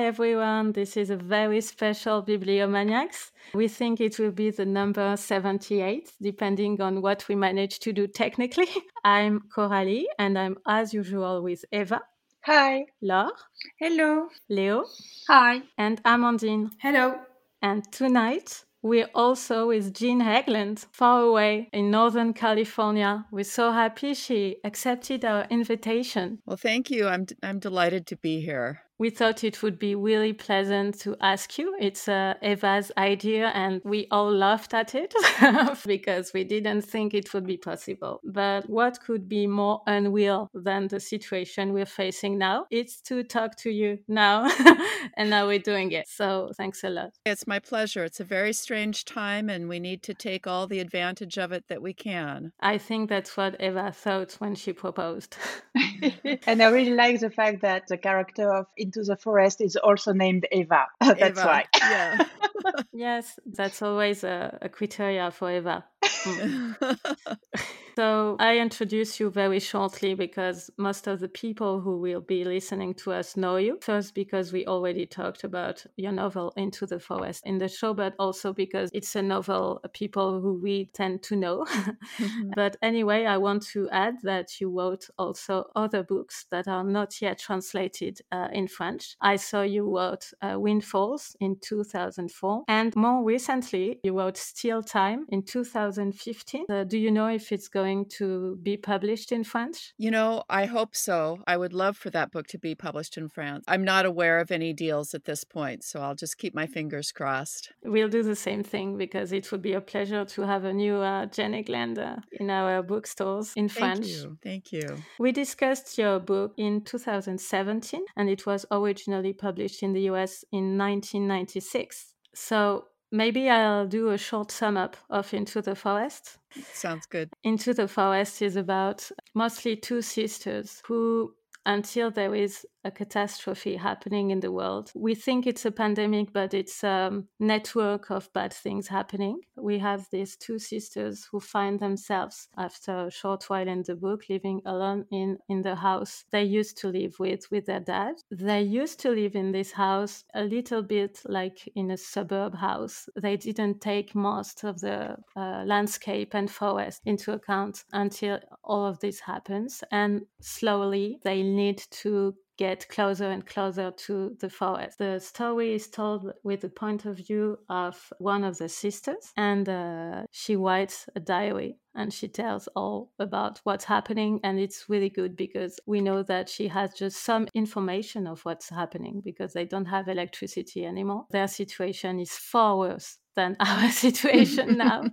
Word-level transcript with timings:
Hi 0.00 0.06
everyone, 0.06 0.72
this 0.72 0.96
is 0.96 1.10
a 1.10 1.16
very 1.16 1.60
special 1.60 2.22
Bibliomaniacs. 2.22 3.32
We 3.52 3.68
think 3.68 4.00
it 4.00 4.18
will 4.18 4.30
be 4.30 4.50
the 4.50 4.64
number 4.64 5.14
78, 5.14 6.14
depending 6.22 6.80
on 6.80 7.02
what 7.02 7.28
we 7.28 7.34
manage 7.34 7.80
to 7.80 7.92
do 7.92 8.06
technically. 8.06 8.68
I'm 9.04 9.42
Coralie 9.54 10.08
and 10.18 10.38
I'm 10.38 10.56
as 10.66 10.94
usual 10.94 11.42
with 11.42 11.66
Eva. 11.70 12.00
Hi. 12.46 12.86
Laure. 13.02 13.32
Hello. 13.78 14.28
Leo. 14.48 14.86
Hi. 15.28 15.60
And 15.76 16.02
Amandine. 16.04 16.70
Hello. 16.80 17.16
And 17.60 17.84
tonight 17.92 18.64
we're 18.80 19.10
also 19.14 19.68
with 19.68 19.92
Jean 19.92 20.22
Hegland, 20.22 20.86
far 20.92 21.20
away 21.20 21.68
in 21.74 21.90
Northern 21.90 22.32
California. 22.32 23.26
We're 23.30 23.44
so 23.44 23.70
happy 23.70 24.14
she 24.14 24.56
accepted 24.64 25.26
our 25.26 25.44
invitation. 25.50 26.38
Well, 26.46 26.56
thank 26.56 26.90
you. 26.90 27.06
I'm, 27.06 27.26
I'm 27.42 27.58
delighted 27.58 28.06
to 28.06 28.16
be 28.16 28.40
here 28.40 28.80
we 29.00 29.08
thought 29.08 29.42
it 29.44 29.62
would 29.62 29.78
be 29.78 29.94
really 29.94 30.34
pleasant 30.34 31.00
to 31.00 31.16
ask 31.22 31.58
you. 31.58 31.74
It's 31.80 32.06
uh, 32.06 32.34
Eva's 32.42 32.92
idea, 32.98 33.46
and 33.54 33.80
we 33.82 34.06
all 34.10 34.30
laughed 34.30 34.74
at 34.74 34.94
it 34.94 35.14
because 35.86 36.32
we 36.34 36.44
didn't 36.44 36.82
think 36.82 37.14
it 37.14 37.32
would 37.32 37.46
be 37.46 37.56
possible. 37.56 38.20
But 38.22 38.68
what 38.68 39.00
could 39.00 39.26
be 39.26 39.46
more 39.46 39.80
unreal 39.86 40.50
than 40.52 40.88
the 40.88 41.00
situation 41.00 41.72
we're 41.72 41.86
facing 41.86 42.36
now? 42.36 42.66
It's 42.70 43.00
to 43.08 43.22
talk 43.22 43.56
to 43.60 43.70
you 43.70 44.00
now, 44.06 44.50
and 45.16 45.30
now 45.30 45.46
we're 45.46 45.60
doing 45.60 45.92
it. 45.92 46.06
So 46.06 46.50
thanks 46.58 46.84
a 46.84 46.90
lot. 46.90 47.14
It's 47.24 47.46
my 47.46 47.58
pleasure. 47.58 48.04
It's 48.04 48.20
a 48.20 48.24
very 48.24 48.52
strange 48.52 49.06
time, 49.06 49.48
and 49.48 49.66
we 49.66 49.80
need 49.80 50.02
to 50.02 50.12
take 50.12 50.46
all 50.46 50.66
the 50.66 50.80
advantage 50.80 51.38
of 51.38 51.52
it 51.52 51.64
that 51.68 51.80
we 51.80 51.94
can. 51.94 52.52
I 52.60 52.76
think 52.76 53.08
that's 53.08 53.34
what 53.34 53.58
Eva 53.62 53.92
thought 53.92 54.34
when 54.40 54.54
she 54.54 54.74
proposed. 54.74 55.38
and 56.46 56.62
I 56.62 56.68
really 56.68 56.92
like 56.92 57.20
the 57.20 57.30
fact 57.30 57.62
that 57.62 57.86
the 57.86 57.96
character 57.96 58.52
of 58.52 58.66
into 58.90 59.06
the 59.06 59.16
Forest 59.16 59.60
is 59.60 59.76
also 59.76 60.12
named 60.12 60.46
Eva. 60.50 60.86
That's 61.00 61.20
Eva. 61.20 61.44
why. 61.44 61.64
Yeah. 61.78 62.24
yes, 62.92 63.38
that's 63.46 63.80
always 63.80 64.22
a, 64.22 64.58
a 64.60 64.68
criteria 64.68 65.30
for 65.30 65.50
Eva. 65.50 65.84
so 68.00 68.36
I 68.40 68.56
introduce 68.56 69.20
you 69.20 69.28
very 69.28 69.60
shortly 69.60 70.14
because 70.14 70.70
most 70.78 71.06
of 71.06 71.20
the 71.20 71.28
people 71.28 71.82
who 71.82 71.98
will 71.98 72.22
be 72.22 72.44
listening 72.44 72.94
to 72.94 73.12
us 73.12 73.36
know 73.36 73.56
you. 73.56 73.78
First, 73.82 74.14
because 74.14 74.54
we 74.54 74.64
already 74.66 75.04
talked 75.04 75.44
about 75.44 75.84
your 75.96 76.12
novel 76.12 76.54
Into 76.56 76.86
the 76.86 76.98
Forest 76.98 77.42
in 77.44 77.58
the 77.58 77.68
show, 77.68 77.92
but 77.92 78.14
also 78.18 78.54
because 78.54 78.88
it's 78.94 79.14
a 79.16 79.20
novel 79.20 79.82
people 79.92 80.40
who 80.40 80.54
we 80.54 80.86
tend 80.94 81.22
to 81.24 81.36
know. 81.36 81.66
mm-hmm. 81.66 82.52
But 82.56 82.78
anyway, 82.80 83.26
I 83.26 83.36
want 83.36 83.66
to 83.74 83.90
add 83.90 84.14
that 84.22 84.62
you 84.62 84.70
wrote 84.70 85.10
also 85.18 85.66
other 85.76 86.02
books 86.02 86.46
that 86.50 86.68
are 86.68 86.84
not 86.84 87.20
yet 87.20 87.38
translated 87.38 88.22
uh, 88.32 88.48
in 88.50 88.66
French. 88.66 89.14
I 89.20 89.36
saw 89.36 89.60
you 89.60 89.84
wrote 89.94 90.32
uh, 90.40 90.58
Windfalls 90.58 91.36
in 91.38 91.56
2004, 91.60 92.64
and 92.66 92.96
more 92.96 93.22
recently, 93.22 94.00
you 94.02 94.18
wrote 94.18 94.38
Still 94.38 94.82
Time 94.82 95.26
in 95.28 95.42
2015. 95.42 96.64
Uh, 96.70 96.84
do 96.84 96.96
you 96.96 97.10
know 97.10 97.28
if 97.28 97.52
it's 97.52 97.68
going 97.68 97.89
to 98.18 98.58
be 98.62 98.76
published 98.76 99.30
in 99.32 99.42
French? 99.44 99.78
You 99.98 100.10
know, 100.10 100.30
I 100.48 100.64
hope 100.76 100.94
so. 100.94 101.18
I 101.46 101.56
would 101.56 101.72
love 101.72 101.96
for 101.96 102.10
that 102.10 102.30
book 102.34 102.46
to 102.48 102.58
be 102.58 102.74
published 102.74 103.16
in 103.16 103.28
France. 103.28 103.64
I'm 103.68 103.84
not 103.84 104.04
aware 104.06 104.38
of 104.40 104.50
any 104.50 104.72
deals 104.72 105.14
at 105.14 105.24
this 105.24 105.42
point, 105.44 105.84
so 105.84 106.00
I'll 106.00 106.20
just 106.24 106.38
keep 106.38 106.54
my 106.54 106.66
fingers 106.66 107.12
crossed. 107.12 107.72
We'll 107.84 108.14
do 108.18 108.22
the 108.22 108.40
same 108.48 108.62
thing 108.62 108.96
because 108.96 109.32
it 109.32 109.50
would 109.50 109.62
be 109.62 109.74
a 109.74 109.80
pleasure 109.80 110.24
to 110.24 110.42
have 110.42 110.64
a 110.64 110.72
new 110.72 110.96
uh, 110.96 111.26
Jean 111.26 111.52
Hegland 111.52 111.98
uh, 111.98 112.16
in 112.32 112.50
our 112.50 112.82
bookstores 112.82 113.52
in 113.56 113.68
French. 113.68 114.06
Thank 114.06 114.24
you. 114.24 114.38
Thank 114.42 114.72
you. 114.72 114.88
We 115.18 115.32
discussed 115.32 115.98
your 115.98 116.18
book 116.18 116.52
in 116.56 116.82
2017 116.84 118.04
and 118.16 118.28
it 118.28 118.46
was 118.46 118.66
originally 118.70 119.32
published 119.32 119.82
in 119.82 119.92
the 119.92 120.02
US 120.12 120.44
in 120.52 120.78
1996. 120.78 122.14
So 122.34 122.84
maybe 123.10 123.48
I'll 123.48 123.86
do 123.86 124.10
a 124.10 124.18
short 124.18 124.50
sum 124.50 124.76
up 124.76 124.96
of 125.08 125.32
Into 125.34 125.62
the 125.62 125.74
Forest. 125.74 126.38
Sounds 126.72 127.06
good. 127.06 127.30
Into 127.42 127.74
the 127.74 127.88
Forest 127.88 128.42
is 128.42 128.56
about 128.56 129.10
mostly 129.34 129.76
two 129.76 130.02
sisters 130.02 130.82
who 130.86 131.34
until 131.66 132.10
there 132.10 132.34
is 132.34 132.66
a 132.84 132.90
catastrophe 132.90 133.76
happening 133.76 134.30
in 134.30 134.40
the 134.40 134.52
world. 134.52 134.90
We 134.94 135.14
think 135.14 135.46
it's 135.46 135.64
a 135.64 135.70
pandemic, 135.70 136.32
but 136.32 136.54
it's 136.54 136.82
a 136.82 137.22
network 137.38 138.10
of 138.10 138.32
bad 138.32 138.52
things 138.52 138.88
happening. 138.88 139.40
We 139.56 139.78
have 139.78 140.06
these 140.10 140.36
two 140.36 140.58
sisters 140.58 141.28
who 141.30 141.40
find 141.40 141.78
themselves, 141.78 142.48
after 142.56 143.06
a 143.06 143.10
short 143.10 143.44
while 143.48 143.68
in 143.68 143.82
the 143.86 143.96
book, 143.96 144.24
living 144.28 144.62
alone 144.64 145.04
in, 145.10 145.38
in 145.48 145.62
the 145.62 145.74
house 145.74 146.24
they 146.30 146.44
used 146.44 146.78
to 146.78 146.88
live 146.88 147.16
with, 147.18 147.50
with 147.50 147.66
their 147.66 147.80
dad. 147.80 148.14
They 148.30 148.62
used 148.62 149.00
to 149.00 149.10
live 149.10 149.34
in 149.34 149.52
this 149.52 149.72
house 149.72 150.24
a 150.34 150.42
little 150.42 150.82
bit 150.82 151.20
like 151.26 151.68
in 151.74 151.90
a 151.90 151.96
suburb 151.96 152.54
house. 152.54 153.08
They 153.20 153.36
didn't 153.36 153.80
take 153.80 154.14
most 154.14 154.64
of 154.64 154.80
the 154.80 155.16
uh, 155.36 155.64
landscape 155.66 156.34
and 156.34 156.50
forest 156.50 157.02
into 157.04 157.32
account 157.32 157.84
until 157.92 158.40
all 158.64 158.86
of 158.86 159.00
this 159.00 159.20
happens. 159.20 159.82
And 159.90 160.22
slowly 160.40 161.18
they 161.22 161.42
need 161.42 161.82
to 162.02 162.34
get 162.60 162.86
closer 162.90 163.30
and 163.30 163.46
closer 163.46 163.90
to 163.90 164.36
the 164.38 164.50
forest. 164.50 164.98
The 164.98 165.18
story 165.18 165.72
is 165.72 165.88
told 165.88 166.30
with 166.44 166.60
the 166.60 166.68
point 166.68 167.06
of 167.06 167.16
view 167.16 167.58
of 167.70 168.12
one 168.18 168.44
of 168.44 168.58
the 168.58 168.68
sisters, 168.68 169.32
and 169.34 169.66
uh, 169.66 170.24
she 170.30 170.56
writes 170.56 171.08
a 171.16 171.20
diary 171.20 171.78
and 171.94 172.12
she 172.12 172.28
tells 172.28 172.68
all 172.76 173.12
about 173.18 173.60
what's 173.64 173.86
happening. 173.86 174.40
And 174.44 174.60
it's 174.60 174.90
really 174.90 175.08
good 175.08 175.36
because 175.36 175.80
we 175.86 176.02
know 176.02 176.22
that 176.24 176.50
she 176.50 176.68
has 176.68 176.92
just 176.92 177.24
some 177.24 177.48
information 177.54 178.26
of 178.26 178.44
what's 178.44 178.68
happening 178.68 179.22
because 179.24 179.54
they 179.54 179.64
don't 179.64 179.86
have 179.86 180.06
electricity 180.08 180.84
anymore. 180.84 181.24
Their 181.30 181.48
situation 181.48 182.20
is 182.20 182.32
far 182.32 182.76
worse 182.76 183.16
than 183.36 183.56
our 183.60 183.90
situation 183.90 184.76
now. 184.76 185.04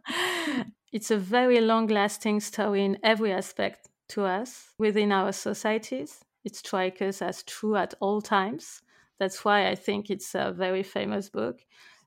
it's 0.92 1.12
a 1.12 1.18
very 1.18 1.62
long 1.62 1.88
lasting 1.88 2.42
story 2.42 2.84
in 2.84 2.98
every 3.04 3.32
aspect 3.32 3.88
to 4.10 4.24
us 4.24 4.74
within 4.78 5.12
our 5.12 5.32
societies 5.32 6.24
it 6.48 6.56
strikes 6.56 7.02
us 7.02 7.22
as 7.22 7.44
true 7.44 7.76
at 7.76 7.94
all 8.00 8.22
times. 8.22 8.82
That's 9.20 9.44
why 9.44 9.68
I 9.68 9.76
think 9.76 10.10
it's 10.10 10.34
a 10.34 10.54
very 10.56 10.82
famous 10.82 11.30
book. 11.30 11.60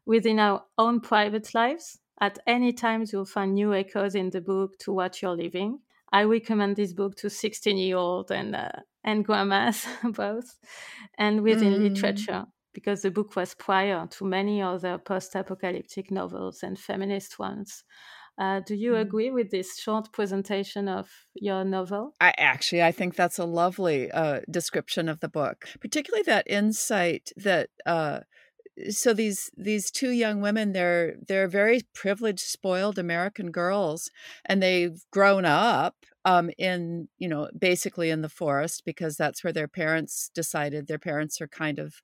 Within 0.07 0.39
our 0.39 0.65
own 0.79 1.01
private 1.01 1.55
lives, 1.55 1.99
at 2.19 2.39
any 2.47 2.73
times 2.73 3.13
you'll 3.13 3.35
find 3.37 3.55
new 3.55 3.75
echoes 3.75 4.15
in 4.15 4.31
the 4.31 4.41
book 4.41 4.79
to 4.79 4.93
what 4.93 5.21
you're 5.21 5.37
living. 5.37 5.81
I 6.11 6.23
recommend 6.23 6.77
this 6.77 6.95
book 6.95 7.17
to 7.17 7.29
16 7.29 7.77
year 7.77 7.99
old 7.99 8.31
and 8.31 8.57
uh, 8.57 8.81
and 9.05 9.25
grandmas 9.25 9.87
both, 10.05 10.59
and 11.19 11.43
within 11.43 11.75
mm. 11.75 11.83
literature 11.89 12.47
because 12.73 13.03
the 13.03 13.11
book 13.11 13.37
was 13.37 13.55
prior 13.55 14.07
to 14.07 14.25
many 14.25 14.63
other 14.63 14.97
post 14.97 15.35
apocalyptic 15.35 16.11
novels 16.11 16.63
and 16.63 16.79
feminist 16.79 17.39
ones. 17.39 17.85
Uh, 18.41 18.61
do 18.61 18.75
you 18.75 18.93
mm-hmm. 18.93 19.03
agree 19.03 19.31
with 19.31 19.51
this 19.51 19.79
short 19.79 20.11
presentation 20.13 20.89
of 20.89 21.11
your 21.35 21.63
novel? 21.63 22.15
I 22.23 22.33
actually, 22.39 22.83
I 22.83 22.91
think 22.91 23.15
that's 23.15 23.39
a 23.39 23.45
lovely 23.45 24.11
uh, 24.11 24.41
description 24.51 25.11
of 25.11 25.21
the 25.21 25.29
book, 25.29 25.67
particularly 25.81 26.23
that 26.25 26.51
insight 26.51 27.31
that. 27.37 27.69
Uh, 27.85 28.21
so 28.89 29.13
these 29.13 29.51
these 29.59 29.91
two 29.91 30.11
young 30.11 30.41
women 30.41 30.73
they're 30.73 31.17
they're 31.29 31.49
very 31.49 31.83
privileged 31.93 32.41
spoiled 32.41 32.99
american 32.99 33.51
girls 33.51 34.11
and 34.47 34.63
they've 34.63 35.05
grown 35.11 35.45
up 35.45 35.97
um, 36.25 36.51
in 36.57 37.09
you 37.19 37.29
know 37.29 37.49
basically 37.59 38.09
in 38.09 38.23
the 38.23 38.29
forest 38.29 38.83
because 38.87 39.17
that's 39.17 39.45
where 39.45 39.53
their 39.53 39.69
parents 39.69 40.31
decided 40.35 40.87
their 40.87 40.99
parents 40.99 41.43
are 41.43 41.49
kind 41.49 41.79
of 41.79 41.97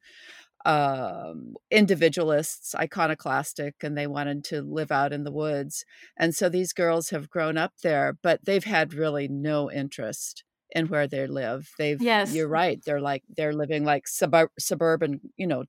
um, 0.66 1.54
individualists, 1.70 2.74
iconoclastic, 2.74 3.76
and 3.82 3.96
they 3.96 4.06
wanted 4.08 4.44
to 4.46 4.62
live 4.62 4.90
out 4.92 5.12
in 5.12 5.24
the 5.24 5.32
woods. 5.32 5.84
And 6.18 6.34
so 6.34 6.48
these 6.48 6.72
girls 6.72 7.10
have 7.10 7.30
grown 7.30 7.56
up 7.56 7.74
there, 7.82 8.18
but 8.22 8.44
they've 8.44 8.64
had 8.64 8.92
really 8.94 9.28
no 9.28 9.70
interest 9.70 10.44
in 10.72 10.88
where 10.88 11.06
they 11.06 11.26
live. 11.28 11.70
They've, 11.78 12.02
yes, 12.02 12.34
you're 12.34 12.48
right. 12.48 12.80
They're 12.84 13.00
like 13.00 13.22
they're 13.28 13.54
living 13.54 13.84
like 13.84 14.08
sub- 14.08 14.50
suburban, 14.58 15.20
you 15.36 15.46
know, 15.46 15.64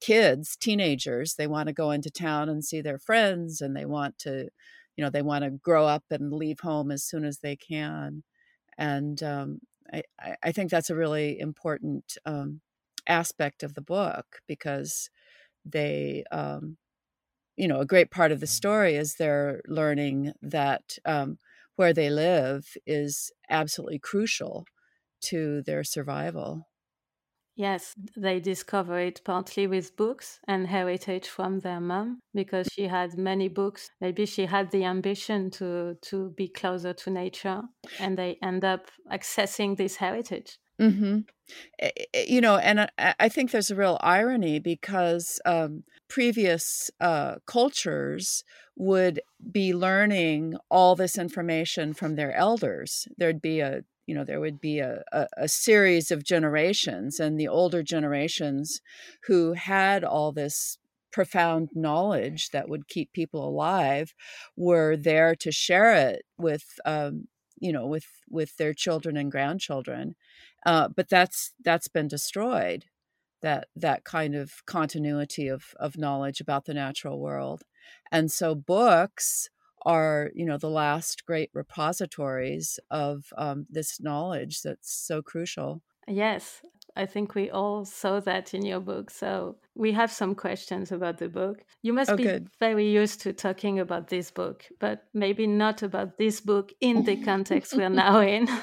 kids, 0.00 0.56
teenagers. 0.56 1.34
They 1.36 1.46
want 1.46 1.68
to 1.68 1.72
go 1.74 1.90
into 1.92 2.10
town 2.10 2.48
and 2.48 2.64
see 2.64 2.80
their 2.82 2.98
friends, 2.98 3.60
and 3.60 3.76
they 3.76 3.86
want 3.86 4.18
to, 4.20 4.48
you 4.96 5.04
know, 5.04 5.10
they 5.10 5.22
want 5.22 5.44
to 5.44 5.50
grow 5.50 5.86
up 5.86 6.04
and 6.10 6.32
leave 6.32 6.60
home 6.60 6.90
as 6.90 7.04
soon 7.04 7.24
as 7.24 7.38
they 7.38 7.56
can. 7.56 8.24
And 8.78 9.22
um, 9.22 9.60
I, 9.92 10.02
I 10.42 10.52
think 10.52 10.70
that's 10.70 10.90
a 10.90 10.96
really 10.96 11.38
important 11.38 12.18
um, 12.26 12.60
aspect 13.06 13.62
of 13.62 13.74
the 13.74 13.82
book 13.82 14.40
because 14.46 15.10
they 15.64 16.24
um, 16.32 16.78
you 17.56 17.68
know 17.68 17.80
a 17.80 17.86
great 17.86 18.10
part 18.10 18.32
of 18.32 18.40
the 18.40 18.46
story 18.46 18.96
is 18.96 19.14
they're 19.16 19.62
learning 19.66 20.32
that 20.42 20.98
um, 21.04 21.38
where 21.76 21.92
they 21.92 22.10
live 22.10 22.76
is 22.86 23.32
absolutely 23.50 23.98
crucial 23.98 24.66
to 25.22 25.62
their 25.62 25.84
survival 25.84 26.68
Yes, 27.56 27.94
they 28.16 28.40
discover 28.40 28.98
it 28.98 29.22
partly 29.24 29.66
with 29.68 29.96
books 29.96 30.40
and 30.48 30.66
heritage 30.66 31.28
from 31.28 31.60
their 31.60 31.80
mom 31.80 32.20
because 32.32 32.68
she 32.72 32.88
had 32.88 33.16
many 33.16 33.46
books. 33.48 33.90
Maybe 34.00 34.26
she 34.26 34.46
had 34.46 34.70
the 34.72 34.84
ambition 34.84 35.50
to 35.52 35.96
to 36.02 36.30
be 36.30 36.48
closer 36.48 36.92
to 36.94 37.10
nature 37.10 37.62
and 38.00 38.18
they 38.18 38.38
end 38.42 38.64
up 38.64 38.90
accessing 39.10 39.76
this 39.76 39.96
heritage 39.96 40.58
Mm-hmm. 40.80 41.20
You 42.26 42.40
know, 42.40 42.56
and 42.56 42.88
I 42.98 43.28
think 43.28 43.50
there's 43.50 43.70
a 43.70 43.76
real 43.76 43.98
irony 44.00 44.58
because 44.58 45.40
um, 45.44 45.84
previous 46.08 46.90
uh, 47.00 47.36
cultures 47.46 48.44
would 48.76 49.20
be 49.52 49.72
learning 49.74 50.56
all 50.70 50.96
this 50.96 51.18
information 51.18 51.92
from 51.92 52.16
their 52.16 52.34
elders. 52.34 53.06
There'd 53.16 53.42
be 53.42 53.60
a 53.60 53.82
you 54.06 54.14
know 54.14 54.24
there 54.24 54.40
would 54.40 54.60
be 54.60 54.80
a, 54.80 55.02
a, 55.12 55.26
a, 55.38 55.48
series 55.48 56.10
of 56.10 56.24
generations 56.24 57.18
and 57.18 57.40
the 57.40 57.48
older 57.48 57.82
generations 57.82 58.80
who 59.26 59.54
had 59.54 60.04
all 60.04 60.30
this 60.30 60.76
profound 61.10 61.70
knowledge 61.74 62.50
that 62.50 62.68
would 62.68 62.88
keep 62.88 63.12
people 63.12 63.48
alive 63.48 64.14
were 64.56 64.96
there 64.96 65.34
to 65.36 65.50
share 65.50 65.94
it 65.94 66.22
with 66.36 66.64
um, 66.84 67.28
you 67.58 67.72
know 67.72 67.86
with 67.86 68.06
with 68.28 68.56
their 68.56 68.74
children 68.74 69.16
and 69.16 69.30
grandchildren 69.30 70.14
uh, 70.64 70.88
but 70.88 71.08
that's 71.08 71.52
that's 71.62 71.88
been 71.88 72.08
destroyed 72.08 72.86
that 73.42 73.68
that 73.76 74.04
kind 74.04 74.34
of 74.34 74.64
continuity 74.66 75.48
of 75.48 75.74
of 75.78 75.98
knowledge 75.98 76.40
about 76.40 76.64
the 76.64 76.74
natural 76.74 77.20
world. 77.20 77.62
And 78.10 78.30
so 78.30 78.54
books 78.54 79.50
are 79.82 80.30
you 80.34 80.46
know 80.46 80.58
the 80.58 80.70
last 80.70 81.26
great 81.26 81.50
repositories 81.52 82.78
of 82.90 83.32
um, 83.36 83.66
this 83.68 84.00
knowledge 84.00 84.62
that's 84.62 84.92
so 84.92 85.22
crucial. 85.22 85.82
Yes 86.08 86.62
i 86.96 87.06
think 87.06 87.34
we 87.34 87.50
all 87.50 87.84
saw 87.84 88.20
that 88.20 88.54
in 88.54 88.64
your 88.64 88.80
book 88.80 89.10
so 89.10 89.56
we 89.74 89.92
have 89.92 90.10
some 90.10 90.34
questions 90.34 90.92
about 90.92 91.18
the 91.18 91.28
book. 91.28 91.64
You 91.82 91.92
must 91.92 92.10
oh, 92.10 92.16
be 92.16 92.22
good. 92.22 92.48
very 92.60 92.88
used 92.88 93.20
to 93.22 93.32
talking 93.32 93.80
about 93.80 94.08
this 94.08 94.30
book 94.30 94.64
but 94.78 95.04
maybe 95.12 95.46
not 95.46 95.82
about 95.82 96.16
this 96.16 96.40
book 96.40 96.72
in 96.80 97.04
the 97.04 97.16
context 97.16 97.74
we're 97.74 97.88
now 97.88 98.20
in. 98.20 98.48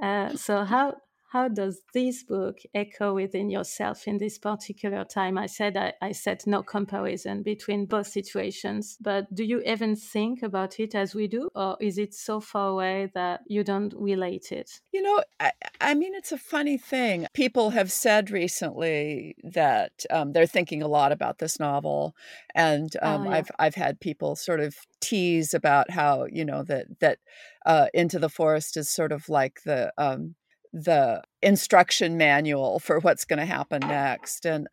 Uh, 0.00 0.34
so 0.36 0.64
how 0.64 0.94
how 1.32 1.48
does 1.48 1.80
this 1.94 2.22
book 2.22 2.58
echo 2.74 3.14
within 3.14 3.48
yourself 3.48 4.06
in 4.06 4.18
this 4.18 4.38
particular 4.38 5.02
time? 5.02 5.38
I 5.38 5.46
said 5.46 5.78
I, 5.78 5.94
I 6.02 6.12
said 6.12 6.42
no 6.46 6.62
comparison 6.62 7.42
between 7.42 7.86
both 7.86 8.08
situations, 8.08 8.98
but 9.00 9.34
do 9.34 9.42
you 9.42 9.62
even 9.64 9.96
think 9.96 10.42
about 10.42 10.78
it 10.78 10.94
as 10.94 11.14
we 11.14 11.28
do, 11.28 11.48
or 11.54 11.78
is 11.80 11.96
it 11.96 12.12
so 12.12 12.38
far 12.40 12.68
away 12.68 13.10
that 13.14 13.40
you 13.46 13.64
don't 13.64 13.94
relate 13.96 14.52
it? 14.52 14.82
You 14.92 15.00
know, 15.00 15.24
I, 15.40 15.52
I 15.80 15.94
mean, 15.94 16.14
it's 16.14 16.32
a 16.32 16.38
funny 16.38 16.76
thing. 16.76 17.26
People 17.32 17.70
have 17.70 17.90
said 17.90 18.30
recently 18.30 19.34
that 19.42 20.04
um, 20.10 20.32
they're 20.32 20.46
thinking 20.46 20.82
a 20.82 20.88
lot 20.88 21.12
about 21.12 21.38
this 21.38 21.58
novel, 21.58 22.14
and 22.54 22.94
um, 23.00 23.22
oh, 23.22 23.30
yeah. 23.30 23.36
I've 23.36 23.50
I've 23.58 23.74
had 23.74 24.00
people 24.00 24.36
sort 24.36 24.60
of 24.60 24.76
tease 25.00 25.54
about 25.54 25.90
how 25.90 26.26
you 26.30 26.44
know 26.44 26.62
that 26.64 27.00
that 27.00 27.20
uh, 27.64 27.86
Into 27.94 28.18
the 28.18 28.28
Forest 28.28 28.76
is 28.76 28.90
sort 28.90 29.12
of 29.12 29.30
like 29.30 29.62
the 29.64 29.90
um, 29.96 30.34
the 30.72 31.22
instruction 31.42 32.16
manual 32.16 32.78
for 32.78 32.98
what's 33.00 33.24
going 33.24 33.38
to 33.38 33.44
happen 33.44 33.80
next. 33.80 34.46
And 34.46 34.68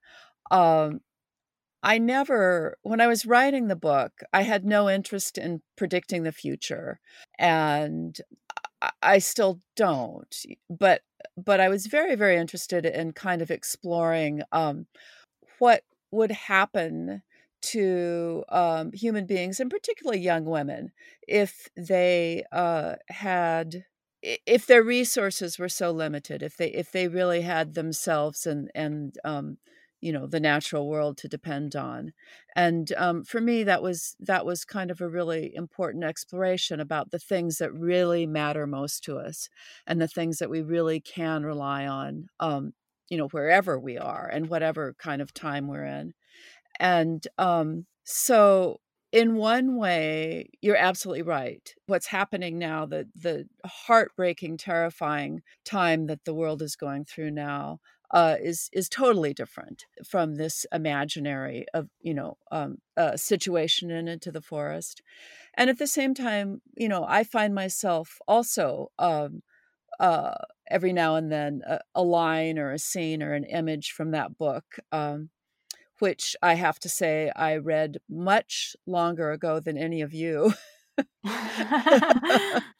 um, 0.52 1.02
I 1.84 1.98
never, 1.98 2.78
when 2.84 3.02
I 3.02 3.08
was 3.08 3.26
writing 3.26 3.68
the 3.68 3.76
book, 3.76 4.12
I 4.34 4.44
had 4.44 4.66
no 4.66 4.90
interest 4.90 5.38
in 5.38 5.62
predicting 5.78 6.24
the 6.24 6.32
future, 6.32 7.00
and 7.38 8.18
I 9.02 9.20
still 9.20 9.62
don't. 9.76 10.36
But 10.70 11.02
but 11.38 11.60
I 11.60 11.70
was 11.70 11.88
very 11.88 12.16
very 12.16 12.38
interested 12.38 12.86
in 12.86 13.14
kind 13.14 13.42
of 13.42 13.52
exploring 13.52 14.42
um, 14.52 14.88
what 15.60 15.84
would 16.12 16.32
happen 16.32 17.24
to 17.62 18.44
um, 18.50 18.92
human 18.94 19.26
beings, 19.26 19.60
and 19.60 19.70
particularly 19.70 20.20
young 20.20 20.46
women, 20.46 20.92
if 21.28 21.70
they 21.76 22.44
uh, 22.52 22.96
had 23.10 23.86
if 24.22 24.66
their 24.68 24.84
resources 24.84 25.58
were 25.60 25.70
so 25.70 25.92
limited, 25.92 26.44
if 26.44 26.58
they 26.58 26.70
if 26.70 26.92
they 26.92 27.08
really 27.08 27.42
had 27.42 27.74
themselves 27.74 28.46
and 28.46 28.70
and 28.76 29.18
um, 29.24 29.58
you 30.02 30.12
know 30.14 30.28
the 30.28 30.40
natural 30.40 30.88
world 30.90 31.18
to 31.20 31.28
depend 31.28 31.76
on, 31.76 32.14
and 32.56 32.92
um, 32.98 33.24
for 33.24 33.42
me 33.42 33.64
that 33.64 33.82
was 33.84 34.16
that 34.20 34.46
was 34.46 34.66
kind 34.66 34.92
of 34.92 35.02
a 35.02 35.10
really 35.10 35.54
important 35.56 36.04
exploration 36.04 36.80
about 36.80 37.12
the 37.12 37.20
things 37.20 37.58
that 37.58 37.74
really 37.74 38.26
matter 38.26 38.68
most 38.68 39.04
to 39.06 39.18
us, 39.18 39.50
and 39.88 40.02
the 40.02 40.08
things 40.08 40.38
that 40.40 40.50
we 40.50 40.62
really 40.62 41.00
can 41.00 41.44
rely 41.46 41.86
on, 41.88 42.28
um, 42.40 42.74
you 43.10 43.18
know 43.18 43.28
wherever 43.30 43.80
we 43.80 43.98
are 43.98 44.28
and 44.32 44.50
whatever 44.50 44.96
kind 45.00 45.22
of 45.22 45.34
time 45.34 45.68
we're 45.68 45.86
in, 45.86 46.14
and 46.80 47.28
um, 47.38 47.86
so 48.04 48.80
in 49.12 49.36
one 49.36 49.76
way, 49.76 50.50
you're 50.62 50.76
absolutely 50.76 51.24
right. 51.24 51.74
What's 51.88 52.08
happening 52.08 52.60
now, 52.60 52.86
the 52.86 53.08
the 53.16 53.48
heartbreaking, 53.66 54.58
terrifying 54.58 55.42
time 55.66 56.08
that 56.08 56.26
the 56.26 56.34
world 56.34 56.62
is 56.62 56.76
going 56.76 57.06
through 57.06 57.32
now, 57.32 57.80
uh, 58.12 58.36
is 58.42 58.70
is 58.72 58.90
totally 58.90 59.34
different 59.34 59.86
from 60.08 60.36
this 60.36 60.66
imaginary 60.72 61.66
of 61.74 61.90
you 62.02 62.14
know 62.14 62.38
um, 62.52 62.78
uh, 62.98 63.18
situation 63.18 63.90
in 63.92 64.08
into 64.08 64.32
the 64.32 64.42
forest, 64.42 65.02
and 65.56 65.70
at 65.70 65.80
the 65.80 65.88
same 65.88 66.14
time, 66.14 66.62
you 66.78 66.90
know, 66.90 67.06
I 67.08 67.24
find 67.24 67.56
myself 67.56 68.20
also 68.28 68.92
um, 69.00 69.42
uh, 70.00 70.36
every 70.70 70.94
now 70.94 71.16
and 71.16 71.32
then 71.32 71.62
a, 71.68 71.80
a, 71.96 72.04
line 72.04 72.60
or 72.60 72.72
a 72.72 72.80
scene 72.80 73.24
or 73.24 73.34
an 73.34 73.44
image 73.46 73.92
from 73.92 74.12
that 74.12 74.38
book 74.38 74.66
um, 74.92 75.30
which 76.00 76.36
I 76.42 76.56
have 76.56 76.80
to 76.80 76.90
say 76.90 77.32
I 77.36 77.58
read 77.58 77.98
much 78.10 78.76
longer 78.86 79.32
ago 79.32 79.60
than 79.60 79.78
any 79.78 80.02
of 80.02 80.14
you. 80.14 80.54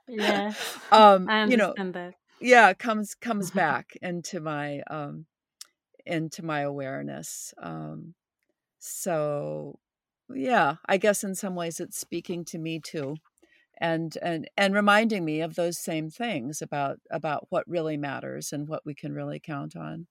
yeah. 0.08 0.54
Um, 0.92 1.30
I 1.30 1.42
understand 1.42 1.52
you 1.52 1.58
know, 1.58 1.74
that. 1.76 2.14
Yeah, 2.42 2.74
comes 2.74 3.14
comes 3.16 3.52
back 3.64 3.98
into 4.02 4.40
my 4.40 4.82
um 4.90 5.26
into 6.06 6.44
my 6.44 6.62
awareness. 6.62 7.54
Um 7.62 8.16
so 8.80 9.78
yeah, 10.34 10.76
I 10.88 10.98
guess 10.98 11.24
in 11.24 11.36
some 11.36 11.56
ways 11.56 11.80
it's 11.80 12.00
speaking 12.00 12.46
to 12.46 12.58
me 12.58 12.80
too. 12.80 13.18
And 13.80 14.18
and 14.22 14.50
and 14.58 14.74
reminding 14.74 15.24
me 15.26 15.42
of 15.42 15.56
those 15.56 15.78
same 15.78 16.10
things 16.10 16.62
about 16.62 16.98
about 17.12 17.48
what 17.50 17.68
really 17.68 17.98
matters 17.98 18.52
and 18.52 18.68
what 18.68 18.86
we 18.86 18.94
can 18.96 19.14
really 19.14 19.40
count 19.40 19.76
on. 19.76 20.08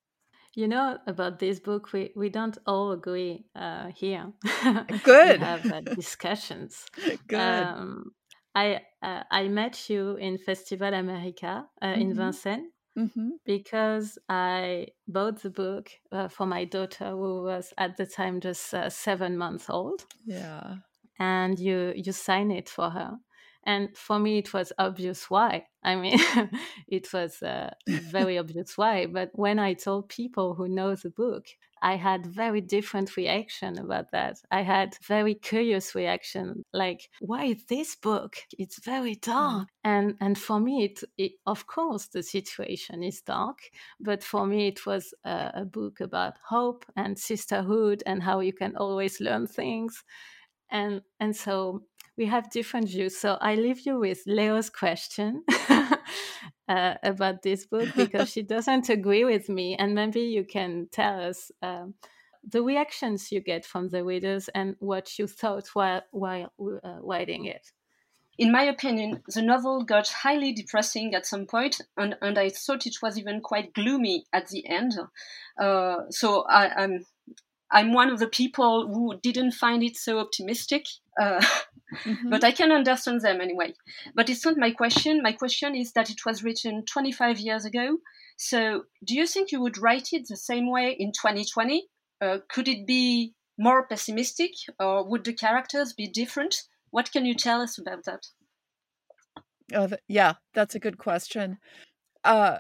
You 0.55 0.67
know 0.67 0.99
about 1.07 1.39
this 1.39 1.61
book, 1.61 1.93
we, 1.93 2.11
we 2.17 2.31
don't 2.31 2.57
all 2.67 2.93
agree 2.93 3.45
uh, 3.55 3.89
here. 3.95 4.33
Good. 5.05 5.41
we 5.41 5.45
have 5.45 5.67
uh, 5.67 5.81
discussions. 5.95 6.87
Good. 7.27 7.39
Um, 7.39 8.13
I 8.55 8.81
uh, 9.03 9.23
I 9.31 9.49
met 9.49 9.89
you 9.89 10.17
in 10.17 10.39
Festival 10.39 10.93
America 10.95 11.67
uh, 11.81 11.87
mm-hmm. 11.87 12.01
in 12.01 12.15
Vincennes 12.15 12.73
mm-hmm. 12.99 13.31
because 13.45 14.19
I 14.29 14.89
bought 15.07 15.43
the 15.43 15.51
book 15.51 15.91
uh, 16.11 16.29
for 16.29 16.47
my 16.47 16.65
daughter, 16.65 17.11
who 17.11 17.43
was 17.45 17.73
at 17.79 17.97
the 17.97 18.07
time 18.07 18.41
just 18.41 18.75
uh, 18.75 18.91
seven 18.91 19.37
months 19.37 19.71
old. 19.71 20.05
Yeah. 20.25 20.77
And 21.21 21.59
you 21.59 21.93
you 21.95 22.13
signed 22.13 22.53
it 22.53 22.69
for 22.69 22.91
her 22.91 23.19
and 23.65 23.97
for 23.97 24.19
me 24.19 24.39
it 24.39 24.53
was 24.53 24.73
obvious 24.79 25.29
why 25.31 25.65
i 25.83 25.95
mean 25.95 26.19
it 26.89 27.13
was 27.13 27.43
uh, 27.43 27.71
very 27.87 28.39
obvious 28.43 28.77
why 28.77 29.07
but 29.07 29.31
when 29.33 29.59
i 29.59 29.73
told 29.73 30.09
people 30.09 30.55
who 30.55 30.69
know 30.69 30.95
the 30.95 31.11
book 31.11 31.47
i 31.83 31.97
had 31.97 32.27
very 32.27 32.61
different 32.61 33.17
reaction 33.17 33.79
about 33.79 34.11
that 34.11 34.37
i 34.51 34.63
had 34.63 34.97
very 35.07 35.35
curious 35.35 35.95
reaction 35.95 36.65
like 36.73 37.09
why 37.21 37.57
this 37.69 37.95
book 37.97 38.37
it's 38.59 38.83
very 38.85 39.17
mm. 39.17 39.21
dark 39.21 39.63
mm. 39.65 39.67
and 39.85 40.15
and 40.21 40.39
for 40.39 40.59
me 40.61 40.85
it, 40.85 41.01
it, 41.17 41.33
of 41.47 41.67
course 41.67 42.07
the 42.07 42.23
situation 42.23 43.03
is 43.03 43.21
dark 43.21 43.59
but 44.01 44.23
for 44.23 44.47
me 44.47 44.69
it 44.69 44.87
was 44.87 45.15
a, 45.25 45.51
a 45.55 45.65
book 45.65 46.01
about 46.01 46.35
hope 46.49 46.85
and 46.97 47.19
sisterhood 47.19 48.03
and 48.07 48.23
how 48.23 48.41
you 48.41 48.53
can 48.53 48.77
always 48.77 49.21
learn 49.21 49.47
things 49.47 50.05
and 50.71 51.03
and 51.21 51.35
so 51.35 51.83
we 52.19 52.27
have 52.27 52.51
different 52.51 52.89
views. 52.89 53.17
So 53.17 53.39
I 53.41 53.55
leave 53.55 53.87
you 53.87 53.99
with 53.99 54.25
Leo's 54.27 54.69
question 54.69 55.45
uh, 56.69 56.95
about 57.03 57.43
this 57.43 57.65
book 57.65 57.89
because 57.97 58.29
she 58.33 58.43
doesn't 58.43 58.89
agree 58.91 59.25
with 59.25 59.49
me, 59.49 59.77
and 59.77 59.95
maybe 59.95 60.21
you 60.21 60.45
can 60.45 60.89
tell 60.91 61.21
us 61.21 61.51
um, 61.63 61.95
the 62.43 62.63
reactions 62.63 63.31
you 63.31 63.41
get 63.41 63.65
from 63.65 63.89
the 63.89 64.05
readers 64.05 64.49
and 64.55 64.75
what 64.81 65.19
you 65.19 65.29
thought 65.29 65.69
while 65.73 66.03
while 66.11 66.53
uh, 66.85 66.99
writing 67.01 67.45
it. 67.45 67.71
In 68.37 68.53
my 68.53 68.63
opinion, 68.63 69.23
the 69.35 69.43
novel 69.43 69.85
got 69.85 70.09
highly 70.09 70.53
depressing 70.53 71.15
at 71.15 71.27
some 71.27 71.47
point, 71.47 71.81
and, 71.97 72.17
and 72.23 72.39
I 72.39 72.51
thought 72.51 72.87
it 72.87 72.97
was 73.03 73.19
even 73.19 73.41
quite 73.41 73.75
gloomy 73.75 74.27
at 74.33 74.49
the 74.49 74.65
end. 74.69 74.93
Uh, 75.61 76.03
so 76.11 76.45
I, 76.49 76.69
I'm 76.69 77.05
I'm 77.71 77.93
one 77.93 78.11
of 78.11 78.19
the 78.19 78.29
people 78.29 78.89
who 78.89 79.19
didn't 79.23 79.53
find 79.53 79.83
it 79.83 79.97
so 79.97 80.19
optimistic. 80.19 80.87
Uh, 81.21 81.45
mm-hmm. 82.05 82.31
But 82.31 82.45
I 82.45 82.53
can 82.53 82.73
understand 82.73 83.21
them 83.21 83.41
anyway. 83.41 83.75
But 84.15 84.31
it's 84.31 84.45
not 84.45 84.57
my 84.57 84.71
question. 84.71 85.23
My 85.23 85.33
question 85.33 85.75
is 85.75 85.93
that 85.93 86.11
it 86.11 86.25
was 86.25 86.43
written 86.43 86.85
25 86.85 87.39
years 87.39 87.65
ago. 87.65 87.99
So 88.37 88.85
do 89.05 89.15
you 89.15 89.27
think 89.27 89.51
you 89.51 89.61
would 89.61 89.79
write 89.79 90.13
it 90.13 90.29
the 90.29 90.37
same 90.37 90.71
way 90.71 90.97
in 90.99 91.13
2020? 91.13 91.89
Uh, 92.21 92.39
could 92.49 92.69
it 92.69 92.87
be 92.87 93.35
more 93.59 93.87
pessimistic 93.87 94.53
or 94.79 95.05
would 95.05 95.25
the 95.25 95.33
characters 95.33 95.93
be 95.93 96.07
different? 96.07 96.55
What 96.91 97.13
can 97.13 97.27
you 97.27 97.35
tell 97.35 97.61
us 97.61 97.79
about 97.79 98.05
that? 98.05 98.27
Oh, 99.75 99.89
yeah, 100.07 100.35
that's 100.55 100.75
a 100.75 100.81
good 100.81 100.99
question. 100.99 101.59
Uh, 102.25 102.59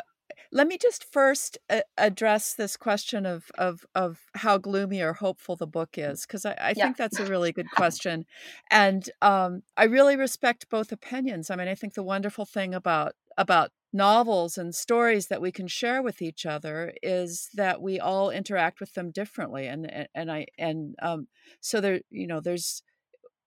let 0.52 0.66
me 0.66 0.78
just 0.78 1.04
first 1.12 1.58
a- 1.70 1.82
address 1.98 2.54
this 2.54 2.76
question 2.76 3.26
of 3.26 3.50
of 3.58 3.84
of 3.94 4.26
how 4.34 4.58
gloomy 4.58 5.00
or 5.02 5.12
hopeful 5.14 5.56
the 5.56 5.66
book 5.66 5.98
is 5.98 6.22
because 6.26 6.46
I, 6.46 6.56
I 6.60 6.74
yeah. 6.74 6.74
think 6.74 6.96
that's 6.96 7.18
a 7.18 7.26
really 7.26 7.52
good 7.52 7.70
question, 7.70 8.24
and 8.70 9.08
um, 9.22 9.62
I 9.76 9.84
really 9.84 10.16
respect 10.16 10.68
both 10.68 10.92
opinions. 10.92 11.50
I 11.50 11.56
mean, 11.56 11.68
I 11.68 11.74
think 11.74 11.94
the 11.94 12.02
wonderful 12.02 12.46
thing 12.46 12.74
about 12.74 13.14
about 13.36 13.72
novels 13.92 14.58
and 14.58 14.74
stories 14.74 15.28
that 15.28 15.40
we 15.40 15.50
can 15.52 15.66
share 15.66 16.02
with 16.02 16.20
each 16.20 16.44
other 16.44 16.92
is 17.02 17.48
that 17.54 17.80
we 17.80 17.98
all 17.98 18.30
interact 18.30 18.80
with 18.80 18.92
them 18.94 19.10
differently 19.10 19.66
and 19.66 19.90
and, 19.90 20.08
and 20.14 20.30
i 20.30 20.44
and 20.58 20.94
um 21.00 21.26
so 21.62 21.80
there 21.80 22.02
you 22.10 22.26
know 22.26 22.38
there's 22.38 22.82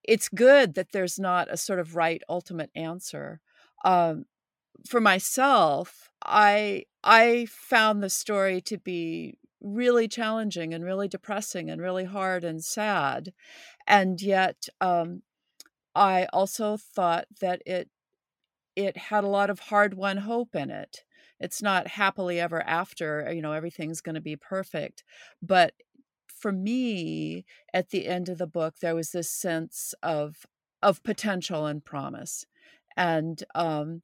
it's 0.04 0.28
good 0.28 0.74
that 0.74 0.92
there's 0.92 1.18
not 1.18 1.50
a 1.50 1.56
sort 1.56 1.78
of 1.78 1.96
right 1.96 2.22
ultimate 2.28 2.70
answer 2.74 3.40
um 3.84 4.24
for 4.88 5.00
myself 5.00 6.10
i 6.24 6.84
i 7.04 7.46
found 7.50 8.02
the 8.02 8.10
story 8.10 8.60
to 8.60 8.78
be 8.78 9.38
really 9.60 10.08
challenging 10.08 10.74
and 10.74 10.84
really 10.84 11.08
depressing 11.08 11.70
and 11.70 11.80
really 11.80 12.04
hard 12.04 12.44
and 12.44 12.64
sad 12.64 13.32
and 13.86 14.22
yet 14.22 14.68
um 14.80 15.22
i 15.94 16.26
also 16.32 16.76
thought 16.76 17.26
that 17.40 17.62
it 17.66 17.88
it 18.76 18.96
had 18.96 19.24
a 19.24 19.28
lot 19.28 19.50
of 19.50 19.60
hard 19.60 19.94
won 19.94 20.18
hope 20.18 20.54
in 20.54 20.70
it. 20.70 21.04
It's 21.40 21.62
not 21.62 21.88
happily 21.88 22.40
ever 22.40 22.62
after, 22.62 23.30
you 23.32 23.42
know, 23.42 23.52
everything's 23.52 24.00
going 24.00 24.14
to 24.14 24.20
be 24.20 24.36
perfect. 24.36 25.02
But 25.42 25.74
for 26.26 26.52
me, 26.52 27.44
at 27.74 27.90
the 27.90 28.06
end 28.06 28.28
of 28.28 28.38
the 28.38 28.46
book, 28.46 28.76
there 28.80 28.94
was 28.94 29.10
this 29.10 29.30
sense 29.30 29.94
of 30.02 30.46
of 30.82 31.02
potential 31.04 31.66
and 31.66 31.84
promise. 31.84 32.44
And 32.96 33.42
um, 33.54 34.02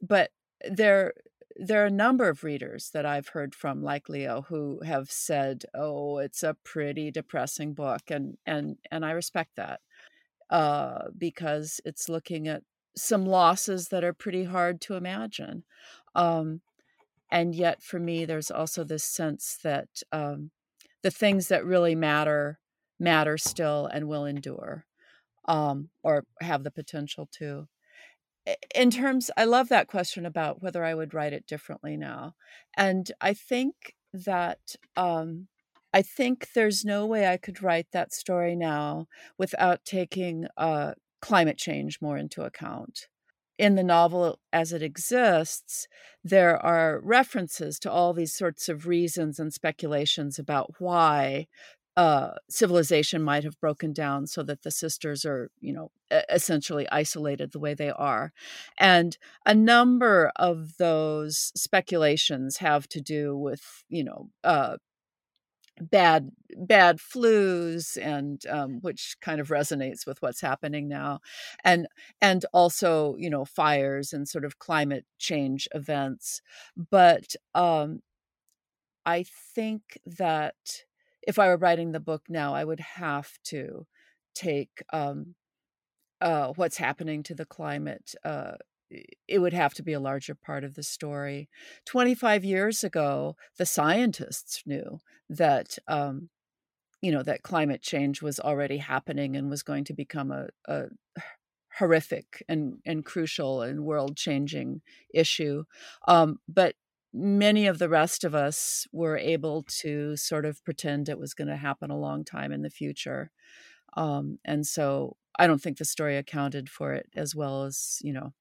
but 0.00 0.30
there 0.68 1.14
there 1.56 1.82
are 1.82 1.86
a 1.86 1.90
number 1.90 2.28
of 2.28 2.44
readers 2.44 2.90
that 2.92 3.04
I've 3.04 3.28
heard 3.28 3.54
from, 3.54 3.82
like 3.82 4.08
Leo, 4.08 4.42
who 4.42 4.80
have 4.82 5.10
said, 5.10 5.64
"Oh, 5.74 6.18
it's 6.18 6.42
a 6.42 6.56
pretty 6.64 7.10
depressing 7.10 7.74
book," 7.74 8.10
and 8.10 8.38
and 8.46 8.78
and 8.90 9.04
I 9.04 9.12
respect 9.12 9.56
that 9.56 9.80
uh, 10.50 11.10
because 11.16 11.80
it's 11.84 12.08
looking 12.08 12.48
at 12.48 12.64
some 12.96 13.26
losses 13.26 13.88
that 13.88 14.04
are 14.04 14.12
pretty 14.14 14.44
hard 14.44 14.80
to 14.82 14.94
imagine. 14.96 15.64
Um, 16.14 16.62
and 17.30 17.54
yet, 17.54 17.82
for 17.82 17.98
me, 18.00 18.24
there's 18.24 18.50
also 18.50 18.84
this 18.84 19.04
sense 19.04 19.58
that 19.62 19.88
um, 20.12 20.50
the 21.02 21.10
things 21.10 21.48
that 21.48 21.64
really 21.64 21.94
matter 21.94 22.60
matter 22.98 23.38
still 23.38 23.86
and 23.86 24.08
will 24.08 24.26
endure 24.26 24.86
um, 25.46 25.90
or 26.02 26.24
have 26.40 26.64
the 26.64 26.70
potential 26.70 27.28
to. 27.32 27.68
In 28.74 28.90
terms, 28.90 29.30
I 29.36 29.44
love 29.44 29.68
that 29.68 29.88
question 29.88 30.26
about 30.26 30.62
whether 30.62 30.84
I 30.84 30.94
would 30.94 31.14
write 31.14 31.32
it 31.32 31.46
differently 31.46 31.96
now. 31.96 32.34
And 32.76 33.10
I 33.20 33.34
think 33.34 33.94
that 34.12 34.76
um, 34.96 35.48
I 35.92 36.02
think 36.02 36.52
there's 36.54 36.84
no 36.84 37.06
way 37.06 37.28
I 37.28 37.36
could 37.36 37.62
write 37.62 37.88
that 37.92 38.12
story 38.12 38.54
now 38.56 39.06
without 39.38 39.84
taking 39.84 40.46
uh, 40.56 40.92
climate 41.20 41.58
change 41.58 42.00
more 42.00 42.16
into 42.16 42.42
account. 42.42 43.08
In 43.58 43.74
the 43.74 43.84
novel 43.84 44.38
as 44.52 44.72
it 44.72 44.82
exists, 44.82 45.86
there 46.24 46.56
are 46.64 47.00
references 47.02 47.78
to 47.80 47.90
all 47.90 48.14
these 48.14 48.34
sorts 48.34 48.70
of 48.70 48.86
reasons 48.86 49.38
and 49.38 49.52
speculations 49.52 50.38
about 50.38 50.72
why 50.78 51.46
uh, 51.96 52.32
civilization 52.48 53.22
might 53.22 53.44
have 53.44 53.60
broken 53.60 53.92
down 53.92 54.26
so 54.26 54.42
that 54.44 54.62
the 54.62 54.70
sisters 54.70 55.24
are, 55.24 55.50
you 55.60 55.72
know, 55.72 55.90
essentially 56.30 56.88
isolated 56.90 57.52
the 57.52 57.58
way 57.60 57.74
they 57.74 57.90
are. 57.90 58.32
And 58.78 59.16
a 59.46 59.54
number 59.54 60.32
of 60.36 60.76
those 60.78 61.52
speculations 61.54 62.58
have 62.58 62.88
to 62.88 63.00
do 63.00 63.36
with, 63.36 63.84
you 63.88 64.04
know, 64.04 64.30
uh, 64.44 64.76
bad 65.80 66.30
bad 66.58 66.98
flus 66.98 67.96
and 67.96 68.44
um, 68.50 68.80
which 68.82 69.16
kind 69.22 69.40
of 69.40 69.48
resonates 69.48 70.06
with 70.06 70.20
what's 70.20 70.42
happening 70.42 70.88
now 70.88 71.20
and 71.64 71.86
and 72.20 72.44
also 72.52 73.16
you 73.18 73.30
know 73.30 73.46
fires 73.46 74.12
and 74.12 74.28
sort 74.28 74.44
of 74.44 74.58
climate 74.58 75.06
change 75.18 75.66
events 75.74 76.42
but 76.90 77.34
um, 77.54 78.00
i 79.06 79.22
think 79.54 79.98
that 80.06 80.84
if 81.30 81.38
i 81.38 81.48
were 81.48 81.56
writing 81.56 81.92
the 81.92 82.00
book 82.00 82.22
now 82.28 82.54
i 82.54 82.64
would 82.64 82.80
have 82.80 83.30
to 83.42 83.86
take 84.34 84.82
um, 84.92 85.34
uh, 86.20 86.52
what's 86.56 86.76
happening 86.76 87.22
to 87.22 87.34
the 87.34 87.46
climate 87.46 88.14
uh, 88.24 88.52
it 89.28 89.38
would 89.38 89.52
have 89.52 89.74
to 89.74 89.82
be 89.82 89.92
a 89.92 90.00
larger 90.00 90.34
part 90.34 90.64
of 90.64 90.74
the 90.74 90.82
story. 90.82 91.48
25 91.86 92.44
years 92.44 92.82
ago, 92.82 93.36
the 93.56 93.66
scientists 93.66 94.62
knew 94.66 94.98
that, 95.28 95.78
um, 95.86 96.28
you 97.00 97.12
know, 97.12 97.22
that 97.22 97.42
climate 97.42 97.82
change 97.82 98.20
was 98.20 98.40
already 98.40 98.78
happening 98.78 99.36
and 99.36 99.48
was 99.48 99.62
going 99.62 99.84
to 99.84 99.94
become 99.94 100.30
a, 100.30 100.48
a 100.66 100.86
horrific 101.78 102.42
and, 102.48 102.78
and 102.84 103.04
crucial 103.04 103.62
and 103.62 103.84
world 103.84 104.16
changing 104.16 104.82
issue. 105.14 105.64
Um, 106.08 106.38
but 106.48 106.74
many 107.12 107.66
of 107.66 107.78
the 107.78 107.88
rest 107.88 108.24
of 108.24 108.34
us 108.34 108.86
were 108.92 109.16
able 109.16 109.64
to 109.64 110.16
sort 110.16 110.44
of 110.44 110.62
pretend 110.64 111.08
it 111.08 111.18
was 111.18 111.34
going 111.34 111.48
to 111.48 111.56
happen 111.56 111.90
a 111.90 111.98
long 111.98 112.24
time 112.24 112.52
in 112.52 112.62
the 112.62 112.70
future. 112.70 113.30
Um, 113.96 114.38
and 114.44 114.66
so 114.66 115.16
I 115.38 115.46
don't 115.46 115.60
think 115.60 115.78
the 115.78 115.84
story 115.84 116.16
accounted 116.16 116.68
for 116.68 116.92
it 116.92 117.08
as 117.16 117.34
well 117.34 117.64
as, 117.64 117.98
you 118.02 118.12
know, 118.12 118.32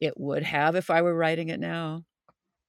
it 0.00 0.18
would 0.18 0.42
have 0.42 0.74
if 0.74 0.90
I 0.90 1.02
were 1.02 1.14
writing 1.14 1.48
it 1.48 1.60
now. 1.60 2.04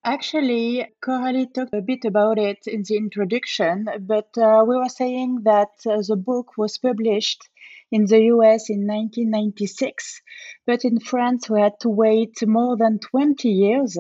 Actually, 0.04 0.86
Coralie 1.02 1.48
talked 1.48 1.74
a 1.74 1.82
bit 1.82 2.06
about 2.06 2.38
it 2.40 2.60
in 2.68 2.84
the 2.88 2.96
introduction, 2.96 3.86
but 4.00 4.30
uh, 4.38 4.64
we 4.66 4.78
were 4.78 4.88
saying 4.88 5.42
that 5.44 5.70
uh, 5.86 5.98
the 6.08 6.16
book 6.16 6.58
was 6.58 6.78
published 6.78 7.50
in 7.92 8.06
the 8.06 8.22
US 8.36 8.70
in 8.70 8.88
1996, 8.88 10.22
but 10.66 10.86
in 10.86 11.00
France 11.00 11.50
we 11.50 11.60
had 11.60 11.80
to 11.82 11.90
wait 11.90 12.36
more 12.48 12.78
than 12.78 13.00
20 13.00 13.50
years 13.50 13.98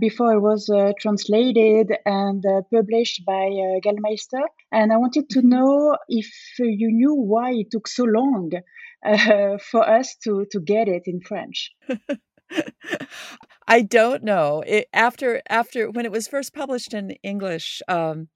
before 0.00 0.32
it 0.34 0.40
was 0.40 0.68
uh, 0.68 0.92
translated 1.00 1.92
and 2.04 2.44
uh, 2.46 2.62
published 2.72 3.24
by 3.26 3.46
uh, 3.46 3.80
Gallmeister. 3.84 4.42
And 4.70 4.92
I 4.92 4.96
wanted 4.96 5.28
to 5.30 5.42
know 5.42 5.96
if 6.08 6.30
you 6.58 6.92
knew 6.92 7.14
why 7.14 7.52
it 7.52 7.70
took 7.70 7.88
so 7.88 8.04
long 8.04 8.50
for 9.70 9.88
us 9.88 10.16
to, 10.24 10.46
to 10.52 10.60
get 10.60 10.88
it 10.88 11.02
in 11.06 11.20
French. 11.20 11.72
I 13.66 13.82
don't 13.82 14.22
know. 14.22 14.62
It, 14.66 14.88
after 14.92 15.42
after 15.48 15.90
when 15.90 16.04
it 16.04 16.12
was 16.12 16.28
first 16.28 16.52
published 16.54 16.92
in 16.92 17.12
English, 17.22 17.80
um, 17.88 18.28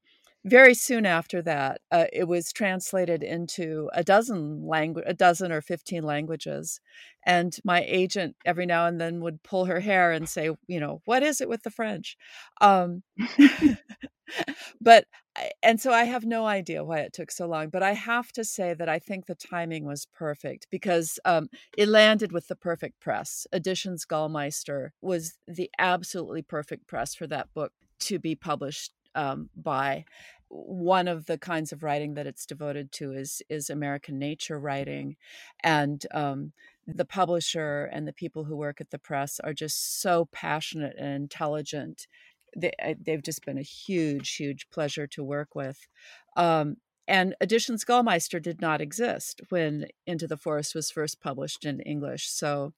very 0.44 0.74
soon 0.74 1.04
after 1.06 1.42
that, 1.42 1.80
uh, 1.90 2.06
it 2.12 2.28
was 2.28 2.52
translated 2.52 3.22
into 3.22 3.90
a 3.92 4.04
dozen 4.04 4.66
language, 4.66 5.04
a 5.06 5.14
dozen 5.14 5.52
or 5.52 5.60
fifteen 5.60 6.02
languages, 6.02 6.80
and 7.26 7.56
my 7.64 7.84
agent 7.86 8.36
every 8.44 8.66
now 8.66 8.86
and 8.86 9.00
then 9.00 9.20
would 9.20 9.42
pull 9.42 9.66
her 9.66 9.80
hair 9.80 10.12
and 10.12 10.28
say, 10.28 10.50
you 10.66 10.80
know, 10.80 11.02
what 11.04 11.22
is 11.22 11.40
it 11.40 11.48
with 11.48 11.62
the 11.62 11.70
French? 11.70 12.16
Um, 12.60 13.02
but 14.80 15.04
and 15.62 15.80
so 15.80 15.92
I 15.92 16.04
have 16.04 16.24
no 16.24 16.46
idea 16.46 16.84
why 16.84 17.00
it 17.00 17.12
took 17.12 17.30
so 17.30 17.46
long, 17.46 17.68
but 17.70 17.82
I 17.82 17.92
have 17.92 18.32
to 18.32 18.44
say 18.44 18.74
that 18.74 18.88
I 18.88 18.98
think 18.98 19.26
the 19.26 19.34
timing 19.34 19.84
was 19.84 20.06
perfect 20.14 20.66
because 20.70 21.18
um, 21.24 21.48
it 21.76 21.88
landed 21.88 22.32
with 22.32 22.48
the 22.48 22.56
perfect 22.56 23.00
press. 23.00 23.46
Editions 23.52 24.04
Gallmeister 24.04 24.90
was 25.00 25.38
the 25.46 25.70
absolutely 25.78 26.42
perfect 26.42 26.86
press 26.86 27.14
for 27.14 27.26
that 27.28 27.52
book 27.54 27.72
to 28.00 28.18
be 28.18 28.34
published 28.34 28.92
um, 29.14 29.50
by. 29.56 30.04
One 30.48 31.08
of 31.08 31.26
the 31.26 31.36
kinds 31.36 31.72
of 31.72 31.82
writing 31.82 32.14
that 32.14 32.26
it's 32.26 32.46
devoted 32.46 32.90
to 32.92 33.12
is 33.12 33.42
is 33.50 33.68
American 33.68 34.18
nature 34.18 34.58
writing, 34.58 35.16
and 35.62 36.04
um, 36.12 36.52
the 36.86 37.04
publisher 37.04 37.84
and 37.92 38.08
the 38.08 38.14
people 38.14 38.44
who 38.44 38.56
work 38.56 38.80
at 38.80 38.90
the 38.90 38.98
press 38.98 39.40
are 39.40 39.52
just 39.52 40.00
so 40.00 40.26
passionate 40.32 40.96
and 40.98 41.14
intelligent 41.14 42.06
they, 42.56 42.72
they've 43.00 43.22
just 43.22 43.44
been 43.44 43.58
a 43.58 43.62
huge, 43.62 44.36
huge 44.36 44.68
pleasure 44.70 45.06
to 45.08 45.24
work 45.24 45.54
with. 45.54 45.86
Um, 46.36 46.76
and 47.06 47.34
Editions 47.40 47.86
Gallmeister 47.86 48.40
did 48.40 48.60
not 48.60 48.82
exist 48.82 49.40
when 49.48 49.86
Into 50.06 50.26
the 50.26 50.36
Forest 50.36 50.74
was 50.74 50.90
first 50.90 51.22
published 51.22 51.64
in 51.64 51.80
English. 51.80 52.28
So 52.28 52.74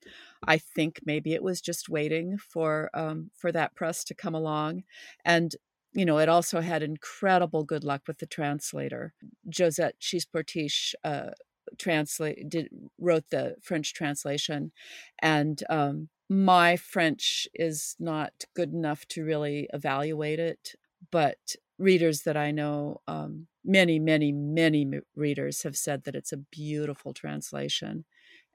I 0.46 0.56
think 0.56 1.00
maybe 1.04 1.34
it 1.34 1.42
was 1.42 1.60
just 1.60 1.88
waiting 1.88 2.38
for 2.38 2.90
um, 2.94 3.30
for 3.34 3.50
that 3.50 3.74
press 3.74 4.04
to 4.04 4.14
come 4.14 4.36
along. 4.36 4.84
And 5.24 5.56
you 5.92 6.04
know, 6.04 6.18
it 6.18 6.28
also 6.28 6.60
had 6.60 6.82
incredible 6.82 7.64
good 7.64 7.84
luck 7.84 8.02
with 8.06 8.18
the 8.18 8.26
translator, 8.26 9.12
Josette 9.56 9.98
Chicheportiche. 10.00 10.94
Uh, 11.04 11.30
translate 11.78 12.48
did 12.48 12.68
wrote 12.98 13.30
the 13.30 13.54
French 13.62 13.94
translation, 13.94 14.72
and 15.20 15.62
um, 15.70 16.08
my 16.28 16.76
French 16.76 17.46
is 17.54 17.96
not 17.98 18.32
good 18.54 18.72
enough 18.72 19.06
to 19.08 19.24
really 19.24 19.68
evaluate 19.72 20.38
it, 20.38 20.74
but 21.10 21.54
readers 21.78 22.22
that 22.22 22.36
I 22.36 22.50
know, 22.50 23.00
um, 23.08 23.46
many, 23.64 23.98
many, 23.98 24.32
many 24.32 24.86
readers 25.14 25.62
have 25.62 25.76
said 25.76 26.04
that 26.04 26.14
it's 26.14 26.32
a 26.32 26.36
beautiful 26.36 27.12
translation, 27.14 28.04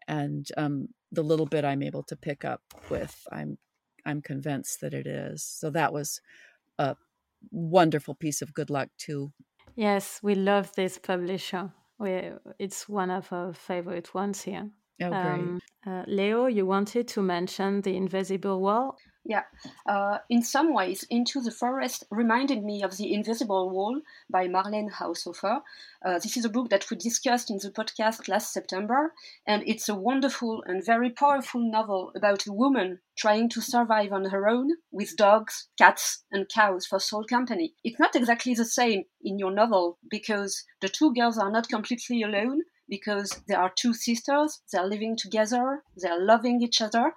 and 0.07 0.47
um, 0.57 0.89
the 1.11 1.23
little 1.23 1.45
bit 1.45 1.65
I'm 1.65 1.83
able 1.83 2.03
to 2.03 2.15
pick 2.15 2.45
up 2.45 2.61
with, 2.89 3.25
I'm 3.31 3.57
I'm 4.05 4.21
convinced 4.21 4.81
that 4.81 4.93
it 4.93 5.07
is. 5.07 5.43
So 5.43 5.69
that 5.71 5.91
was 5.91 6.21
a 6.77 6.95
wonderful 7.51 8.15
piece 8.15 8.41
of 8.41 8.53
good 8.53 8.69
luck 8.69 8.89
too. 8.97 9.33
Yes, 9.75 10.21
we 10.21 10.35
love 10.35 10.73
this 10.75 10.97
publisher. 10.97 11.73
We, 11.97 12.31
it's 12.59 12.89
one 12.89 13.09
of 13.09 13.31
our 13.31 13.53
favorite 13.53 14.13
ones 14.13 14.41
here. 14.43 14.71
Oh, 15.01 15.09
great. 15.09 15.23
Um, 15.23 15.59
uh, 15.85 16.03
Leo, 16.07 16.45
you 16.47 16.65
wanted 16.65 17.07
to 17.09 17.21
mention 17.21 17.81
The 17.81 17.95
Invisible 17.95 18.61
Wall? 18.61 18.97
Yeah, 19.27 19.43
uh, 19.87 20.19
in 20.29 20.43
some 20.43 20.71
ways, 20.71 21.03
Into 21.09 21.41
the 21.41 21.49
Forest 21.49 22.03
reminded 22.11 22.63
me 22.63 22.83
of 22.83 22.95
The 22.95 23.11
Invisible 23.11 23.71
Wall 23.71 23.99
by 24.29 24.47
Marlen 24.47 24.91
Haushofer. 24.91 25.61
Uh, 26.05 26.19
this 26.19 26.37
is 26.37 26.45
a 26.45 26.49
book 26.49 26.69
that 26.69 26.89
we 26.91 26.97
discussed 26.97 27.49
in 27.49 27.57
the 27.57 27.71
podcast 27.71 28.27
last 28.27 28.53
September, 28.53 29.13
and 29.47 29.63
it's 29.65 29.89
a 29.89 29.95
wonderful 29.95 30.63
and 30.67 30.85
very 30.85 31.09
powerful 31.09 31.59
novel 31.59 32.11
about 32.15 32.45
a 32.45 32.53
woman 32.53 32.99
trying 33.17 33.49
to 33.49 33.61
survive 33.61 34.13
on 34.13 34.25
her 34.25 34.47
own 34.47 34.69
with 34.91 35.17
dogs, 35.17 35.69
cats, 35.77 36.23
and 36.31 36.47
cows 36.47 36.85
for 36.85 36.99
sole 36.99 37.25
company. 37.25 37.73
It's 37.83 37.99
not 37.99 38.15
exactly 38.15 38.53
the 38.53 38.63
same 38.63 39.05
in 39.23 39.39
your 39.39 39.51
novel 39.51 39.97
because 40.07 40.63
the 40.81 40.89
two 40.89 41.13
girls 41.15 41.39
are 41.39 41.51
not 41.51 41.67
completely 41.67 42.21
alone 42.21 42.61
because 42.89 43.41
they 43.47 43.55
are 43.55 43.71
two 43.75 43.93
sisters, 43.93 44.61
they're 44.71 44.87
living 44.87 45.15
together, 45.17 45.83
they're 45.95 46.23
loving 46.23 46.61
each 46.61 46.81
other. 46.81 47.13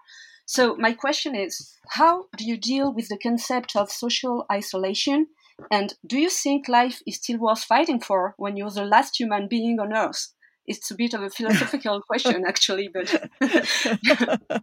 So, 0.46 0.76
my 0.76 0.92
question 0.92 1.34
is 1.34 1.74
how 1.90 2.26
do 2.36 2.44
you 2.44 2.56
deal 2.56 2.92
with 2.92 3.08
the 3.08 3.18
concept 3.18 3.76
of 3.76 3.90
social 3.90 4.46
isolation? 4.50 5.26
And 5.70 5.94
do 6.06 6.18
you 6.18 6.30
think 6.30 6.68
life 6.68 7.02
is 7.06 7.16
still 7.16 7.38
worth 7.38 7.64
fighting 7.64 8.00
for 8.00 8.34
when 8.38 8.56
you're 8.56 8.70
the 8.70 8.84
last 8.84 9.18
human 9.18 9.48
being 9.48 9.80
on 9.80 9.92
Earth? 9.92 10.32
It's 10.68 10.90
a 10.90 10.94
bit 10.94 11.14
of 11.14 11.22
a 11.22 11.30
philosophical 11.30 12.00
question 12.06 12.44
actually 12.46 12.88
but 12.88 13.30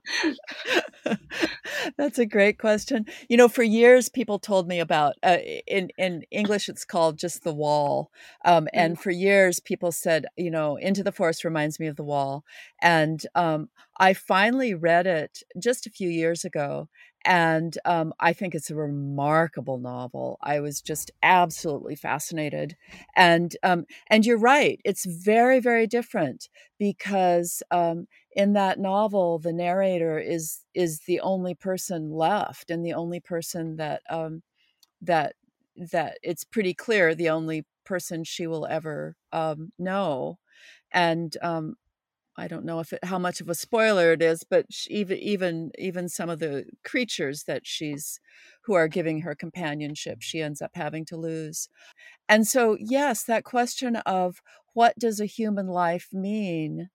that's 1.98 2.20
a 2.20 2.26
great 2.26 2.60
question 2.60 3.06
you 3.28 3.36
know 3.36 3.50
for 3.50 3.64
years 3.64 4.08
people 4.08 4.40
told 4.40 4.68
me 4.68 4.80
about 4.80 5.16
uh, 5.24 5.38
in 5.68 5.90
in 5.98 6.24
english 6.32 6.70
it's 6.70 6.86
called 6.86 7.18
just 7.18 7.44
the 7.44 7.54
wall 7.54 8.12
um, 8.46 8.68
and 8.74 8.96
mm. 8.96 9.02
for 9.02 9.12
years 9.12 9.60
people 9.60 9.92
said 9.92 10.26
you 10.38 10.52
know 10.52 10.78
into 10.78 11.04
the 11.04 11.12
forest 11.12 11.44
reminds 11.44 11.80
me 11.80 11.88
of 11.88 11.96
the 11.96 12.04
wall 12.04 12.46
and 12.82 13.26
um, 13.36 13.70
i 13.98 14.14
finally 14.14 14.74
read 14.74 15.08
it 15.08 15.44
just 15.60 15.86
a 15.86 15.92
few 15.92 16.10
years 16.10 16.46
ago 16.46 16.88
and 17.26 17.78
um, 17.86 18.14
I 18.20 18.34
think 18.34 18.56
it's 18.56 18.70
a 18.70 18.76
remarkable 18.76 19.80
novel. 19.80 20.38
I 20.42 20.60
was 20.60 20.82
just 20.82 21.12
absolutely 21.24 21.96
fascinated, 21.96 22.76
and 23.16 23.56
um, 23.64 23.86
and 24.08 24.26
you're 24.26 24.38
right. 24.38 24.80
It's 24.86 25.06
very 25.06 25.60
very 25.60 25.88
different 25.88 26.50
because 26.80 27.64
um, 27.72 28.08
in 28.36 28.54
that 28.54 28.80
novel, 28.80 29.40
the 29.40 29.54
narrator 29.54 30.20
is 30.20 30.62
is 30.74 31.02
the 31.02 31.20
only 31.22 31.56
person 31.56 32.12
left, 32.12 32.70
and 32.72 32.86
the 32.86 32.94
only 32.94 33.20
person 33.20 33.78
that 33.78 34.02
um, 34.10 34.44
that 35.02 35.36
that 35.78 36.18
it's 36.24 36.44
pretty 36.44 36.74
clear 36.74 37.14
the 37.16 37.30
only 37.30 37.66
person 37.86 38.24
she 38.24 38.48
will 38.48 38.66
ever 38.68 39.16
um, 39.32 39.72
know, 39.78 40.38
and 40.92 41.38
um, 41.42 41.76
I 42.38 42.48
don't 42.48 42.66
know 42.66 42.80
if 42.82 42.92
it, 42.94 43.04
how 43.04 43.18
much 43.20 43.40
of 43.42 43.50
a 43.50 43.56
spoiler 43.56 44.12
it 44.14 44.22
is, 44.22 44.44
but 44.44 44.66
she, 44.72 44.90
even 44.92 45.18
even 45.20 45.72
even 45.80 46.10
some 46.10 46.30
of 46.30 46.40
the 46.40 46.66
creatures 46.84 47.44
that 47.44 47.66
she's 47.66 48.20
who 48.64 48.74
are 48.74 48.88
giving 48.90 49.22
her 49.22 49.36
companionship, 49.36 50.22
she 50.22 50.42
ends 50.42 50.62
up 50.62 50.72
having 50.76 51.06
to 51.06 51.18
lose. 51.18 51.70
And 52.30 52.48
so, 52.48 52.78
yes, 52.80 53.24
that 53.26 53.44
question 53.46 53.98
of 53.98 54.42
what 54.74 54.98
does 55.00 55.20
a 55.20 55.26
human 55.26 55.68
life 55.68 56.10
mean 56.14 56.90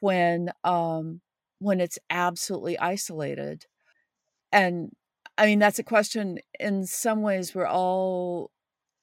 when 0.00 0.50
um, 0.64 1.20
when 1.60 1.80
it's 1.80 1.98
absolutely 2.10 2.78
isolated, 2.78 3.66
and 4.52 4.90
I 5.38 5.46
mean 5.46 5.58
that's 5.58 5.78
a 5.78 5.84
question. 5.84 6.38
In 6.60 6.86
some 6.86 7.22
ways, 7.22 7.54
we're 7.54 7.66
all 7.66 8.50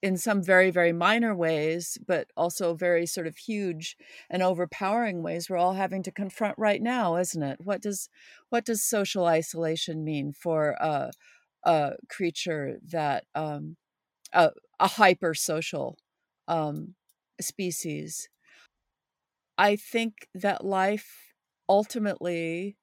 in 0.01 0.17
some 0.17 0.41
very 0.43 0.71
very 0.71 0.91
minor 0.93 1.35
ways 1.35 1.97
but 2.07 2.27
also 2.35 2.73
very 2.73 3.05
sort 3.05 3.27
of 3.27 3.37
huge 3.37 3.95
and 4.29 4.41
overpowering 4.41 5.21
ways 5.21 5.49
we're 5.49 5.57
all 5.57 5.73
having 5.73 6.03
to 6.03 6.11
confront 6.11 6.57
right 6.57 6.81
now 6.81 7.15
isn't 7.17 7.43
it? 7.43 7.59
What 7.63 7.81
does 7.81 8.09
what 8.49 8.65
does 8.65 8.83
social 8.83 9.25
isolation 9.25 10.03
mean 10.03 10.33
for 10.33 10.71
a, 10.79 11.11
a 11.63 11.93
creature 12.09 12.77
that 12.91 13.25
um, 13.35 13.77
a, 14.33 14.51
a 14.79 14.87
hyper 14.87 15.33
social 15.33 15.97
um, 16.47 16.95
species? 17.39 18.29
I 19.57 19.75
think 19.75 20.27
that 20.33 20.65
life 20.65 21.33
ultimately 21.69 22.77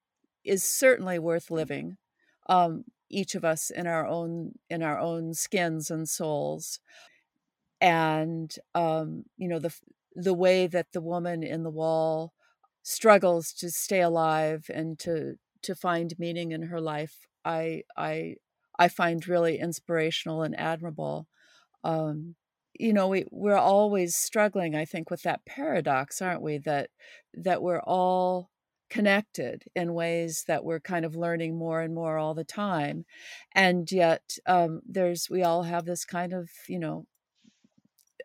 is 0.44 0.62
certainly 0.62 1.18
worth 1.18 1.50
living 1.50 1.96
um, 2.48 2.85
each 3.11 3.35
of 3.35 3.44
us 3.44 3.71
in 3.71 3.87
our 3.87 4.07
own 4.07 4.53
in 4.71 4.83
our 4.83 4.99
own 4.99 5.35
skins 5.35 5.90
and 5.90 6.09
souls. 6.09 6.81
And 7.81 8.55
um, 8.75 9.25
you 9.37 9.49
know 9.49 9.59
the 9.59 9.75
the 10.14 10.35
way 10.35 10.66
that 10.66 10.92
the 10.92 11.01
woman 11.01 11.42
in 11.42 11.62
the 11.62 11.71
wall 11.71 12.33
struggles 12.83 13.53
to 13.53 13.71
stay 13.71 14.01
alive 14.01 14.66
and 14.73 14.99
to 15.01 15.37
to 15.62 15.75
find 15.75 16.18
meaning 16.18 16.53
in 16.53 16.62
her 16.62 16.81
life 16.81 17.27
i 17.44 17.83
i 17.97 18.35
i 18.79 18.88
find 18.88 19.29
really 19.29 19.59
inspirational 19.59 20.42
and 20.42 20.59
admirable. 20.59 21.29
Um, 21.85 22.37
you 22.75 22.92
know 22.92 23.09
we 23.09 23.27
we're 23.31 23.57
always 23.57 24.16
struggling 24.16 24.75
i 24.77 24.85
think 24.85 25.11
with 25.11 25.23
that 25.23 25.44
paradox 25.47 26.23
aren't 26.23 26.42
we? 26.42 26.59
That 26.59 26.90
that 27.35 27.62
we're 27.62 27.81
all 27.83 28.51
connected 28.90 29.64
in 29.74 29.94
ways 29.94 30.44
that 30.48 30.64
we're 30.64 30.81
kind 30.81 31.05
of 31.05 31.14
learning 31.16 31.57
more 31.57 31.81
and 31.83 31.94
more 31.94 32.18
all 32.18 32.35
the 32.35 32.44
time 32.44 33.05
and 33.55 33.90
yet 33.92 34.37
um, 34.46 34.81
there's 34.87 35.29
we 35.31 35.42
all 35.42 35.62
have 35.64 35.85
this 35.85 36.05
kind 36.05 36.33
of 36.33 36.48
you 36.68 36.79
know 36.79 37.07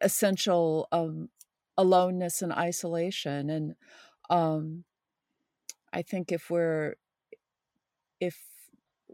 essential 0.01 0.87
um, 0.91 1.29
aloneness 1.77 2.41
and 2.41 2.53
isolation 2.53 3.49
and 3.49 3.75
um, 4.29 4.83
i 5.91 6.01
think 6.01 6.31
if 6.31 6.49
we're 6.49 6.95
if 8.19 8.37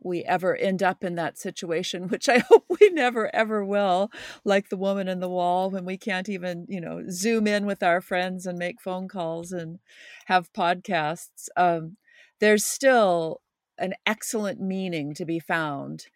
we 0.03 0.23
ever 0.23 0.55
end 0.55 0.81
up 0.81 1.03
in 1.03 1.15
that 1.15 1.37
situation 1.37 2.07
which 2.09 2.29
i 2.29 2.39
hope 2.39 2.65
we 2.79 2.89
never 2.89 3.33
ever 3.35 3.63
will 3.63 4.11
like 4.43 4.69
the 4.69 4.77
woman 4.77 5.07
in 5.07 5.19
the 5.19 5.29
wall 5.29 5.69
when 5.69 5.85
we 5.85 5.97
can't 5.97 6.29
even 6.29 6.65
you 6.69 6.81
know 6.81 7.03
zoom 7.09 7.47
in 7.47 7.65
with 7.65 7.83
our 7.83 8.01
friends 8.01 8.45
and 8.45 8.57
make 8.57 8.81
phone 8.81 9.07
calls 9.07 9.51
and 9.51 9.79
have 10.25 10.53
podcasts 10.53 11.47
um, 11.57 11.97
there's 12.39 12.65
still 12.65 13.41
an 13.77 13.93
excellent 14.05 14.59
meaning 14.59 15.13
to 15.13 15.25
be 15.25 15.39
found 15.39 16.07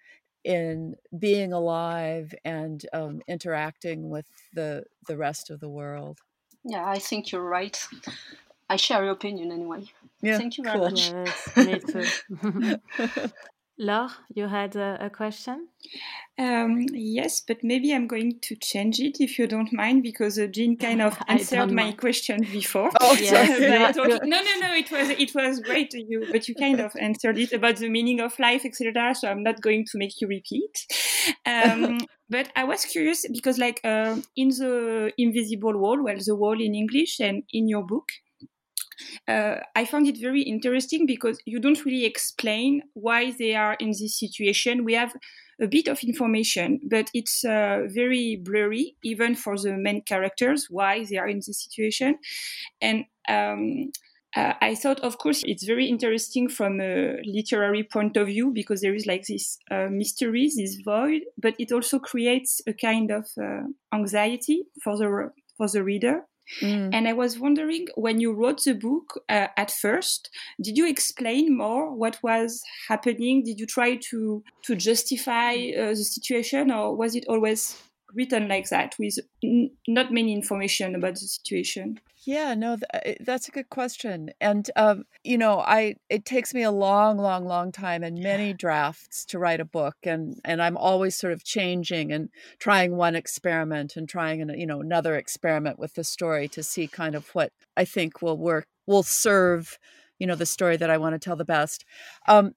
in 0.43 0.96
being 1.17 1.54
alive 1.54 2.34
and 2.43 2.86
um, 2.93 3.22
interacting 3.28 4.10
with 4.10 4.26
the 4.54 4.84
the 5.08 5.17
rest 5.17 5.50
of 5.50 5.60
the 5.60 5.69
world. 5.69 6.19
Yeah, 6.63 6.86
I 6.86 7.00
think 7.00 7.32
you're 7.32 7.43
right. 7.43 7.82
I 8.69 8.76
share 8.76 9.04
your 9.04 9.13
opinion 9.13 9.52
anyway. 9.52 9.86
Yeah, 10.22 10.38
Thank 10.38 10.58
you 10.58 10.63
very 10.63 10.78
cool. 10.78 10.89
much. 10.89 11.12
Yes, 11.12 11.58
me 11.58 11.80
too. 11.80 12.80
Laure, 13.84 14.12
you 14.34 14.48
had 14.48 14.76
a, 14.76 14.98
a 15.06 15.10
question? 15.10 15.67
Um, 16.39 16.86
yes, 16.93 17.41
but 17.46 17.63
maybe 17.63 17.93
I'm 17.93 18.08
going 18.08 18.39
to 18.41 18.56
change 18.56 19.00
it 19.00 19.17
if 19.19 19.38
you 19.38 19.46
don't 19.46 19.72
mind, 19.74 20.02
because 20.02 20.39
uh, 20.39 20.48
Jean 20.48 20.78
kind 20.78 21.02
of 21.02 21.17
answered 21.28 21.72
my 21.72 21.84
mind. 21.84 21.98
question 21.98 22.41
before. 22.52 22.89
Oh, 23.02 23.15
yes. 23.19 23.60
no, 23.96 24.17
no, 24.24 24.41
no. 24.62 24.74
It 24.74 24.89
was 24.89 25.10
it 25.10 25.36
was 25.36 25.60
great, 25.60 25.93
you, 25.93 26.26
but 26.32 26.48
you 26.48 26.56
kind 26.56 26.80
of 26.80 26.93
answered 27.00 27.38
it 27.38 27.52
about 27.52 27.76
the 27.76 27.89
meaning 27.89 28.22
of 28.22 28.39
life, 28.39 28.65
etc. 28.65 29.13
So 29.13 29.30
I'm 29.30 29.43
not 29.43 29.62
going 29.62 29.86
to 29.91 29.98
make 29.98 30.19
you 30.22 30.28
repeat. 30.28 30.88
Um, 31.46 32.00
but 32.30 32.50
I 32.56 32.63
was 32.63 32.86
curious 32.86 33.26
because, 33.32 33.58
like, 33.58 33.80
uh, 33.84 34.17
in 34.36 34.50
the 34.50 35.12
invisible 35.17 35.78
wall, 35.78 36.04
well, 36.04 36.17
the 36.26 36.36
wall 36.36 36.60
in 36.60 36.74
English, 36.74 37.19
and 37.19 37.43
in 37.52 37.67
your 37.67 37.86
book, 37.86 38.08
uh, 39.28 39.56
I 39.76 39.86
found 39.86 40.08
it 40.08 40.20
very 40.20 40.42
interesting 40.42 41.06
because 41.06 41.40
you 41.46 41.60
don't 41.60 41.86
really 41.86 42.06
explain 42.06 42.82
why 42.94 43.32
they 43.32 43.56
are 43.56 43.76
in 43.80 43.90
this 43.90 44.20
situation. 44.20 44.84
We 44.84 44.94
have 44.94 45.14
a 45.62 45.68
bit 45.68 45.88
of 45.88 46.04
information, 46.04 46.80
but 46.90 47.10
it's 47.14 47.44
uh, 47.46 47.84
very 47.88 48.42
blurry, 48.44 48.96
even 49.04 49.36
for 49.36 49.58
the 49.58 49.78
main 49.78 50.02
characters, 50.02 50.68
why 50.70 51.06
they 51.06 51.18
are 51.18 51.28
in 51.28 51.38
this 51.38 51.64
situation. 51.64 52.18
And 52.82 53.06
um, 53.30 53.92
uh, 54.36 54.54
I 54.62 54.76
thought, 54.76 55.00
of 55.02 55.20
course, 55.20 55.42
it's 55.46 55.64
very 55.64 55.86
interesting 55.86 56.50
from 56.50 56.82
a 56.82 57.18
literary 57.24 57.84
point 57.84 58.18
of 58.18 58.28
view 58.28 58.52
because 58.52 58.82
there 58.82 58.96
is 58.96 59.06
like 59.06 59.26
this 59.28 59.58
uh, 59.70 59.88
mystery, 59.90 60.50
this 60.56 60.78
void, 60.84 61.22
but 61.38 61.54
it 61.60 61.72
also 61.72 62.00
creates 62.00 62.60
a 62.68 62.74
kind 62.74 63.12
of 63.12 63.26
uh, 63.42 63.62
anxiety 63.94 64.64
for 64.84 64.98
the 64.98 65.30
for 65.58 65.70
the 65.70 65.84
reader. 65.84 66.22
Mm. 66.62 66.93
And 66.93 67.08
I 67.08 67.13
was 67.13 67.39
wondering 67.39 67.88
when 67.95 68.19
you 68.19 68.34
wrote 68.34 68.63
the 68.63 68.73
book 68.73 69.21
uh, 69.29 69.47
at 69.58 69.71
first, 69.71 70.29
did 70.62 70.77
you 70.77 70.88
explain 70.88 71.58
more 71.58 71.93
what 71.93 72.19
was 72.21 72.62
happening? 72.88 73.43
Did 73.43 73.60
you 73.60 73.65
try 73.65 73.97
to 74.10 74.43
to 74.65 74.75
justify 74.75 75.53
uh, 75.53 75.89
the 75.89 75.95
situation, 76.03 76.71
or 76.71 76.95
was 76.95 77.15
it 77.15 77.25
always 77.27 77.82
written 78.15 78.47
like 78.47 78.69
that 78.69 78.95
with 78.99 79.19
n- 79.43 79.71
not 79.88 80.12
many 80.12 80.34
information 80.34 80.95
about 80.95 81.15
the 81.15 81.28
situation? 81.28 81.99
Yeah, 82.26 82.54
no, 82.54 82.78
th- 82.78 83.17
that's 83.19 83.49
a 83.49 83.52
good 83.52 83.69
question. 83.69 84.32
And 84.39 84.69
um, 84.76 85.04
you 85.23 85.38
know, 85.38 85.60
I 85.60 85.95
it 86.10 86.23
takes 86.23 86.54
me 86.54 86.63
a 86.63 86.71
long, 86.71 87.17
long, 87.17 87.45
long 87.45 87.71
time 87.71 88.02
and 88.04 88.17
many 88.17 88.54
drafts 88.54 89.26
to 89.26 89.39
write 89.39 89.60
a 89.60 89.65
book, 89.65 89.95
and 90.04 90.39
and 90.45 90.62
I'm 90.62 90.78
always 90.78 91.15
sort 91.15 91.34
of 91.34 91.43
changing 91.43 92.13
and 92.13 92.30
trying 92.60 92.95
one 92.95 93.15
experiment 93.15 93.97
and 93.97 94.08
trying 94.08 94.41
an, 94.41 94.58
you 94.58 94.65
know 94.65 94.80
another 94.80 95.15
experiment 95.15 95.80
with 95.80 95.95
the 95.95 96.04
story 96.04 96.47
to 96.49 96.63
see 96.63 96.88
kind 96.88 97.15
of 97.15 97.28
what 97.30 97.52
I 97.76 97.84
think 97.84 98.21
will 98.21 98.38
work, 98.38 98.67
will 98.88 99.04
serve, 99.04 99.78
you 100.17 100.28
know, 100.28 100.36
the 100.36 100.45
story 100.45 100.78
that 100.78 100.89
I 100.89 100.97
want 100.97 101.15
to 101.15 101.19
tell 101.19 101.36
the 101.36 101.45
best. 101.45 101.84
Um, 102.28 102.54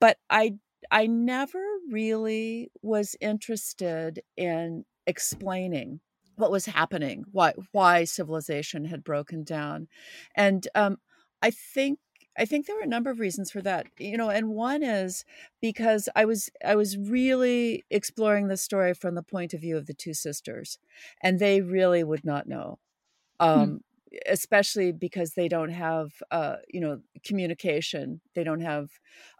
but 0.00 0.16
I 0.30 0.54
I 0.90 1.06
never 1.06 1.62
really 1.90 2.70
was 2.82 3.14
interested 3.20 4.22
in 4.36 4.84
explaining 5.06 6.00
what 6.36 6.50
was 6.50 6.66
happening, 6.66 7.24
why 7.32 7.52
why 7.72 8.04
civilization 8.04 8.84
had 8.86 9.04
broken 9.04 9.44
down, 9.44 9.88
and 10.34 10.66
um, 10.74 10.98
I 11.42 11.50
think 11.50 11.98
I 12.38 12.44
think 12.46 12.66
there 12.66 12.76
were 12.76 12.82
a 12.82 12.86
number 12.86 13.10
of 13.10 13.20
reasons 13.20 13.50
for 13.50 13.60
that. 13.62 13.86
You 13.98 14.16
know, 14.16 14.30
and 14.30 14.48
one 14.48 14.82
is 14.82 15.24
because 15.60 16.08
I 16.16 16.24
was 16.24 16.50
I 16.64 16.74
was 16.74 16.96
really 16.96 17.84
exploring 17.90 18.48
the 18.48 18.56
story 18.56 18.94
from 18.94 19.14
the 19.14 19.22
point 19.22 19.52
of 19.54 19.60
view 19.60 19.76
of 19.76 19.86
the 19.86 19.94
two 19.94 20.14
sisters, 20.14 20.78
and 21.22 21.38
they 21.38 21.60
really 21.60 22.02
would 22.04 22.24
not 22.24 22.46
know. 22.46 22.78
Hmm. 23.40 23.48
Um, 23.48 23.80
especially 24.28 24.92
because 24.92 25.32
they 25.32 25.48
don't 25.48 25.70
have 25.70 26.10
uh, 26.30 26.56
you 26.68 26.80
know 26.80 27.00
communication 27.24 28.20
they 28.34 28.44
don't 28.44 28.60
have 28.60 28.88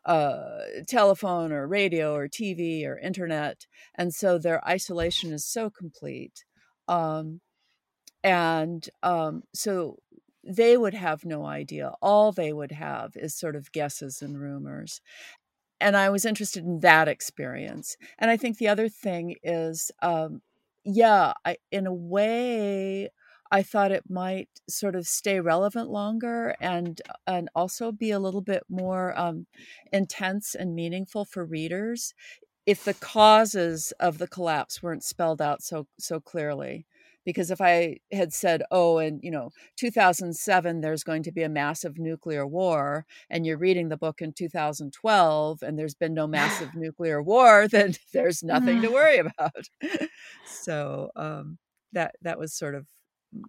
uh, 0.04 0.60
telephone 0.88 1.52
or 1.52 1.66
radio 1.66 2.14
or 2.14 2.28
tv 2.28 2.86
or 2.86 2.98
internet 2.98 3.66
and 3.96 4.14
so 4.14 4.38
their 4.38 4.66
isolation 4.68 5.32
is 5.32 5.44
so 5.44 5.70
complete 5.70 6.44
um, 6.88 7.40
and 8.24 8.88
um, 9.02 9.42
so 9.54 9.98
they 10.44 10.76
would 10.76 10.94
have 10.94 11.24
no 11.24 11.44
idea. 11.46 11.92
All 12.02 12.32
they 12.32 12.52
would 12.52 12.72
have 12.72 13.12
is 13.16 13.34
sort 13.38 13.56
of 13.56 13.72
guesses 13.72 14.22
and 14.22 14.40
rumors. 14.40 15.00
And 15.80 15.96
I 15.96 16.10
was 16.10 16.24
interested 16.24 16.64
in 16.64 16.80
that 16.80 17.08
experience. 17.08 17.96
And 18.18 18.30
I 18.30 18.36
think 18.36 18.58
the 18.58 18.68
other 18.68 18.88
thing 18.88 19.36
is, 19.42 19.90
um, 20.02 20.42
yeah, 20.84 21.34
I, 21.44 21.56
in 21.72 21.86
a 21.86 21.94
way, 21.94 23.10
I 23.52 23.62
thought 23.62 23.92
it 23.92 24.08
might 24.08 24.48
sort 24.68 24.96
of 24.96 25.06
stay 25.06 25.38
relevant 25.38 25.90
longer 25.90 26.56
and 26.60 27.00
and 27.26 27.50
also 27.54 27.92
be 27.92 28.10
a 28.10 28.18
little 28.18 28.40
bit 28.40 28.64
more 28.70 29.16
um, 29.18 29.46
intense 29.92 30.54
and 30.54 30.74
meaningful 30.74 31.26
for 31.26 31.44
readers 31.44 32.14
if 32.66 32.84
the 32.84 32.94
causes 32.94 33.92
of 34.00 34.18
the 34.18 34.28
collapse 34.28 34.82
weren't 34.82 35.04
spelled 35.04 35.42
out 35.42 35.62
so 35.62 35.86
so 35.98 36.18
clearly. 36.20 36.86
Because 37.24 37.52
if 37.52 37.60
i 37.60 37.98
had 38.12 38.32
said 38.32 38.62
oh 38.72 38.98
in 38.98 39.20
you 39.22 39.30
know 39.30 39.50
2007 39.76 40.80
there's 40.80 41.04
going 41.04 41.22
to 41.24 41.30
be 41.32 41.42
a 41.44 41.48
massive 41.48 41.98
nuclear 41.98 42.46
war 42.46 43.06
and 43.30 43.46
you're 43.46 43.58
reading 43.58 43.88
the 43.90 43.96
book 43.96 44.20
in 44.22 44.32
2012 44.32 45.62
and 45.62 45.78
there's 45.78 45.94
been 45.94 46.14
no 46.14 46.26
massive 46.38 46.74
nuclear 46.74 47.22
war 47.22 47.68
then 47.68 47.94
there's 48.14 48.42
nothing 48.42 48.80
to 48.82 48.88
worry 48.90 49.18
about. 49.18 49.68
So 50.46 51.10
um, 51.16 51.58
that 51.92 52.14
that 52.22 52.38
was 52.38 52.54
sort 52.54 52.74
of 52.74 52.86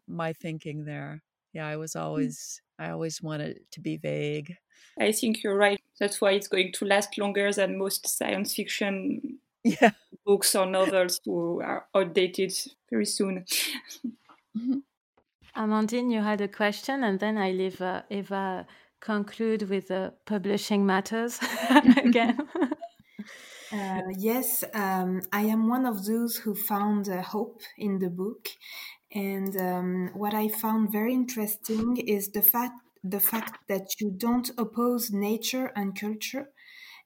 my 0.08 0.34
thinking 0.34 0.86
there 0.86 1.22
yeah 1.54 1.68
i 1.68 1.76
was 1.76 1.94
mm. 1.94 2.02
always 2.02 2.62
i 2.80 2.90
always 2.90 3.22
wanted 3.22 3.60
to 3.72 3.80
be 3.80 3.98
vague 3.98 4.56
I 5.00 5.12
think 5.12 5.44
you're 5.44 5.58
right. 5.58 5.82
That's 6.00 6.22
why 6.22 6.32
it's 6.32 6.48
going 6.48 6.72
to 6.74 6.86
last 6.86 7.18
longer 7.18 7.52
than 7.52 7.78
most 7.78 8.08
science 8.08 8.54
fiction 8.54 9.40
yeah. 9.64 9.92
books 10.26 10.56
or 10.56 10.66
novels 10.66 11.20
who 11.26 11.62
are 11.62 11.86
outdated 11.96 12.54
very 12.90 13.06
soon. 13.06 13.46
mm-hmm. 14.58 14.80
Amandine, 15.56 16.12
you 16.12 16.22
had 16.22 16.42
a 16.42 16.48
question, 16.48 17.04
and 17.04 17.20
then 17.20 17.38
I 17.38 17.52
leave 17.52 17.80
uh, 17.80 18.02
Eva 18.10 18.66
conclude 19.00 19.70
with 19.70 19.90
the 19.90 20.14
publishing 20.26 20.86
matters 20.86 21.40
again. 21.98 22.40
Uh, 23.72 24.02
yes, 24.18 24.64
um, 24.74 25.22
I 25.32 25.42
am 25.42 25.68
one 25.68 25.86
of 25.86 26.06
those 26.06 26.38
who 26.38 26.56
found 26.56 27.10
uh, 27.10 27.22
hope 27.22 27.62
in 27.78 28.00
the 28.00 28.10
book. 28.10 28.48
And 29.14 29.56
um, 29.58 30.10
what 30.14 30.34
I 30.34 30.48
found 30.50 30.92
very 30.92 31.14
interesting 31.14 31.98
is 31.98 32.30
the 32.30 32.42
fact 32.42 32.80
the 33.06 33.20
fact 33.20 33.68
that 33.68 34.00
you 34.00 34.12
don't 34.12 34.50
oppose 34.58 35.12
nature 35.12 35.72
and 35.76 35.94
culture. 36.00 36.50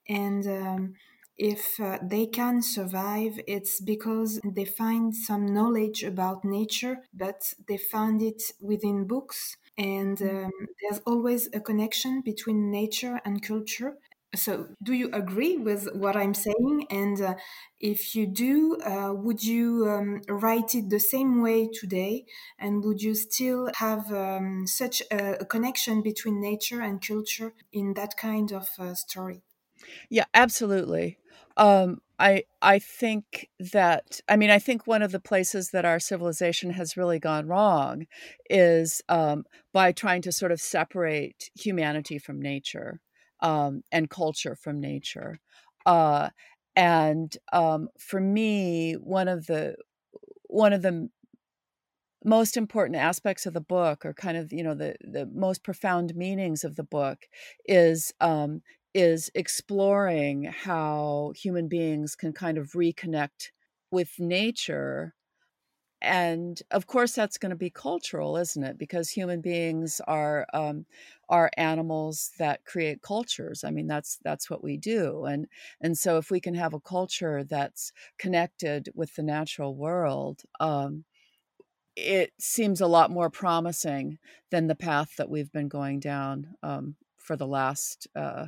And 0.08 0.46
um, 0.48 0.94
if 1.38 1.80
uh, 1.80 2.00
they 2.02 2.26
can 2.26 2.62
survive 2.62 3.40
it's 3.48 3.80
because 3.82 4.40
they 4.44 4.66
find 4.66 5.16
some 5.16 5.46
knowledge 5.54 6.04
about 6.04 6.44
nature 6.44 6.98
but 7.14 7.54
they 7.68 7.78
find 7.78 8.22
it 8.22 8.42
within 8.60 9.06
books. 9.06 9.58
And 9.78 10.20
um, 10.24 10.52
there's 10.82 11.02
always 11.06 11.48
a 11.54 11.60
connection 11.60 12.22
between 12.22 12.72
nature 12.72 13.22
and 13.26 13.42
culture 13.44 13.98
so, 14.36 14.68
do 14.84 14.94
you 14.94 15.10
agree 15.14 15.58
with 15.58 15.88
what 15.94 16.18
I'm 16.18 16.34
saying? 16.34 16.88
And 16.90 17.20
uh, 17.22 17.36
if 17.80 18.14
you 18.14 18.28
do, 18.28 18.78
uh, 18.86 19.14
would 19.14 19.44
you 19.44 19.88
um, 19.90 20.22
write 20.28 20.76
it 20.76 20.90
the 20.90 21.00
same 21.00 21.42
way 21.42 21.70
today? 21.74 22.26
And 22.60 22.84
would 22.84 23.02
you 23.02 23.16
still 23.16 23.70
have 23.76 24.12
um, 24.12 24.68
such 24.68 25.02
a, 25.12 25.42
a, 25.42 25.46
connection 25.46 26.02
between 26.02 26.42
nature 26.42 26.82
and 26.82 27.02
culture 27.02 27.54
in 27.72 27.94
that 27.94 28.18
kind 28.18 28.52
of 28.52 28.68
uh, 28.78 28.96
story? 28.96 29.44
Yeah, 30.10 30.26
absolutely. 30.34 31.18
Um, 31.56 32.02
I 32.20 32.44
I 32.62 32.80
think 32.80 33.50
that 33.60 34.20
I 34.28 34.36
mean 34.36 34.50
I 34.50 34.60
think 34.60 34.88
one 34.88 35.04
of 35.04 35.12
the 35.12 35.20
places 35.20 35.70
that 35.72 35.86
our 35.86 36.00
civilization 36.00 36.72
has 36.72 36.98
really 36.98 37.20
gone 37.20 37.48
wrong 37.48 38.08
is 38.50 39.02
um, 39.08 39.46
by 39.72 39.92
trying 39.92 40.22
to 40.24 40.32
sort 40.32 40.52
of 40.52 40.60
separate 40.60 41.50
humanity 41.56 42.18
from 42.18 42.42
nature 42.42 43.00
um, 43.42 43.84
and 43.92 44.10
culture 44.10 44.56
from 44.56 44.80
nature. 44.80 45.40
Uh, 45.86 46.30
and 46.76 47.38
um, 47.54 47.90
for 48.00 48.20
me, 48.20 48.94
one 48.94 49.28
of 49.28 49.48
the 49.48 49.76
one 50.50 50.74
of 50.74 50.82
the 50.82 51.10
most 52.24 52.58
important 52.58 52.96
aspects 52.96 53.46
of 53.46 53.54
the 53.54 53.62
book, 53.62 54.06
or 54.06 54.14
kind 54.14 54.38
of 54.38 54.52
you 54.52 54.64
know 54.64 54.74
the 54.74 54.96
the 55.02 55.26
most 55.28 55.64
profound 55.64 56.16
meanings 56.16 56.64
of 56.64 56.76
the 56.76 56.84
book, 56.84 57.28
is 57.66 58.14
um, 58.20 58.62
is 58.94 59.30
exploring 59.36 60.44
how 60.46 61.32
human 61.36 61.68
beings 61.68 62.16
can 62.16 62.34
kind 62.34 62.58
of 62.58 62.72
reconnect 62.72 63.52
with 63.92 64.20
nature 64.20 65.14
and 66.02 66.62
of 66.72 66.88
course 66.88 67.14
that's 67.14 67.38
going 67.38 67.50
to 67.50 67.56
be 67.56 67.70
cultural 67.70 68.38
isn't 68.38 68.64
it? 68.64 68.78
Because 68.78 69.10
human 69.10 69.42
beings 69.42 70.02
are 70.08 70.46
um, 70.54 70.86
are 71.30 71.52
animals 71.58 72.32
that 72.40 72.66
create 72.66 73.02
cultures. 73.02 73.64
I 73.64 73.72
mean 73.72 73.88
that's 73.88 74.20
that's 74.24 74.50
what 74.50 74.64
we 74.64 74.78
do 74.78 75.26
and 75.26 75.48
and 75.82 75.98
so 75.98 76.18
if 76.18 76.32
we 76.32 76.40
can 76.40 76.56
have 76.56 76.74
a 76.74 76.80
culture 76.80 77.44
that's 77.44 77.92
connected 78.18 78.90
with 78.96 79.16
the 79.16 79.24
natural 79.24 79.76
world 79.76 80.44
um, 80.60 81.06
it 81.96 82.32
seems 82.40 82.80
a 82.80 82.88
lot 82.88 83.10
more 83.10 83.30
promising 83.30 84.20
than 84.52 84.68
the 84.68 84.76
path 84.76 85.16
that 85.18 85.30
we've 85.30 85.52
been 85.52 85.68
going 85.68 86.00
down 86.00 86.56
um, 86.62 86.96
for 87.18 87.36
the 87.36 87.48
last 87.48 88.08
uh, 88.16 88.46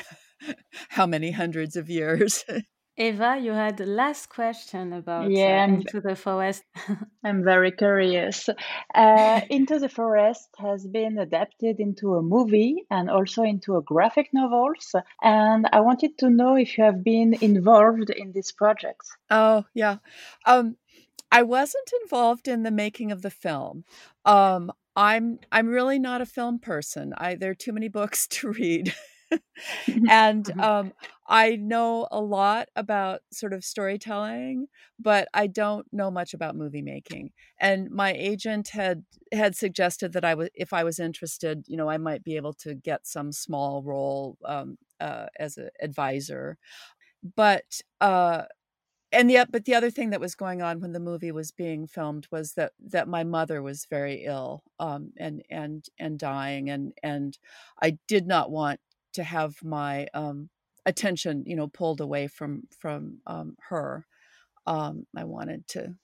how 0.90 1.06
many 1.06 1.30
hundreds 1.30 1.76
of 1.76 1.88
years 1.88 2.44
Eva, 3.00 3.38
you 3.40 3.52
had 3.52 3.76
the 3.76 3.86
last 3.86 4.28
question 4.28 4.92
about 4.92 5.30
yeah, 5.30 5.62
uh, 5.62 5.72
Into 5.72 6.00
the 6.00 6.16
Forest. 6.16 6.64
I'm 7.24 7.44
very 7.44 7.70
curious. 7.70 8.48
Uh, 8.92 9.40
into 9.48 9.78
the 9.78 9.88
Forest 9.88 10.48
has 10.58 10.84
been 10.84 11.16
adapted 11.16 11.78
into 11.78 12.16
a 12.16 12.22
movie 12.22 12.84
and 12.90 13.08
also 13.08 13.44
into 13.44 13.76
a 13.76 13.82
graphic 13.82 14.30
novels. 14.32 14.96
And 15.22 15.68
I 15.72 15.78
wanted 15.80 16.18
to 16.18 16.28
know 16.28 16.56
if 16.56 16.76
you 16.76 16.82
have 16.82 17.04
been 17.04 17.34
involved 17.40 18.10
in 18.10 18.32
this 18.32 18.50
project. 18.50 19.02
Oh, 19.30 19.64
yeah. 19.74 19.98
Um, 20.44 20.76
I 21.30 21.42
wasn't 21.42 21.90
involved 22.02 22.48
in 22.48 22.64
the 22.64 22.72
making 22.72 23.12
of 23.12 23.22
the 23.22 23.30
film. 23.30 23.84
Um, 24.24 24.72
I'm 24.96 25.38
I'm 25.52 25.68
really 25.68 26.00
not 26.00 26.20
a 26.20 26.26
film 26.26 26.58
person. 26.58 27.14
I 27.16 27.36
there 27.36 27.52
are 27.52 27.54
too 27.54 27.72
many 27.72 27.88
books 27.88 28.26
to 28.30 28.50
read. 28.50 28.92
and 30.08 30.44
mm-hmm. 30.44 30.60
um, 30.60 30.92
I 31.26 31.56
know 31.56 32.08
a 32.10 32.20
lot 32.20 32.68
about 32.76 33.20
sort 33.32 33.52
of 33.52 33.64
storytelling, 33.64 34.66
but 34.98 35.28
I 35.34 35.46
don't 35.46 35.86
know 35.92 36.10
much 36.10 36.34
about 36.34 36.56
movie 36.56 36.82
making. 36.82 37.30
And 37.60 37.90
my 37.90 38.12
agent 38.12 38.68
had 38.68 39.04
had 39.32 39.56
suggested 39.56 40.12
that 40.12 40.24
I 40.24 40.34
was, 40.34 40.48
if 40.54 40.72
I 40.72 40.84
was 40.84 40.98
interested, 40.98 41.64
you 41.66 41.76
know, 41.76 41.88
I 41.88 41.98
might 41.98 42.24
be 42.24 42.36
able 42.36 42.54
to 42.54 42.74
get 42.74 43.06
some 43.06 43.32
small 43.32 43.82
role 43.82 44.38
um, 44.44 44.78
uh, 45.00 45.26
as 45.38 45.56
an 45.56 45.70
advisor. 45.82 46.56
But 47.36 47.80
uh, 48.00 48.44
and 49.10 49.28
the 49.30 49.46
but 49.50 49.64
the 49.64 49.74
other 49.74 49.90
thing 49.90 50.10
that 50.10 50.20
was 50.20 50.34
going 50.34 50.62
on 50.62 50.80
when 50.80 50.92
the 50.92 51.00
movie 51.00 51.32
was 51.32 51.50
being 51.50 51.86
filmed 51.86 52.26
was 52.30 52.52
that 52.54 52.72
that 52.78 53.08
my 53.08 53.24
mother 53.24 53.62
was 53.62 53.86
very 53.88 54.24
ill 54.24 54.62
um, 54.78 55.12
and 55.16 55.42
and 55.50 55.86
and 55.98 56.18
dying 56.18 56.68
and 56.70 56.92
and 57.02 57.38
I 57.82 57.98
did 58.06 58.26
not 58.26 58.50
want 58.50 58.80
to 59.18 59.24
have 59.24 59.56
my 59.62 60.06
um, 60.14 60.48
attention, 60.86 61.44
you 61.46 61.56
know, 61.56 61.68
pulled 61.68 62.00
away 62.00 62.28
from 62.28 62.62
from 62.80 63.18
um, 63.26 63.56
her. 63.68 64.06
Um, 64.66 65.06
I 65.16 65.24
wanted 65.24 65.66
to 65.68 65.94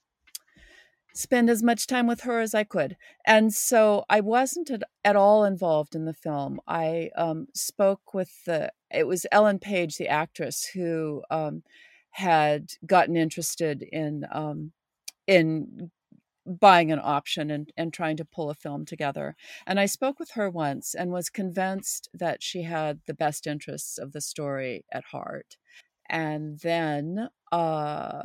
spend 1.15 1.49
as 1.49 1.63
much 1.63 1.87
time 1.87 2.07
with 2.07 2.21
her 2.21 2.41
as 2.41 2.53
I 2.53 2.65
could. 2.65 2.97
And 3.25 3.53
so 3.53 4.03
I 4.09 4.19
wasn't 4.19 4.69
at, 4.69 4.83
at 5.03 5.15
all 5.15 5.45
involved 5.45 5.95
in 5.95 6.03
the 6.03 6.13
film. 6.13 6.59
I 6.67 7.09
um, 7.15 7.47
spoke 7.53 8.13
with 8.13 8.31
the, 8.45 8.71
it 8.91 9.07
was 9.07 9.25
Ellen 9.31 9.59
Page, 9.59 9.95
the 9.95 10.09
actress, 10.09 10.65
who 10.73 11.23
um, 11.31 11.63
had 12.11 12.71
gotten 12.85 13.15
interested 13.15 13.81
in, 13.81 14.25
um, 14.29 14.73
in 15.25 15.89
buying 16.45 16.91
an 16.91 16.99
option 17.03 17.51
and, 17.51 17.71
and 17.77 17.93
trying 17.93 18.17
to 18.17 18.25
pull 18.25 18.49
a 18.49 18.55
film 18.55 18.85
together. 18.85 19.35
And 19.65 19.79
I 19.79 19.85
spoke 19.87 20.19
with 20.19 20.31
her 20.31 20.49
once 20.49 20.93
and 20.93 21.11
was 21.11 21.29
convinced 21.29 22.09
that 22.13 22.43
she 22.43 22.63
had 22.63 23.01
the 23.07 23.13
best 23.13 23.47
interests 23.47 23.97
of 23.97 24.11
the 24.11 24.21
story 24.21 24.85
at 24.91 25.05
heart. 25.05 25.57
And 26.09 26.59
then 26.59 27.29
uh, 27.51 28.23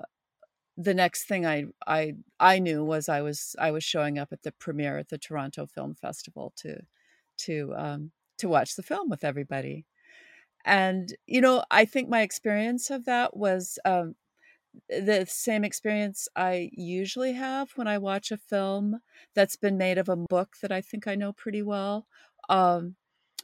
the 0.76 0.94
next 0.94 1.24
thing 1.24 1.46
I 1.46 1.66
I 1.86 2.14
I 2.38 2.58
knew 2.58 2.84
was 2.84 3.08
I 3.08 3.20
was 3.22 3.54
I 3.58 3.70
was 3.70 3.84
showing 3.84 4.18
up 4.18 4.32
at 4.32 4.42
the 4.42 4.52
premiere 4.52 4.98
at 4.98 5.08
the 5.08 5.18
Toronto 5.18 5.66
Film 5.66 5.94
Festival 5.94 6.52
to 6.58 6.80
to 7.38 7.74
um, 7.76 8.12
to 8.38 8.48
watch 8.48 8.76
the 8.76 8.82
film 8.82 9.10
with 9.10 9.24
everybody, 9.24 9.86
and 10.64 11.14
you 11.26 11.40
know 11.40 11.64
I 11.70 11.84
think 11.86 12.08
my 12.08 12.22
experience 12.22 12.90
of 12.90 13.04
that 13.06 13.36
was 13.36 13.78
um, 13.84 14.14
the 14.88 15.26
same 15.28 15.64
experience 15.64 16.28
I 16.36 16.70
usually 16.72 17.32
have 17.32 17.70
when 17.76 17.88
I 17.88 17.98
watch 17.98 18.30
a 18.30 18.36
film 18.36 19.00
that's 19.34 19.56
been 19.56 19.78
made 19.78 19.98
of 19.98 20.08
a 20.08 20.16
book 20.16 20.56
that 20.62 20.72
I 20.72 20.80
think 20.80 21.06
I 21.06 21.14
know 21.14 21.32
pretty 21.32 21.62
well. 21.62 22.06
Um, 22.48 22.96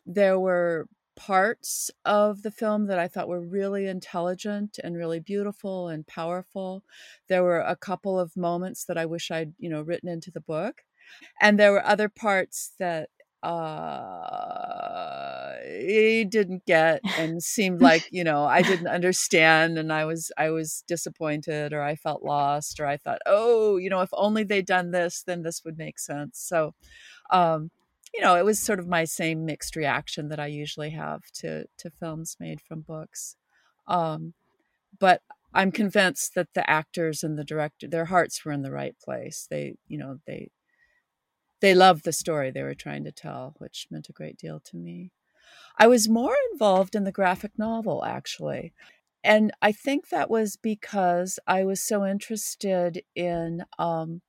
there 0.04 0.38
were 0.38 0.88
parts 1.16 1.90
of 2.04 2.42
the 2.42 2.50
film 2.50 2.86
that 2.86 2.98
I 2.98 3.08
thought 3.08 3.28
were 3.28 3.40
really 3.40 3.86
intelligent 3.86 4.78
and 4.84 4.96
really 4.96 5.18
beautiful 5.18 5.88
and 5.88 6.06
powerful. 6.06 6.84
There 7.28 7.42
were 7.42 7.60
a 7.60 7.74
couple 7.76 8.20
of 8.20 8.36
moments 8.36 8.84
that 8.84 8.98
I 8.98 9.06
wish 9.06 9.30
I'd, 9.30 9.54
you 9.58 9.70
know, 9.70 9.82
written 9.82 10.08
into 10.08 10.30
the 10.30 10.40
book. 10.40 10.82
And 11.40 11.58
there 11.58 11.72
were 11.72 11.86
other 11.86 12.08
parts 12.08 12.72
that 12.78 13.10
uh 13.46 15.52
he 15.78 16.24
didn't 16.24 16.64
get 16.66 17.00
and 17.18 17.42
seemed 17.42 17.80
like 17.90 18.06
you 18.10 18.24
know 18.24 18.44
i 18.44 18.62
didn't 18.62 18.88
understand 18.88 19.78
and 19.78 19.92
i 19.92 20.04
was 20.04 20.32
i 20.36 20.50
was 20.50 20.82
disappointed 20.86 21.72
or 21.72 21.82
i 21.82 21.94
felt 21.94 22.22
lost 22.22 22.80
or 22.80 22.86
i 22.86 22.96
thought 22.96 23.20
oh 23.26 23.76
you 23.76 23.90
know 23.90 24.00
if 24.00 24.10
only 24.12 24.42
they'd 24.42 24.66
done 24.66 24.90
this 24.90 25.22
then 25.22 25.42
this 25.42 25.62
would 25.64 25.78
make 25.78 25.98
sense 25.98 26.38
so 26.38 26.74
um 27.30 27.70
you 28.16 28.22
know, 28.22 28.36
it 28.36 28.44
was 28.44 28.58
sort 28.58 28.78
of 28.78 28.88
my 28.88 29.04
same 29.04 29.44
mixed 29.44 29.76
reaction 29.76 30.28
that 30.28 30.40
I 30.40 30.46
usually 30.46 30.90
have 30.90 31.30
to 31.34 31.66
to 31.78 31.90
films 31.90 32.36
made 32.40 32.60
from 32.62 32.80
books. 32.80 33.36
Um, 33.86 34.32
but 34.98 35.20
I'm 35.52 35.70
convinced 35.70 36.34
that 36.34 36.54
the 36.54 36.68
actors 36.68 37.22
and 37.22 37.38
the 37.38 37.44
director, 37.44 37.88
their 37.88 38.06
hearts 38.06 38.44
were 38.44 38.52
in 38.52 38.62
the 38.62 38.72
right 38.72 38.96
place. 39.04 39.46
They, 39.50 39.76
you 39.86 39.98
know, 39.98 40.18
they 40.26 40.48
they 41.66 41.74
loved 41.74 42.04
the 42.04 42.12
story 42.12 42.52
they 42.52 42.62
were 42.62 42.76
trying 42.76 43.02
to 43.02 43.10
tell, 43.10 43.56
which 43.58 43.88
meant 43.90 44.08
a 44.08 44.12
great 44.12 44.36
deal 44.36 44.60
to 44.60 44.76
me. 44.76 45.10
I 45.76 45.88
was 45.88 46.08
more 46.08 46.36
involved 46.52 46.94
in 46.94 47.02
the 47.02 47.10
graphic 47.10 47.50
novel, 47.58 48.04
actually. 48.04 48.72
And 49.24 49.50
I 49.60 49.72
think 49.72 50.10
that 50.10 50.30
was 50.30 50.56
because 50.56 51.40
I 51.44 51.64
was 51.64 51.80
so 51.80 52.06
interested 52.06 53.02
in 53.16 53.64
um, 53.80 54.22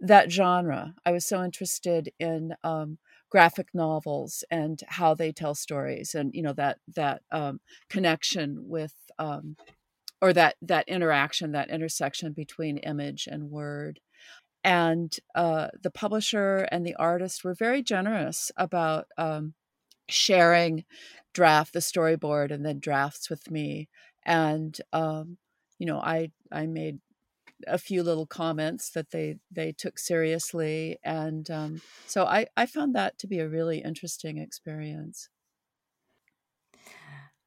that 0.00 0.32
genre. 0.32 0.94
I 1.04 1.12
was 1.12 1.26
so 1.26 1.44
interested 1.44 2.10
in 2.18 2.54
um, 2.64 2.96
graphic 3.28 3.68
novels 3.74 4.42
and 4.50 4.80
how 4.88 5.14
they 5.14 5.32
tell 5.32 5.54
stories, 5.54 6.14
and 6.14 6.34
you 6.34 6.42
know 6.42 6.54
that 6.54 6.78
that 6.96 7.20
um, 7.30 7.60
connection 7.90 8.70
with 8.70 8.94
um, 9.18 9.56
or 10.22 10.32
that 10.32 10.54
that 10.62 10.88
interaction, 10.88 11.52
that 11.52 11.68
intersection 11.68 12.32
between 12.32 12.78
image 12.78 13.28
and 13.30 13.50
word. 13.50 14.00
And 14.64 15.14
uh, 15.34 15.68
the 15.82 15.90
publisher 15.90 16.66
and 16.72 16.86
the 16.86 16.94
artist 16.96 17.44
were 17.44 17.54
very 17.54 17.82
generous 17.82 18.50
about 18.56 19.06
um, 19.18 19.54
sharing 20.08 20.84
draft 21.34 21.74
the 21.74 21.80
storyboard 21.80 22.50
and 22.52 22.64
then 22.66 22.80
drafts 22.80 23.30
with 23.30 23.50
me 23.50 23.88
and 24.24 24.80
um, 24.92 25.38
you 25.78 25.86
know 25.86 25.98
i 26.00 26.30
i 26.52 26.66
made 26.66 27.00
a 27.66 27.78
few 27.78 28.02
little 28.02 28.26
comments 28.26 28.90
that 28.90 29.10
they 29.10 29.36
they 29.50 29.72
took 29.72 29.98
seriously, 29.98 30.98
and 31.04 31.50
um, 31.50 31.82
so 32.06 32.24
I 32.24 32.46
I 32.56 32.66
found 32.66 32.94
that 32.94 33.18
to 33.18 33.26
be 33.26 33.38
a 33.38 33.48
really 33.48 33.78
interesting 33.80 34.38
experience. 34.38 35.28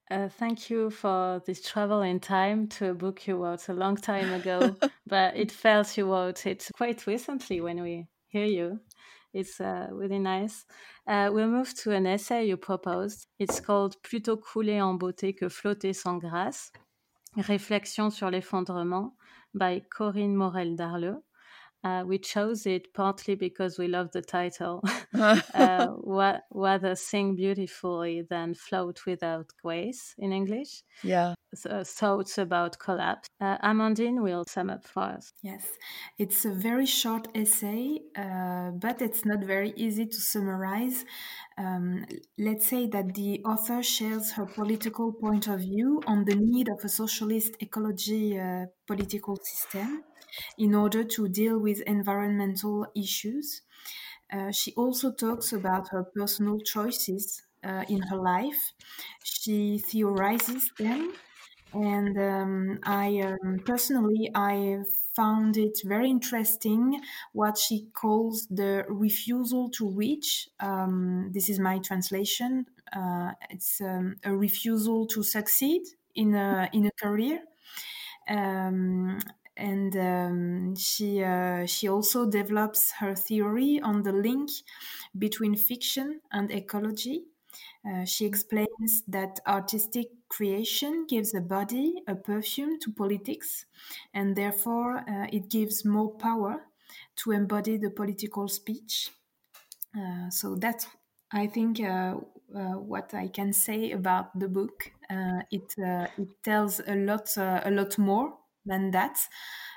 Uh, 0.10 0.30
thank 0.30 0.70
you 0.70 0.90
for 0.90 1.42
this 1.46 1.62
travel 1.62 2.02
in 2.02 2.20
time 2.20 2.68
to 2.68 2.92
a 2.92 2.94
book 2.94 3.28
you 3.28 3.44
wrote 3.44 3.68
a 3.68 3.74
long 3.74 3.98
time 3.98 4.32
ago, 4.34 4.74
but 5.08 5.36
it 5.36 5.52
felt 5.52 5.98
you 5.98 6.10
wrote 6.10 6.46
it 6.46 6.66
quite 6.78 7.06
recently 7.06 7.60
when 7.60 7.82
we 7.82 8.08
hear 8.28 8.46
you. 8.46 8.80
It's 9.34 9.60
uh, 9.60 9.88
really 9.92 10.20
nice. 10.20 10.66
Uh, 11.06 11.30
we'll 11.34 11.50
move 11.50 11.74
to 11.84 11.92
an 11.92 12.08
essay 12.08 12.46
you 12.46 12.56
proposed. 12.56 13.28
It's 13.38 13.60
called 13.60 14.02
Plutôt 14.02 14.38
couler 14.38 14.82
en 14.82 14.98
beauté 14.98 15.38
que 15.38 15.50
flotter 15.50 15.92
sans 15.92 16.20
grâce. 16.20 16.72
Réflexion 17.36 18.10
sur 18.10 18.32
l'effondrement 18.32 19.14
by 19.54 19.82
Corinne 19.90 20.36
Morel 20.36 20.78
Darleux. 20.78 21.22
Uh, 21.88 22.04
we 22.04 22.18
chose 22.18 22.66
it 22.66 22.94
partly 22.94 23.36
because 23.36 23.80
we 23.80 23.88
love 23.88 24.12
the 24.12 24.22
title. 24.22 24.84
uh, 25.14 25.88
what, 26.16 26.44
rather 26.52 26.96
sing 26.96 27.36
beautifully 27.36 28.24
than 28.30 28.54
float 28.54 28.98
without 29.06 29.48
grace 29.64 30.14
in 30.18 30.32
English. 30.34 30.84
Yeah. 31.04 31.36
So, 31.56 31.84
thoughts 31.86 32.38
about 32.38 32.78
collapse. 32.80 33.28
Uh, 33.40 33.58
Amandine 33.70 34.22
will 34.22 34.44
sum 34.48 34.70
up 34.70 34.86
for 34.86 35.04
us. 35.04 35.32
Yes, 35.42 35.66
it's 36.18 36.44
a 36.44 36.52
very 36.52 36.86
short 36.86 37.28
essay, 37.34 38.02
uh, 38.18 38.72
but 38.72 39.02
it's 39.02 39.24
not 39.24 39.42
very 39.44 39.72
easy 39.76 40.06
to 40.06 40.20
summarize. 40.34 41.06
Um, 41.58 42.06
let's 42.38 42.68
say 42.68 42.88
that 42.88 43.14
the 43.14 43.42
author 43.46 43.82
shares 43.82 44.34
her 44.34 44.46
political 44.46 45.14
point 45.14 45.48
of 45.48 45.60
view 45.62 46.02
on 46.06 46.26
the 46.26 46.36
need 46.36 46.68
of 46.68 46.80
a 46.84 46.90
socialist 46.90 47.56
ecology 47.62 48.38
uh, 48.38 48.66
political 48.86 49.38
system 49.38 50.04
in 50.58 50.76
order 50.76 51.04
to 51.04 51.28
deal 51.28 51.58
with 51.60 51.82
environmental 51.82 52.88
issues. 52.96 53.62
Uh, 54.32 54.52
she 54.52 54.74
also 54.76 55.12
talks 55.12 55.54
about 55.54 55.90
her 55.90 56.04
personal 56.04 56.60
choices 56.60 57.44
uh, 57.64 57.84
in 57.90 58.02
her 58.04 58.18
life. 58.18 58.74
She 59.24 59.78
theorizes 59.78 60.72
them, 60.78 61.14
and 61.74 62.18
um, 62.18 62.80
I 62.84 63.20
um, 63.22 63.60
personally 63.66 64.30
I 64.36 64.84
found 65.14 65.58
it 65.58 65.80
very 65.86 66.10
interesting 66.10 67.02
what 67.34 67.58
she 67.58 67.88
calls 67.94 68.48
the 68.50 68.86
refusal 68.90 69.70
to 69.72 69.90
reach. 69.90 70.50
Um, 70.60 71.32
this 71.34 71.50
is 71.50 71.60
my 71.60 71.80
translation. 71.80 72.68
Uh, 72.94 73.32
it's 73.50 73.82
um, 73.82 74.16
a 74.24 74.36
refusal 74.36 75.08
to 75.08 75.24
succeed 75.24 75.84
in 76.16 76.36
a 76.36 76.70
in 76.74 76.86
a 76.86 76.92
career. 76.92 77.44
Um, 78.28 79.20
and 79.58 79.96
um, 79.98 80.76
she 80.76 81.24
uh, 81.24 81.66
she 81.66 81.88
also 81.90 82.30
develops 82.30 82.92
her 83.00 83.16
theory 83.16 83.80
on 83.82 84.04
the 84.04 84.12
link 84.12 84.50
between 85.18 85.56
fiction 85.56 86.22
and 86.32 86.52
ecology. 86.52 87.26
Uh, 87.88 88.06
she 88.06 88.26
explains 88.26 89.04
that 89.08 89.40
artistic 89.48 90.08
creation 90.30 91.06
gives 91.08 91.34
a 91.34 91.42
body, 91.42 91.96
a 92.08 92.16
perfume 92.16 92.80
to 92.80 92.92
politics, 92.92 93.66
and 94.14 94.36
therefore 94.36 94.98
uh, 95.10 95.28
it 95.32 95.50
gives 95.50 95.86
more 95.86 96.12
power 96.18 96.68
to 97.18 97.32
embody 97.32 97.78
the 97.78 97.90
political 97.90 98.48
speech. 98.48 99.12
Uh, 99.98 100.30
so 100.30 100.56
that's, 100.56 100.88
I 101.32 101.48
think, 101.48 101.80
uh, 101.80 102.16
uh, 102.56 102.78
what 102.80 103.14
I 103.14 103.28
can 103.28 103.52
say 103.54 103.92
about 103.92 104.38
the 104.40 104.48
book. 104.48 104.92
it 105.52 105.74
it 106.18 106.30
tells 106.44 106.80
a 106.80 106.96
lot 106.96 107.36
a 107.38 107.72
lot 107.72 107.98
more 107.98 108.38
than 108.68 108.92
that. 108.92 109.20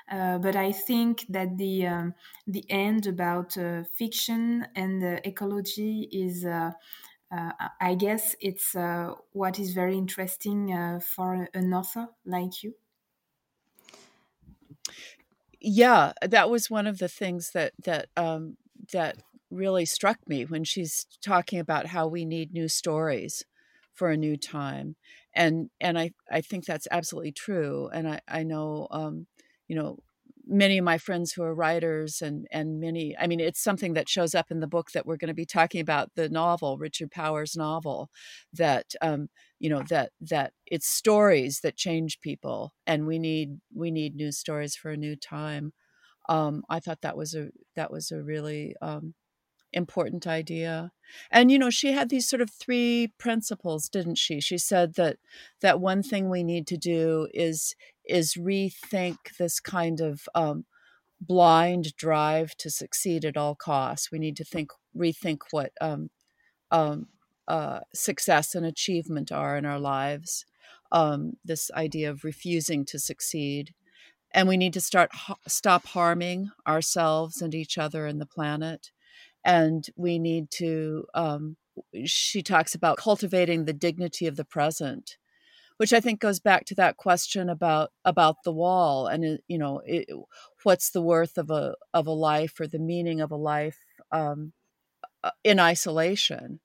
Uh, 0.09 0.37
but 0.39 0.55
I 0.55 0.71
think 0.71 1.25
that 1.29 1.57
the 1.57 1.87
um, 1.87 2.13
the 2.47 2.65
end 2.69 3.07
about 3.07 3.57
uh, 3.57 3.83
fiction 3.83 4.67
and 4.75 5.03
uh, 5.03 5.19
ecology 5.23 6.09
is, 6.11 6.45
uh, 6.45 6.71
uh, 7.31 7.51
I 7.79 7.95
guess, 7.95 8.35
it's 8.41 8.75
uh, 8.75 9.15
what 9.31 9.59
is 9.59 9.73
very 9.73 9.97
interesting 9.97 10.99
for 11.01 11.47
an 11.53 11.73
author 11.73 12.09
like 12.25 12.63
you. 12.63 12.75
Yeah, 15.59 16.13
that 16.21 16.49
was 16.49 16.69
one 16.69 16.87
of 16.87 16.97
the 16.97 17.07
things 17.09 17.51
that 17.51 17.73
that 17.83 18.09
um, 18.17 18.57
that 18.91 19.17
really 19.51 19.85
struck 19.85 20.27
me 20.27 20.45
when 20.45 20.63
she's 20.63 21.05
talking 21.21 21.59
about 21.59 21.85
how 21.87 22.07
we 22.07 22.25
need 22.25 22.53
new 22.53 22.67
stories 22.67 23.45
for 24.01 24.09
a 24.09 24.17
new 24.17 24.35
time 24.35 24.95
and 25.35 25.69
and 25.79 25.99
i 25.99 26.11
i 26.31 26.41
think 26.41 26.65
that's 26.65 26.87
absolutely 26.89 27.31
true 27.31 27.87
and 27.93 28.07
i 28.09 28.19
i 28.27 28.41
know 28.41 28.87
um 28.89 29.27
you 29.67 29.75
know 29.75 29.99
many 30.47 30.79
of 30.79 30.83
my 30.83 30.97
friends 30.97 31.31
who 31.31 31.43
are 31.43 31.53
writers 31.53 32.19
and 32.19 32.47
and 32.51 32.79
many 32.79 33.15
i 33.19 33.27
mean 33.27 33.39
it's 33.39 33.61
something 33.63 33.93
that 33.93 34.09
shows 34.09 34.33
up 34.33 34.49
in 34.49 34.59
the 34.59 34.67
book 34.67 34.89
that 34.91 35.05
we're 35.05 35.17
going 35.17 35.27
to 35.27 35.35
be 35.35 35.45
talking 35.45 35.79
about 35.81 36.09
the 36.15 36.27
novel 36.29 36.77
richard 36.79 37.11
powers 37.11 37.55
novel 37.55 38.09
that 38.51 38.95
um 39.01 39.29
you 39.59 39.69
know 39.69 39.83
that 39.83 40.11
that 40.19 40.53
it's 40.65 40.87
stories 40.87 41.59
that 41.61 41.77
change 41.77 42.19
people 42.21 42.73
and 42.87 43.05
we 43.05 43.19
need 43.19 43.59
we 43.73 43.91
need 43.91 44.15
new 44.15 44.31
stories 44.31 44.75
for 44.75 44.89
a 44.91 44.97
new 44.97 45.15
time. 45.15 45.73
Um, 46.29 46.63
I 46.69 46.79
thought 46.79 47.01
that 47.01 47.17
was 47.17 47.35
a 47.35 47.49
that 47.75 47.91
was 47.91 48.11
a 48.11 48.23
really 48.23 48.75
um, 48.81 49.13
important 49.73 50.27
idea. 50.27 50.91
And 51.29 51.51
you 51.51 51.59
know, 51.59 51.69
she 51.69 51.91
had 51.91 52.09
these 52.09 52.27
sort 52.27 52.41
of 52.41 52.49
three 52.49 53.13
principles, 53.17 53.89
didn't 53.89 54.17
she? 54.17 54.39
She 54.39 54.57
said 54.57 54.95
that 54.95 55.17
that 55.61 55.79
one 55.79 56.03
thing 56.03 56.29
we 56.29 56.43
need 56.43 56.67
to 56.67 56.77
do 56.77 57.27
is 57.33 57.75
is 58.05 58.33
rethink 58.35 59.17
this 59.37 59.59
kind 59.59 60.01
of 60.01 60.27
um, 60.35 60.65
blind 61.19 61.95
drive 61.95 62.55
to 62.57 62.69
succeed 62.69 63.23
at 63.25 63.37
all 63.37 63.55
costs. 63.55 64.11
We 64.11 64.19
need 64.19 64.37
to 64.37 64.43
think 64.43 64.71
rethink 64.97 65.39
what 65.51 65.71
um, 65.79 66.09
um, 66.71 67.07
uh, 67.47 67.81
success 67.93 68.55
and 68.55 68.65
achievement 68.65 69.31
are 69.31 69.57
in 69.57 69.65
our 69.65 69.79
lives. 69.79 70.45
Um, 70.91 71.33
this 71.45 71.71
idea 71.71 72.09
of 72.09 72.25
refusing 72.25 72.83
to 72.85 72.99
succeed, 72.99 73.73
and 74.33 74.47
we 74.47 74.57
need 74.57 74.73
to 74.73 74.81
start 74.81 75.11
stop 75.47 75.85
harming 75.87 76.49
ourselves 76.67 77.41
and 77.41 77.53
each 77.55 77.77
other 77.77 78.05
and 78.05 78.19
the 78.19 78.25
planet 78.25 78.91
and 79.43 79.87
we 79.95 80.19
need 80.19 80.51
to 80.51 81.05
um, 81.13 81.57
she 82.05 82.41
talks 82.43 82.75
about 82.75 82.97
cultivating 82.97 83.65
the 83.65 83.73
dignity 83.73 84.27
of 84.27 84.35
the 84.35 84.45
present 84.45 85.17
which 85.77 85.93
i 85.93 85.99
think 85.99 86.19
goes 86.19 86.39
back 86.39 86.65
to 86.65 86.75
that 86.75 86.97
question 86.97 87.49
about 87.49 87.91
about 88.05 88.43
the 88.43 88.51
wall 88.53 89.07
and 89.07 89.39
you 89.47 89.57
know 89.57 89.81
it, 89.85 90.07
what's 90.63 90.91
the 90.91 91.01
worth 91.01 91.37
of 91.37 91.49
a 91.49 91.75
of 91.93 92.07
a 92.07 92.11
life 92.11 92.59
or 92.59 92.67
the 92.67 92.79
meaning 92.79 93.21
of 93.21 93.31
a 93.31 93.35
life 93.35 93.79
um, 94.11 94.53
uh, 95.23 95.31
in 95.43 95.59
isolation. 95.59 96.59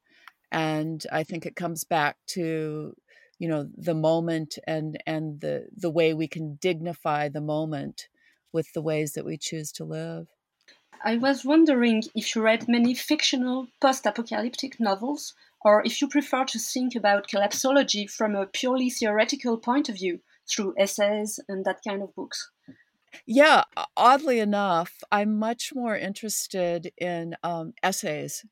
And 0.52 1.04
i 1.12 1.24
think 1.24 1.46
it 1.46 1.56
comes 1.56 1.84
back 1.84 2.16
to 2.28 2.94
you 3.38 3.48
know 3.48 3.68
the 3.76 3.94
moment 3.94 4.58
and 4.66 4.98
and 5.06 5.40
the 5.40 5.66
the 5.76 5.90
way 5.90 6.14
we 6.14 6.28
can 6.28 6.56
dignify 6.60 7.28
the 7.28 7.40
moment 7.40 8.08
with 8.52 8.72
the 8.72 8.82
ways 8.82 9.12
that 9.12 9.24
we 9.24 9.36
choose 9.36 9.72
to 9.72 9.84
live 9.84 10.28
I 11.04 11.16
was 11.16 11.44
wondering 11.44 12.04
if 12.14 12.35
you 12.35 12.42
read 12.42 12.68
many 12.68 12.94
fictional 12.94 13.68
post 13.80 14.06
apocalyptic 14.06 14.80
novels, 14.80 15.35
or 15.61 15.82
if 15.85 16.00
you 16.00 16.09
prefer 16.09 16.44
to 16.44 16.59
think 16.59 16.94
about 16.94 17.28
collapsology 17.28 18.11
from 18.11 18.35
a 18.35 18.46
purely 18.46 18.90
theoretical 18.90 19.59
point 19.59 19.88
of 19.88 19.96
view 19.96 20.20
through 20.48 20.74
essays 20.78 21.40
and 21.48 21.64
that 21.64 21.80
kind 21.87 22.02
of 22.02 22.14
books. 22.14 22.50
Yeah, 23.26 23.64
oddly 23.96 24.40
enough, 24.40 25.02
I'm 25.11 25.38
much 25.38 25.72
more 25.74 25.96
interested 25.96 26.92
in 26.98 27.35
um, 27.42 27.72
essays 27.82 28.44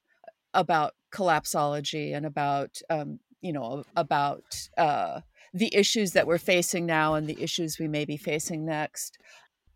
about 0.54 0.94
collapsology 1.12 2.16
and 2.16 2.24
about, 2.24 2.80
um, 2.88 3.20
you 3.40 3.52
know, 3.52 3.84
about 3.96 4.68
uh, 4.78 5.20
the 5.52 5.74
issues 5.74 6.12
that 6.12 6.26
we're 6.26 6.38
facing 6.38 6.86
now 6.86 7.14
and 7.14 7.26
the 7.26 7.40
issues 7.42 7.78
we 7.78 7.88
may 7.88 8.04
be 8.04 8.16
facing 8.16 8.64
next. 8.64 9.18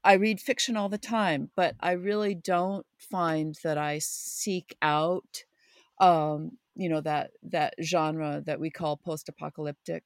I 0.04 0.14
read 0.14 0.40
fiction 0.40 0.76
all 0.76 0.88
the 0.88 0.98
time, 0.98 1.50
but 1.56 1.74
I 1.80 1.92
really 1.92 2.34
don't 2.34 2.87
find 2.98 3.56
that 3.64 3.78
I 3.78 3.98
seek 3.98 4.76
out, 4.80 5.44
um, 6.00 6.58
you 6.76 6.88
know, 6.88 7.00
that 7.00 7.32
that 7.42 7.74
genre 7.82 8.42
that 8.46 8.61
we 8.61 8.70
call 8.70 8.96
post-apocalyptic. 8.96 10.02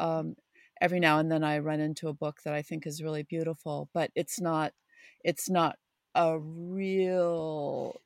Um, 0.00 0.36
every 0.80 1.00
now 1.00 1.18
and 1.18 1.30
then, 1.30 1.44
I 1.44 1.58
run 1.58 1.80
into 1.80 2.08
a 2.08 2.14
book 2.14 2.40
that 2.44 2.54
I 2.54 2.62
think 2.62 2.86
is 2.86 3.02
really 3.02 3.22
beautiful, 3.22 3.88
but 3.92 4.10
it's 4.14 4.40
not, 4.40 4.72
it's 5.22 5.50
not 5.50 5.76
a 6.14 6.38
real. 6.38 8.00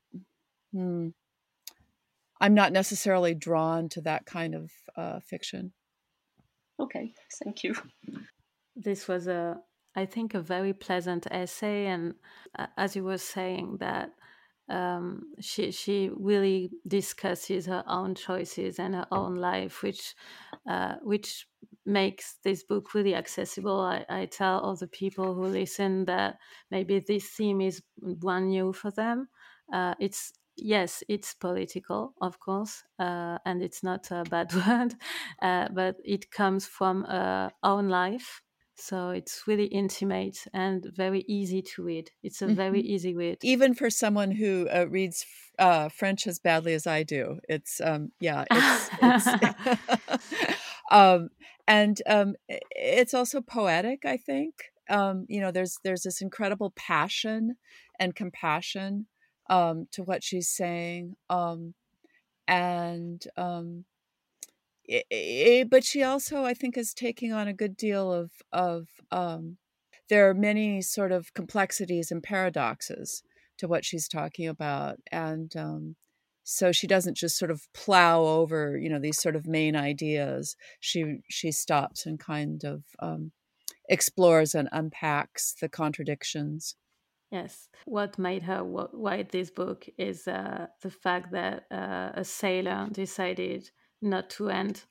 Hmm, 0.73 1.09
I'm 2.41 2.53
not 2.53 2.71
necessarily 2.71 3.33
drawn 3.33 3.89
to 3.89 4.01
that 4.01 4.25
kind 4.25 4.55
of 4.55 4.71
uh, 4.95 5.19
fiction. 5.19 5.73
Okay, 6.79 7.13
thank 7.43 7.63
you. 7.63 7.75
This 8.75 9.07
was 9.07 9.27
a 9.27 9.59
I 9.99 10.05
think, 10.05 10.33
a 10.33 10.41
very 10.41 10.73
pleasant 10.73 11.27
essay. 11.29 11.87
And 11.87 12.15
uh, 12.57 12.67
as 12.77 12.95
you 12.95 13.03
were 13.03 13.17
saying, 13.17 13.77
that 13.79 14.11
um, 14.69 15.33
she 15.41 15.71
she 15.71 16.09
really 16.15 16.71
discusses 16.87 17.65
her 17.65 17.83
own 17.87 18.15
choices 18.15 18.79
and 18.79 18.95
her 18.95 19.07
own 19.11 19.35
life, 19.35 19.83
which 19.83 20.15
uh, 20.69 20.95
which 21.01 21.47
makes 21.85 22.35
this 22.43 22.63
book 22.63 22.93
really 22.93 23.15
accessible. 23.15 23.79
I, 23.81 24.05
I 24.09 24.25
tell 24.27 24.59
all 24.59 24.75
the 24.75 24.87
people 24.87 25.33
who 25.33 25.45
listen 25.47 26.05
that 26.05 26.37
maybe 26.71 26.99
this 26.99 27.27
theme 27.29 27.61
is 27.61 27.81
one 27.97 28.49
new 28.49 28.73
for 28.73 28.91
them. 28.91 29.27
Uh, 29.73 29.95
it's 29.99 30.31
yes, 30.55 31.03
it's 31.09 31.33
political, 31.33 32.13
of 32.21 32.39
course, 32.39 32.83
uh, 32.99 33.39
and 33.45 33.61
it's 33.61 33.83
not 33.83 34.11
a 34.11 34.23
bad 34.29 34.53
word, 34.67 34.95
uh, 35.41 35.67
but 35.73 35.95
it 36.05 36.31
comes 36.31 36.67
from 36.67 37.03
her 37.03 37.51
own 37.63 37.89
life 37.89 38.41
so 38.79 39.09
it's 39.09 39.43
really 39.45 39.65
intimate 39.65 40.45
and 40.53 40.85
very 40.95 41.25
easy 41.27 41.61
to 41.61 41.83
read. 41.83 42.11
It's 42.23 42.41
a 42.41 42.45
mm-hmm. 42.45 42.55
very 42.55 42.81
easy 42.81 43.13
read. 43.13 43.39
Even 43.43 43.73
for 43.73 43.89
someone 43.89 44.31
who 44.31 44.67
uh, 44.73 44.85
reads 44.89 45.25
uh, 45.57 45.89
French 45.89 46.25
as 46.25 46.39
badly 46.39 46.73
as 46.73 46.87
I 46.87 47.03
do. 47.03 47.39
It's, 47.47 47.81
um, 47.81 48.11
yeah, 48.19 48.45
it's, 48.49 48.89
it's 49.01 50.57
um, 50.91 51.29
and 51.67 52.01
um, 52.07 52.35
it's 52.47 53.13
also 53.13 53.41
poetic, 53.41 54.05
I 54.05 54.17
think. 54.17 54.55
Um, 54.89 55.25
you 55.29 55.39
know, 55.39 55.51
there's 55.51 55.77
there's 55.83 56.01
this 56.01 56.19
incredible 56.19 56.73
passion 56.75 57.57
and 57.99 58.15
compassion 58.15 59.05
um, 59.49 59.87
to 59.91 60.01
what 60.01 60.23
she's 60.23 60.49
saying, 60.49 61.15
um, 61.29 61.75
and 62.47 63.23
um, 63.37 63.85
it, 64.89 65.05
it, 65.11 65.69
but 65.69 65.83
she 65.83 66.03
also, 66.03 66.43
I 66.43 66.53
think, 66.53 66.77
is 66.77 66.93
taking 66.93 67.31
on 67.31 67.47
a 67.47 67.53
good 67.53 67.77
deal 67.77 68.11
of 68.11 68.31
of. 68.51 68.87
Um, 69.11 69.57
there 70.09 70.27
are 70.27 70.33
many 70.33 70.81
sort 70.81 71.11
of 71.11 71.35
complexities 71.35 72.09
and 72.09 72.23
paradoxes 72.23 73.21
to 73.59 73.67
what 73.67 73.85
she's 73.85 74.07
talking 74.07 74.47
about, 74.47 74.97
and 75.11 75.55
um, 75.55 75.95
so 76.43 76.71
she 76.71 76.87
doesn't 76.87 77.15
just 77.15 77.37
sort 77.37 77.51
of 77.51 77.67
plow 77.75 78.23
over, 78.23 78.75
you 78.75 78.89
know, 78.89 78.99
these 78.99 79.21
sort 79.21 79.35
of 79.35 79.45
main 79.45 79.75
ideas. 79.75 80.55
She 80.79 81.19
she 81.29 81.51
stops 81.51 82.07
and 82.07 82.19
kind 82.19 82.63
of 82.63 82.83
um, 82.99 83.31
explores 83.87 84.55
and 84.55 84.67
unpacks 84.71 85.53
the 85.61 85.69
contradictions. 85.69 86.75
Yes. 87.31 87.69
What 87.85 88.17
made 88.17 88.43
her 88.43 88.63
write 88.63 89.31
this 89.31 89.51
book 89.51 89.85
is 89.97 90.27
uh, 90.27 90.67
the 90.81 90.89
fact 90.89 91.31
that 91.31 91.65
uh, 91.69 92.11
a 92.15 92.25
sailor 92.25 92.87
decided 92.91 93.69
not 94.01 94.29
to 94.31 94.49
end 94.49 94.83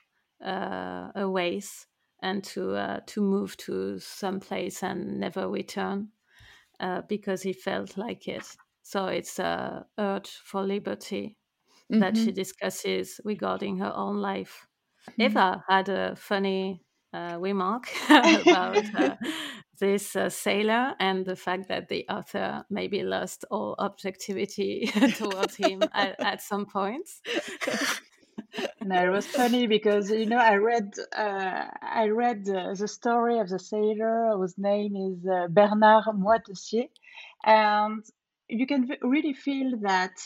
uh, 0.45 1.09
a 1.15 1.27
race 1.27 1.87
and 2.23 2.43
to 2.43 2.75
uh, 2.75 3.01
to 3.07 3.21
move 3.21 3.57
to 3.57 3.99
some 3.99 4.41
place 4.41 4.83
and 4.83 5.21
never 5.21 5.49
return 5.49 6.09
uh, 6.81 7.03
because 7.09 7.43
he 7.43 7.53
felt 7.53 7.97
like 7.97 8.29
it. 8.29 8.45
So 8.83 9.07
it's 9.07 9.39
a 9.39 9.87
urge 9.99 10.31
for 10.45 10.63
liberty 10.63 11.37
mm-hmm. 11.93 12.01
that 12.01 12.17
she 12.17 12.27
mm-hmm. 12.27 12.35
discusses 12.35 13.21
regarding 13.25 13.79
her 13.79 13.93
own 13.95 14.17
life. 14.17 14.67
Mm-hmm. 15.11 15.23
Eva 15.23 15.65
had 15.69 15.89
a 15.89 16.17
funny 16.17 16.83
uh, 17.13 17.37
remark 17.41 17.89
about 18.11 18.95
uh, 18.95 19.17
this 19.81 20.17
uh, 20.17 20.29
sailor 20.29 20.95
and 20.99 21.25
the 21.25 21.37
fact 21.37 21.69
that 21.69 21.89
the 21.89 22.05
author 22.09 22.65
maybe 22.69 23.03
lost 23.03 23.45
all 23.51 23.75
objectivity 23.79 24.91
towards 25.17 25.57
him 25.57 25.83
at, 25.95 26.19
at 26.21 26.43
some 26.43 26.67
points 26.67 27.21
no, 28.85 29.05
it 29.05 29.11
was 29.11 29.27
funny 29.27 29.67
because 29.67 30.11
you 30.11 30.27
know 30.27 30.39
I 30.39 30.57
read 30.57 30.95
uh, 31.17 31.65
I 31.83 32.09
read 32.09 32.49
uh, 32.49 32.75
the 32.75 32.89
story 32.89 33.39
of 33.39 33.49
the 33.49 33.59
sailor 33.59 34.33
whose 34.37 34.57
name 34.57 34.97
is 34.97 35.27
uh, 35.27 35.49
Bernard 35.49 36.05
Moitessier, 36.15 36.89
and 37.45 38.05
you 38.49 38.67
can 38.67 38.89
really 39.03 39.35
feel 39.35 39.79
that 39.83 40.17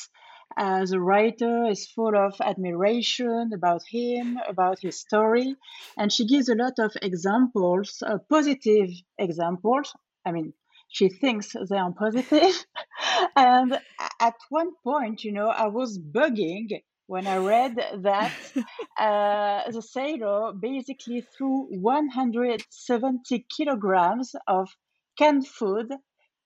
uh, 0.56 0.84
the 0.84 1.00
writer 1.00 1.66
is 1.66 1.86
full 1.86 2.16
of 2.16 2.34
admiration 2.40 3.52
about 3.54 3.82
him, 3.88 4.38
about 4.48 4.78
his 4.80 5.00
story, 5.00 5.56
and 5.96 6.12
she 6.12 6.26
gives 6.26 6.48
a 6.48 6.54
lot 6.54 6.78
of 6.78 6.92
examples, 7.00 8.02
uh, 8.06 8.18
positive 8.28 8.90
examples. 9.18 9.94
I 10.26 10.32
mean, 10.32 10.52
she 10.88 11.08
thinks 11.08 11.54
they 11.68 11.78
are 11.78 11.92
positive. 11.92 12.66
and 13.36 13.78
at 14.20 14.34
one 14.50 14.72
point, 14.84 15.24
you 15.24 15.32
know, 15.32 15.48
I 15.48 15.68
was 15.68 15.98
bugging 15.98 16.82
when 17.12 17.26
I 17.26 17.36
read 17.36 17.74
that 18.04 18.32
uh, 18.98 19.70
the 19.70 19.82
sailor 19.82 20.54
basically 20.54 21.20
threw 21.20 21.66
170 21.68 23.46
kilograms 23.54 24.34
of 24.48 24.70
canned 25.18 25.46
food, 25.46 25.92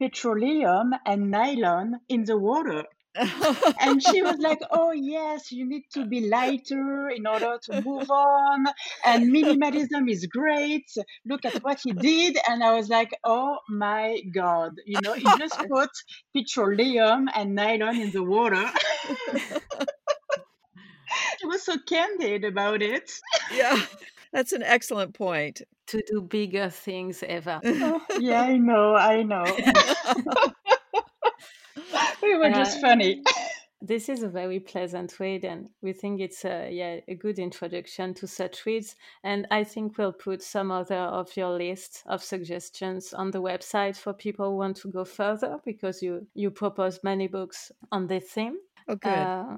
petroleum, 0.01 0.93
and 1.07 1.31
nylon 1.31 2.01
in 2.09 2.25
the 2.25 2.37
water. 2.37 2.83
and 3.81 4.03
she 4.03 4.23
was 4.23 4.39
like, 4.41 4.59
Oh, 4.73 4.91
yes, 4.91 5.53
you 5.53 5.69
need 5.69 5.85
to 5.95 6.05
be 6.05 6.29
lighter 6.29 7.11
in 7.11 7.29
order 7.29 7.59
to 7.67 7.83
move 7.85 8.11
on. 8.11 8.67
And 9.05 9.33
minimalism 9.33 10.11
is 10.11 10.27
great. 10.27 10.91
Look 11.25 11.45
at 11.45 11.63
what 11.63 11.79
he 11.85 11.93
did. 11.93 12.39
And 12.49 12.65
I 12.65 12.75
was 12.75 12.89
like, 12.89 13.13
Oh 13.25 13.59
my 13.69 14.21
God. 14.35 14.73
You 14.85 15.01
know, 15.01 15.13
he 15.13 15.31
just 15.39 15.57
put 15.73 15.91
petroleum 16.37 17.29
and 17.37 17.55
nylon 17.55 18.01
in 18.01 18.11
the 18.11 18.25
water. 18.25 18.67
she 21.41 21.47
was 21.47 21.63
so 21.65 21.77
candid 21.79 22.45
about 22.45 22.83
it. 22.83 23.13
yeah, 23.53 23.81
that's 24.33 24.53
an 24.53 24.63
excellent 24.63 25.15
point. 25.15 25.63
To 25.89 26.03
do 26.07 26.21
bigger 26.21 26.69
things, 26.69 27.23
ever. 27.27 27.61
oh, 27.65 28.03
yeah, 28.19 28.43
I 28.43 28.57
know, 28.57 28.97
I 28.97 29.23
know. 29.23 29.45
we 32.23 32.37
were 32.37 32.51
just 32.51 32.79
uh, 32.79 32.81
funny. 32.81 33.23
this 33.81 34.09
is 34.09 34.23
a 34.25 34.29
very 34.29 34.59
pleasant 34.59 35.21
read, 35.21 35.45
and 35.45 35.69
we 35.83 35.93
think 35.93 36.21
it's 36.21 36.45
a 36.45 36.69
yeah 36.73 37.01
a 37.07 37.15
good 37.15 37.39
introduction 37.39 38.15
to 38.15 38.27
such 38.27 38.67
reads. 38.67 38.97
And 39.23 39.47
I 39.51 39.63
think 39.63 39.97
we'll 39.97 40.13
put 40.13 40.43
some 40.43 40.73
other 40.73 40.97
of 40.97 41.37
your 41.37 41.51
list 41.51 42.03
of 42.07 42.23
suggestions 42.23 43.15
on 43.15 43.31
the 43.31 43.41
website 43.43 43.97
for 43.97 44.13
people 44.13 44.51
who 44.51 44.57
want 44.57 44.79
to 44.79 44.89
go 44.91 45.05
further 45.05 45.61
because 45.65 46.03
you 46.03 46.27
you 46.35 46.51
propose 46.51 46.99
many 47.05 47.29
books 47.29 47.71
on 47.93 48.09
this 48.09 48.25
theme. 48.25 48.57
Oh. 48.89 48.99
Uh, 49.09 49.57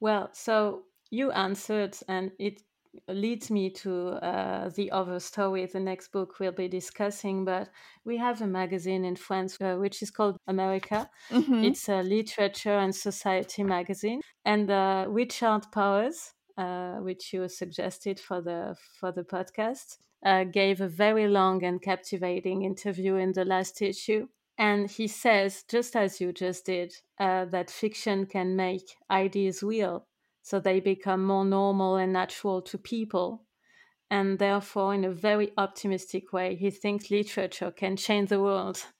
well, 0.00 0.30
so 0.32 0.82
you 1.12 1.30
answered, 1.30 1.96
and 2.08 2.32
it 2.38 2.62
leads 3.06 3.50
me 3.50 3.70
to 3.70 4.08
uh, 4.24 4.70
the 4.70 4.90
Overstory, 4.92 5.70
the 5.70 5.78
next 5.78 6.10
book 6.10 6.40
we'll 6.40 6.52
be 6.52 6.68
discussing. 6.68 7.44
But 7.44 7.68
we 8.04 8.16
have 8.16 8.40
a 8.40 8.46
magazine 8.46 9.04
in 9.04 9.16
France 9.16 9.60
uh, 9.60 9.76
which 9.76 10.02
is 10.02 10.10
called 10.10 10.38
America. 10.48 11.08
Mm-hmm. 11.30 11.64
It's 11.64 11.88
a 11.88 12.02
literature 12.02 12.78
and 12.78 12.94
society 12.94 13.62
magazine, 13.62 14.20
and 14.44 14.70
uh, 14.70 15.04
Richard 15.08 15.70
Powers, 15.70 16.32
uh, 16.56 16.96
which 16.96 17.32
you 17.34 17.46
suggested 17.48 18.18
for 18.18 18.40
the 18.40 18.74
for 18.98 19.12
the 19.12 19.24
podcast, 19.24 19.98
uh, 20.24 20.44
gave 20.44 20.80
a 20.80 20.88
very 20.88 21.28
long 21.28 21.62
and 21.62 21.82
captivating 21.82 22.62
interview 22.62 23.16
in 23.16 23.32
the 23.32 23.44
last 23.44 23.82
issue. 23.82 24.28
And 24.58 24.90
he 24.90 25.08
says, 25.08 25.64
just 25.68 25.96
as 25.96 26.20
you 26.20 26.32
just 26.32 26.66
did, 26.66 26.92
uh, 27.18 27.46
that 27.46 27.70
fiction 27.70 28.26
can 28.26 28.54
make 28.54 28.96
ideas 29.10 29.62
real 29.62 30.06
so 30.42 30.60
they 30.60 30.80
become 30.80 31.24
more 31.24 31.44
normal 31.44 31.96
and 31.96 32.12
natural 32.12 32.62
to 32.62 32.78
people. 32.78 33.44
And 34.10 34.38
therefore, 34.38 34.94
in 34.94 35.04
a 35.04 35.10
very 35.10 35.52
optimistic 35.56 36.32
way, 36.32 36.56
he 36.56 36.70
thinks 36.70 37.10
literature 37.10 37.70
can 37.70 37.96
change 37.96 38.28
the 38.28 38.40
world. 38.40 38.84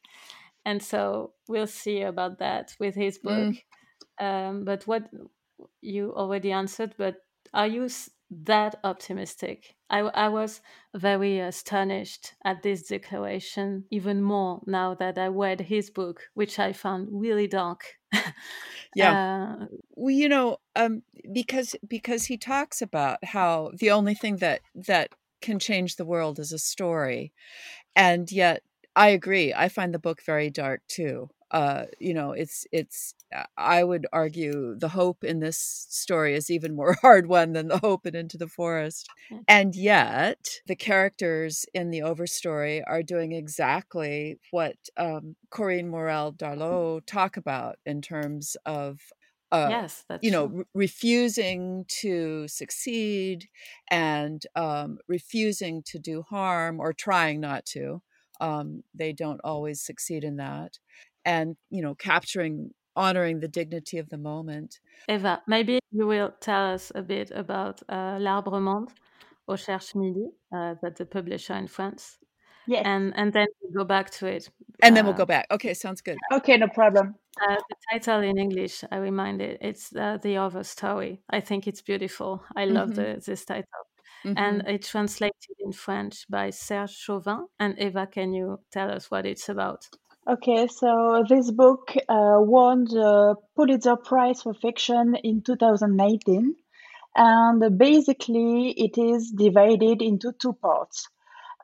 And 0.65 0.81
so 0.81 1.33
we'll 1.49 1.67
see 1.67 2.03
about 2.03 2.39
that 2.39 2.77
with 2.79 2.95
his 2.95 3.19
book. 3.19 3.57
Mm. 4.21 4.25
Um, 4.25 4.65
but 4.65 4.87
what 4.87 5.11
you 5.81 6.15
already 6.15 6.53
answered, 6.53 6.95
but 6.97 7.17
are 7.53 7.67
you 7.67 7.89
that 8.31 8.77
optimistic? 8.85 9.75
I, 9.91 10.01
I 10.01 10.29
was 10.29 10.61
very 10.95 11.41
astonished 11.41 12.35
at 12.45 12.63
this 12.63 12.87
declaration, 12.89 13.85
even 13.91 14.23
more 14.23 14.61
now 14.67 14.95
that 14.95 15.19
I 15.19 15.27
read 15.27 15.63
his 15.63 15.91
book, 15.91 16.23
which 16.35 16.59
I 16.59 16.73
found 16.73 17.09
really 17.11 17.47
dark. 17.47 17.85
yeah. 18.95 19.17
Uh, 19.17 19.67
well, 19.97 20.11
you 20.15 20.29
know, 20.29 20.59
um, 20.77 21.03
because 21.33 21.77
because 21.89 22.25
he 22.27 22.39
talks 22.39 22.83
about 22.83 23.25
how 23.25 23.73
the 23.79 23.91
only 23.91 24.15
thing 24.15 24.37
that 24.39 24.63
that 24.75 25.11
can 25.43 25.59
change 25.59 25.97
the 25.97 26.05
world 26.05 26.39
is 26.39 26.53
a 26.53 26.59
story, 26.59 27.33
and 27.97 28.31
yet 28.33 28.63
I 28.97 29.09
agree. 29.11 29.55
I 29.55 29.69
find 29.69 29.95
the 29.95 29.99
book 30.01 30.23
very 30.25 30.51
dark 30.51 30.83
too 30.89 31.31
uh, 31.53 31.85
you 32.01 32.15
know, 32.15 32.33
it's 32.33 32.67
it's. 32.73 33.15
Uh, 33.35 33.45
I 33.59 33.85
would 33.85 34.07
argue 34.13 34.75
the 34.75 34.89
hope 34.89 35.23
in 35.23 35.41
this 35.41 35.59
story 35.59 36.35
is 36.35 36.51
even 36.51 36.75
more 36.75 36.95
hard 37.03 37.27
won 37.27 37.53
than 37.53 37.69
the 37.69 37.79
hope 37.79 38.07
in 38.07 38.17
Into 38.17 38.39
the 38.39 38.49
Forest, 38.49 39.11
and 39.47 39.77
yet 39.77 40.61
the 40.67 40.77
characters 40.77 41.67
in 41.75 41.91
the 41.91 42.01
Overstory 42.01 42.83
are 42.87 43.03
doing 43.03 43.33
exactly 43.33 44.39
what 44.51 44.77
um, 44.97 45.37
Corinne 45.51 45.89
Morel 45.89 46.33
Darleux 46.33 47.05
talk 47.07 47.37
about 47.37 47.77
in 47.85 48.01
terms 48.01 48.57
of 48.65 49.01
uh, 49.53 49.69
yes, 49.71 50.05
you 50.23 50.31
know, 50.31 50.47
re- 50.47 50.65
refusing 50.75 51.85
to 51.89 52.49
succeed 52.49 53.49
and 53.91 54.47
um, 54.57 54.99
refusing 55.07 55.83
to 55.83 55.99
do 55.99 56.23
harm 56.23 56.81
or 56.81 56.95
trying 56.95 57.41
not 57.41 57.67
to. 57.67 58.01
Um, 58.41 58.83
they 58.95 59.13
don't 59.13 59.41
always 59.45 59.83
succeed 59.83 60.25
in 60.25 60.37
that 60.37 60.79
and 61.25 61.57
you 61.71 61.83
know 61.83 61.95
capturing 61.95 62.71
honoring 62.97 63.41
the 63.41 63.49
dignity 63.49 63.99
of 63.99 64.09
the 64.09 64.19
moment. 64.19 64.81
Eva 65.09 65.43
maybe 65.47 65.81
you 65.91 66.07
will 66.07 66.33
tell 66.41 66.75
us 66.75 66.93
a 66.95 67.03
bit 67.03 67.31
about 67.35 67.83
uh, 67.89 68.19
l'arbre 68.21 68.61
monde 68.61 68.91
au 69.49 69.57
cherche 69.57 69.95
midi 69.95 70.29
uh, 70.55 70.75
that's 70.83 71.01
a 71.01 71.07
publisher 71.07 71.55
in 71.55 71.67
france. 71.67 72.19
Yes. 72.67 72.83
And 72.87 73.13
and 73.17 73.33
then 73.33 73.47
we'll 73.61 73.85
go 73.85 73.85
back 73.85 74.11
to 74.11 74.27
it 74.27 74.49
and 74.83 74.93
uh, 74.93 74.95
then 74.95 75.05
we'll 75.07 75.17
go 75.17 75.25
uh, 75.25 75.27
back. 75.27 75.47
Okay 75.51 75.75
sounds 75.75 76.01
good. 76.01 76.19
Okay 76.33 76.57
no 76.57 76.69
problem. 76.69 77.15
Uh, 77.41 77.57
the 77.71 77.77
title 77.91 78.21
in 78.21 78.37
english 78.37 78.85
i 78.93 78.97
remind 78.99 79.41
it 79.41 79.57
it's 79.61 79.95
uh, 79.97 80.19
the 80.23 80.37
Overstory. 80.37 81.19
I 81.31 81.41
think 81.41 81.67
it's 81.67 81.83
beautiful. 81.83 82.43
I 82.55 82.67
love 82.67 82.91
mm-hmm. 82.91 83.15
the, 83.15 83.23
this 83.25 83.45
title. 83.45 83.65
Mm-hmm. 84.25 84.39
and 84.39 84.63
it's 84.69 84.89
translated 84.89 85.57
in 85.59 85.73
French 85.73 86.27
by 86.31 86.51
Serge 86.51 86.93
Chauvin. 86.93 87.49
And 87.59 87.77
Eva, 87.77 88.07
can 88.07 88.33
you 88.33 88.61
tell 88.71 88.89
us 88.89 89.11
what 89.11 89.27
it's 89.27 89.49
about? 89.49 89.89
Okay, 90.25 90.69
so 90.69 91.25
this 91.29 91.51
book 91.51 91.95
uh, 92.09 92.37
won 92.39 92.85
the 92.85 93.35
Pulitzer 93.57 93.97
Prize 93.97 94.41
for 94.41 94.55
Fiction 94.55 95.17
in 95.17 95.43
2019. 95.43 96.55
And 97.17 97.77
basically, 97.77 98.71
it 98.71 98.97
is 98.97 99.33
divided 99.33 100.01
into 100.01 100.31
two 100.41 100.53
parts. 100.53 101.09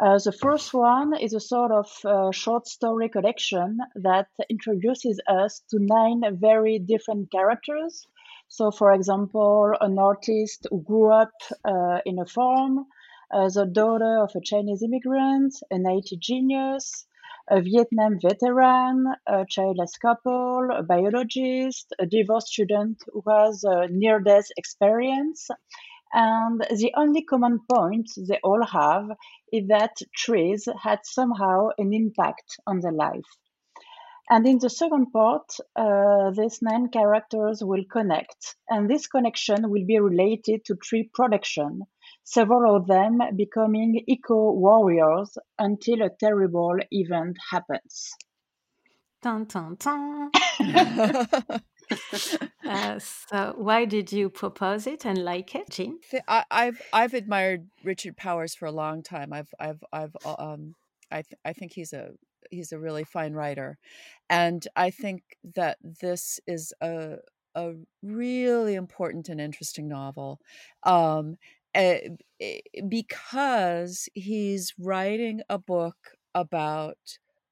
Uh, 0.01 0.19
the 0.25 0.33
first 0.33 0.75
one 0.75 1.17
is 1.17 1.35
a 1.35 1.41
sort 1.41 1.71
of 1.71 1.87
uh, 2.05 2.33
short 2.33 2.67
story 2.67 3.09
collection 3.09 3.79
that 3.95 4.27
introduces 4.51 5.21
us 5.29 5.63
to 5.71 5.79
nine 5.79 6.23
very 6.41 6.81
different 6.81 7.31
characters. 7.31 8.09
So, 8.49 8.73
for 8.73 8.93
example, 8.93 9.73
an 9.81 10.01
artist 10.01 10.67
who 10.69 10.83
grew 10.83 11.13
up 11.13 11.31
uh, 11.65 12.01
in 12.05 12.19
a 12.19 12.27
farm, 12.27 12.87
uh, 13.33 13.51
the 13.51 13.67
daughter 13.67 14.19
of 14.21 14.33
a 14.35 14.41
Chinese 14.41 14.83
immigrant, 14.83 15.55
an 15.71 15.85
IT 15.87 16.19
genius, 16.19 17.07
a 17.51 17.61
Vietnam 17.61 18.19
veteran, 18.21 19.07
a 19.27 19.45
childless 19.49 19.97
couple, 19.97 20.69
a 20.71 20.83
biologist, 20.83 21.93
a 21.99 22.07
divorced 22.07 22.49
student 22.49 23.03
who 23.13 23.23
has 23.29 23.65
a 23.65 23.89
near 23.89 24.21
death 24.21 24.49
experience. 24.57 25.49
And 26.13 26.61
the 26.61 26.93
only 26.97 27.23
common 27.25 27.61
point 27.71 28.11
they 28.17 28.39
all 28.43 28.65
have 28.65 29.11
is 29.53 29.69
that 29.69 29.97
trees 30.15 30.69
had 30.83 31.01
somehow 31.05 31.69
an 31.79 31.93
impact 31.93 32.57
on 32.67 32.81
their 32.81 32.93
life. 32.93 33.29
And 34.31 34.47
in 34.47 34.59
the 34.59 34.69
second 34.69 35.11
part, 35.11 35.57
uh, 35.75 36.31
these 36.33 36.61
nine 36.61 36.89
characters 36.89 37.65
will 37.65 37.85
connect, 37.91 38.57
and 38.69 38.89
this 38.89 39.07
connection 39.07 39.71
will 39.71 39.87
be 39.87 39.99
related 39.99 40.67
to 40.67 40.77
tree 40.77 41.11
production, 41.15 41.83
several 42.31 42.77
of 42.77 42.87
them 42.87 43.19
becoming 43.37 44.03
eco 44.07 44.53
warriors 44.53 45.39
until 45.59 46.03
a 46.03 46.11
terrible 46.21 46.77
event 46.91 47.37
happens. 47.51 48.11
Dun, 49.23 49.47
dun, 49.47 49.77
dun. 49.77 50.31
uh, 52.69 52.99
so, 52.99 53.55
why 53.57 53.87
did 53.87 54.13
you 54.13 54.29
propose 54.29 54.87
it 54.87 55.07
and 55.07 55.25
like 55.25 55.55
it, 55.55 55.71
Jean? 55.71 55.99
I, 56.29 56.45
have 56.51 56.81
I've 56.93 57.15
admired 57.15 57.67
Richard 57.83 58.17
Powers 58.17 58.55
for 58.55 58.67
a 58.67 58.73
long 58.73 59.03
time. 59.03 59.33
I've 59.33 59.53
I've 59.59 59.83
I've 59.93 60.17
uh, 60.25 60.37
um 60.39 60.75
I 61.11 61.23
th- 61.23 61.41
I 61.45 61.53
think 61.55 61.73
he's 61.73 61.93
a 61.95 62.11
he's 62.51 62.73
a 62.73 62.79
really 62.79 63.05
fine 63.05 63.33
writer, 63.33 63.79
and 64.29 64.63
I 64.77 64.91
think 64.91 65.23
that 65.57 65.79
this 65.83 66.39
is 66.47 66.73
a 66.81 67.17
a 67.55 67.73
really 68.03 68.75
important 68.75 69.29
and 69.29 69.41
interesting 69.41 69.89
novel. 69.89 70.39
Um, 70.85 71.37
because 72.89 74.09
he's 74.15 74.75
writing 74.79 75.41
a 75.49 75.59
book 75.59 75.97
about 76.35 76.99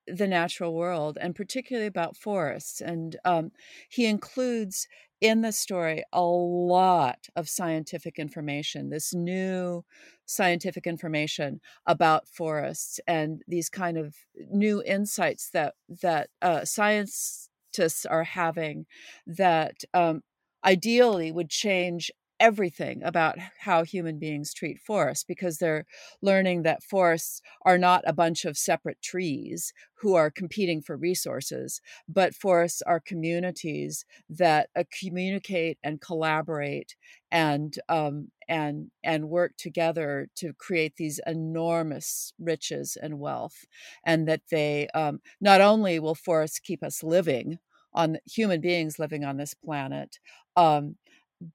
the 0.07 0.27
natural 0.27 0.74
world 0.74 1.18
and 1.20 1.35
particularly 1.35 1.87
about 1.87 2.16
forests. 2.16 2.81
And 2.81 3.16
um, 3.24 3.51
he 3.89 4.07
includes 4.07 4.87
in 5.20 5.41
the 5.41 5.53
story 5.53 6.05
a 6.12 6.22
lot 6.22 7.27
of 7.35 7.49
scientific 7.49 8.18
information, 8.18 8.91
this 8.91 9.14
new 9.14 9.85
scientific 10.27 10.87
information 10.87 11.61
about 11.87 12.29
forests 12.29 13.01
and 13.07 13.43
these 13.49 13.68
kind 13.68 13.97
of 13.97 14.14
new 14.51 14.83
insights 14.83 15.51
that 15.51 15.74
that 16.03 16.29
uh, 16.43 16.64
scientists 16.64 18.07
are 18.09 18.24
having 18.24 18.87
that 19.27 19.77
um, 19.95 20.22
ideally 20.64 21.33
would 21.33 21.49
change 21.49 22.11
everything 22.39 23.03
about 23.03 23.37
how 23.61 23.82
human 23.84 24.18
beings 24.18 24.53
treat 24.53 24.78
forests 24.80 25.24
because 25.24 25.59
they're 25.59 25.87
learning 26.22 26.62
that 26.62 26.82
forests 26.82 27.41
are 27.64 27.78
not 27.78 28.03
a 28.07 28.12
bunch 28.12 28.45
of 28.45 28.57
separate 28.59 29.01
trees 29.03 29.72
who 29.95 30.14
are 30.14 30.30
competing 30.30 30.82
for 30.82 30.97
resources, 30.97 31.80
but 32.09 32.34
forests 32.34 32.82
are 32.82 33.01
communities 33.01 34.05
that 34.28 34.68
uh, 34.76 34.84
communicate 35.01 35.78
and 35.82 36.01
collaborate 36.01 36.95
and 37.30 37.78
um, 37.89 38.28
and 38.49 38.91
and 39.03 39.28
work 39.28 39.53
together 39.57 40.28
to 40.37 40.53
create 40.55 40.97
these 40.97 41.20
enormous 41.26 42.32
riches 42.39 42.97
and 43.01 43.18
wealth, 43.18 43.64
and 44.05 44.28
that 44.28 44.43
they 44.51 44.89
um, 44.95 45.20
not 45.41 45.61
only 45.61 45.99
will 45.99 46.14
forests 46.14 46.59
keep 46.59 46.82
us 46.82 47.03
living 47.03 47.59
on 47.95 48.18
human 48.26 48.61
beings 48.61 48.99
living 48.99 49.24
on 49.24 49.37
this 49.39 49.55
planet 49.55 50.18
um, 50.57 50.97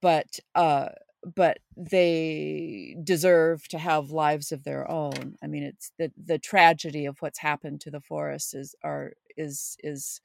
but 0.01 0.39
uh 0.55 0.89
but 1.35 1.59
they 1.77 2.95
deserve 3.03 3.67
to 3.67 3.77
have 3.77 4.09
lives 4.09 4.51
of 4.51 4.63
their 4.63 4.89
own. 4.89 5.35
I 5.43 5.47
mean, 5.47 5.63
it's 5.63 5.91
the 5.99 6.11
the 6.17 6.39
tragedy 6.39 7.05
of 7.05 7.17
what's 7.19 7.39
happened 7.39 7.81
to 7.81 7.91
the 7.91 8.01
forests 8.01 8.53
is 8.55 8.75
are 8.83 9.13
is 9.37 9.77
is 9.83 10.19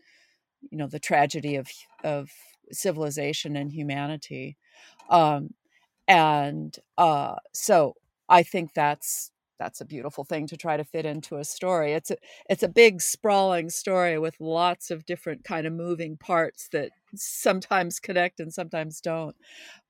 you 0.70 0.78
know 0.78 0.86
the 0.86 0.98
tragedy 0.98 1.56
of 1.56 1.68
of 2.04 2.30
civilization 2.72 3.56
and 3.56 3.72
humanity 3.72 4.56
um, 5.10 5.50
and 6.08 6.76
uh, 6.98 7.36
so 7.52 7.94
i 8.28 8.42
think 8.42 8.72
that's 8.74 9.30
that's 9.58 9.80
a 9.80 9.84
beautiful 9.86 10.24
thing 10.24 10.46
to 10.46 10.56
try 10.56 10.76
to 10.76 10.84
fit 10.84 11.06
into 11.06 11.36
a 11.38 11.44
story 11.44 11.92
it's 11.92 12.10
a 12.10 12.16
it's 12.50 12.62
a 12.62 12.68
big 12.68 13.00
sprawling 13.00 13.70
story 13.70 14.18
with 14.18 14.36
lots 14.40 14.90
of 14.90 15.06
different 15.06 15.44
kind 15.44 15.66
of 15.66 15.72
moving 15.72 16.16
parts 16.16 16.68
that 16.72 16.90
sometimes 17.18 17.98
connect 18.00 18.40
and 18.40 18.52
sometimes 18.52 19.00
don't 19.00 19.36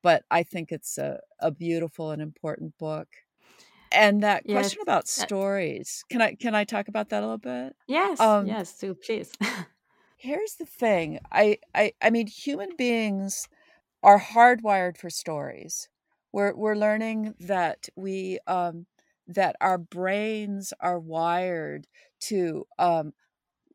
but 0.03 0.25
i 0.31 0.43
think 0.43 0.73
it's 0.73 0.99
a, 0.99 1.21
a 1.41 1.51
beautiful 1.51 2.11
and 2.11 2.23
important 2.23 2.77
book. 2.79 3.09
And 3.93 4.23
that 4.23 4.47
yes. 4.47 4.73
question 4.73 4.81
about 4.83 5.09
stories 5.09 6.05
can 6.11 6.21
i 6.21 6.35
can 6.35 6.55
i 6.55 6.65
talk 6.65 6.89
about 6.89 7.09
that 7.11 7.23
a 7.23 7.27
little 7.27 7.39
bit? 7.39 7.77
Yes 7.87 8.21
um, 8.21 8.47
yes 8.47 8.79
do 8.79 8.95
please. 8.95 9.33
here's 10.17 10.55
the 10.55 10.67
thing 10.67 11.21
I, 11.31 11.59
I 11.75 11.93
i 12.03 12.11
mean 12.11 12.27
human 12.27 12.71
beings 12.77 13.49
are 14.03 14.21
hardwired 14.21 14.99
for 14.99 15.11
stories. 15.11 15.89
We're 16.33 16.55
we're 16.57 16.77
learning 16.77 17.35
that 17.41 17.89
we 17.97 18.39
um 18.47 18.87
that 19.29 19.57
our 19.61 19.79
brains 19.79 20.73
are 20.81 21.01
wired 21.01 21.89
to 22.23 22.67
um, 22.79 23.13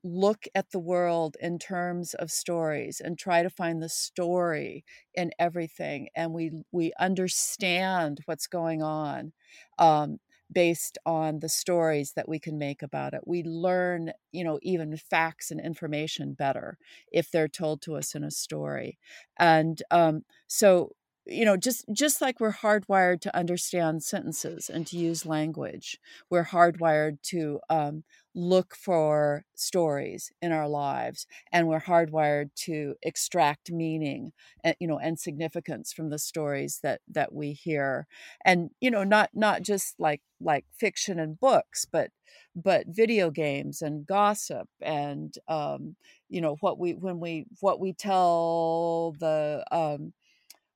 look 0.03 0.45
at 0.55 0.71
the 0.71 0.79
world 0.79 1.37
in 1.39 1.59
terms 1.59 2.13
of 2.15 2.31
stories 2.31 2.99
and 2.99 3.17
try 3.19 3.43
to 3.43 3.49
find 3.49 3.81
the 3.81 3.89
story 3.89 4.83
in 5.13 5.31
everything 5.39 6.09
and 6.15 6.33
we 6.33 6.51
we 6.71 6.91
understand 6.99 8.19
what's 8.25 8.47
going 8.47 8.81
on 8.81 9.31
um, 9.77 10.19
based 10.51 10.97
on 11.05 11.39
the 11.39 11.47
stories 11.49 12.13
that 12.13 12.27
we 12.27 12.37
can 12.39 12.57
make 12.57 12.81
about 12.81 13.13
it. 13.13 13.21
We 13.25 13.43
learn 13.43 14.11
you 14.31 14.43
know 14.43 14.59
even 14.61 14.97
facts 14.97 15.51
and 15.51 15.59
information 15.61 16.33
better 16.33 16.77
if 17.11 17.31
they're 17.31 17.47
told 17.47 17.81
to 17.83 17.95
us 17.95 18.15
in 18.15 18.23
a 18.23 18.31
story. 18.31 18.97
And 19.37 19.81
um, 19.91 20.23
so 20.47 20.91
you 21.25 21.45
know 21.45 21.55
just 21.55 21.85
just 21.93 22.19
like 22.21 22.39
we're 22.39 22.51
hardwired 22.53 23.21
to 23.21 23.35
understand 23.35 24.03
sentences 24.03 24.69
and 24.69 24.87
to 24.87 24.97
use 24.97 25.25
language 25.25 25.99
we're 26.29 26.45
hardwired 26.45 27.21
to 27.21 27.59
um, 27.69 28.03
look 28.33 28.75
for 28.75 29.43
stories 29.55 30.31
in 30.41 30.51
our 30.51 30.67
lives 30.67 31.27
and 31.51 31.67
we're 31.67 31.81
hardwired 31.81 32.49
to 32.55 32.95
extract 33.03 33.71
meaning 33.71 34.31
and 34.63 34.75
you 34.79 34.87
know 34.87 34.97
and 34.97 35.19
significance 35.19 35.93
from 35.93 36.09
the 36.09 36.19
stories 36.19 36.79
that 36.81 37.01
that 37.07 37.33
we 37.33 37.53
hear. 37.53 38.07
And 38.45 38.71
you 38.79 38.89
know 38.89 39.03
not 39.03 39.29
not 39.33 39.61
just 39.61 39.99
like 39.99 40.21
like 40.39 40.65
fiction 40.79 41.19
and 41.19 41.39
books 41.39 41.85
but 41.85 42.09
but 42.55 42.85
video 42.87 43.29
games 43.29 43.81
and 43.81 44.05
gossip 44.05 44.67
and 44.81 45.35
um 45.47 45.95
you 46.29 46.41
know 46.41 46.55
what 46.61 46.79
we 46.79 46.93
when 46.93 47.19
we 47.19 47.45
what 47.59 47.79
we 47.79 47.93
tell 47.93 49.13
the 49.19 49.63
um 49.71 50.13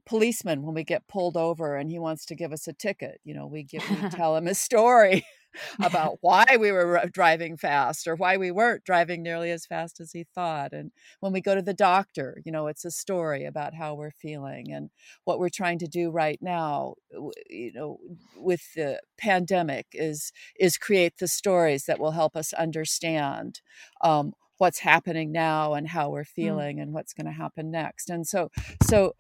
policeman 0.06 0.62
when 0.62 0.76
we 0.76 0.84
get 0.84 1.08
pulled 1.08 1.38
over 1.38 1.76
and 1.76 1.90
he 1.90 2.00
wants 2.00 2.26
to 2.26 2.36
give 2.36 2.52
us 2.52 2.68
a 2.68 2.74
ticket 2.74 3.20
you 3.24 3.34
know 3.34 3.48
we 3.48 3.64
give 3.64 3.84
we 3.90 3.96
tell 4.10 4.36
him 4.36 4.48
a 4.48 4.56
story 4.56 5.26
about 5.82 6.18
why 6.22 6.58
we 6.60 6.72
were 6.72 7.10
driving 7.12 7.58
fast 7.58 8.08
or 8.08 8.16
why 8.16 8.38
we 8.38 8.52
weren't 8.52 8.84
driving 8.84 9.24
nearly 9.24 9.52
as 9.52 9.66
fast 9.66 10.00
as 10.00 10.12
he 10.12 10.26
thought 10.36 10.74
and 10.74 10.92
when 11.20 11.34
we 11.34 11.42
go 11.42 11.56
to 11.56 11.62
the 11.62 11.74
doctor 11.74 12.42
you 12.46 12.52
know 12.52 12.68
it's 12.68 12.86
a 12.86 12.92
story 12.92 13.46
about 13.46 13.74
how 13.74 13.94
we're 13.94 14.12
feeling 14.12 14.72
and 14.72 14.90
what 15.24 15.40
we're 15.40 15.50
trying 15.50 15.80
to 15.80 15.88
do 15.88 16.10
right 16.10 16.40
now 16.42 16.96
you 17.50 17.72
know 17.74 17.98
with 18.38 18.62
the 18.76 19.00
pandemic 19.18 19.88
is 19.94 20.32
is 20.60 20.78
create 20.78 21.18
the 21.20 21.28
stories 21.28 21.86
that 21.86 22.00
will 22.00 22.12
help 22.12 22.36
us 22.36 22.54
understand 22.54 23.62
um, 24.02 24.34
what's 24.58 24.80
happening 24.80 25.32
now 25.32 25.74
and 25.74 25.90
how 25.90 26.10
we're 26.10 26.24
mm. 26.24 26.28
feeling 26.28 26.78
mm. 26.78 26.84
and 26.84 26.94
what's 26.94 27.14
going 27.14 27.26
to 27.26 27.32
happen 27.32 27.72
next 27.72 28.10
and 28.10 28.28
so 28.28 28.50
so 28.82 29.14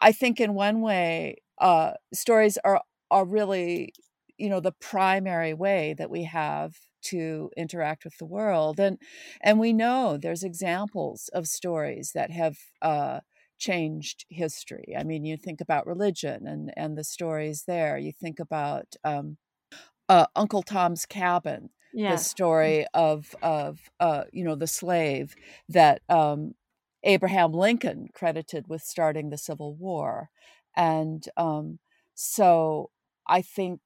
I 0.00 0.12
think 0.12 0.40
in 0.40 0.54
one 0.54 0.80
way, 0.80 1.36
uh, 1.58 1.94
stories 2.12 2.58
are 2.64 2.82
are 3.10 3.24
really, 3.24 3.92
you 4.36 4.48
know, 4.48 4.60
the 4.60 4.72
primary 4.72 5.54
way 5.54 5.94
that 5.98 6.10
we 6.10 6.24
have 6.24 6.76
to 7.00 7.50
interact 7.56 8.04
with 8.04 8.16
the 8.18 8.26
world, 8.26 8.80
and 8.80 8.98
and 9.40 9.58
we 9.58 9.72
know 9.72 10.16
there's 10.16 10.42
examples 10.44 11.28
of 11.32 11.46
stories 11.46 12.12
that 12.14 12.30
have 12.30 12.58
uh, 12.82 13.20
changed 13.58 14.24
history. 14.30 14.94
I 14.96 15.04
mean, 15.04 15.24
you 15.24 15.36
think 15.36 15.60
about 15.60 15.86
religion 15.86 16.46
and 16.46 16.72
and 16.76 16.96
the 16.98 17.04
stories 17.04 17.64
there. 17.66 17.98
You 17.98 18.12
think 18.12 18.38
about 18.40 18.94
um, 19.04 19.38
uh, 20.08 20.26
Uncle 20.36 20.62
Tom's 20.62 21.06
Cabin, 21.06 21.70
yeah. 21.92 22.12
the 22.12 22.18
story 22.18 22.86
of 22.94 23.34
of 23.42 23.80
uh, 24.00 24.24
you 24.32 24.44
know 24.44 24.54
the 24.54 24.66
slave 24.66 25.34
that 25.68 26.02
um, 26.08 26.54
Abraham 27.04 27.52
Lincoln 27.52 28.08
credited 28.14 28.66
with 28.68 28.82
starting 28.82 29.30
the 29.30 29.38
Civil 29.38 29.74
War, 29.74 30.30
and 30.76 31.24
um, 31.36 31.78
so 32.14 32.90
I 33.26 33.42
think 33.42 33.80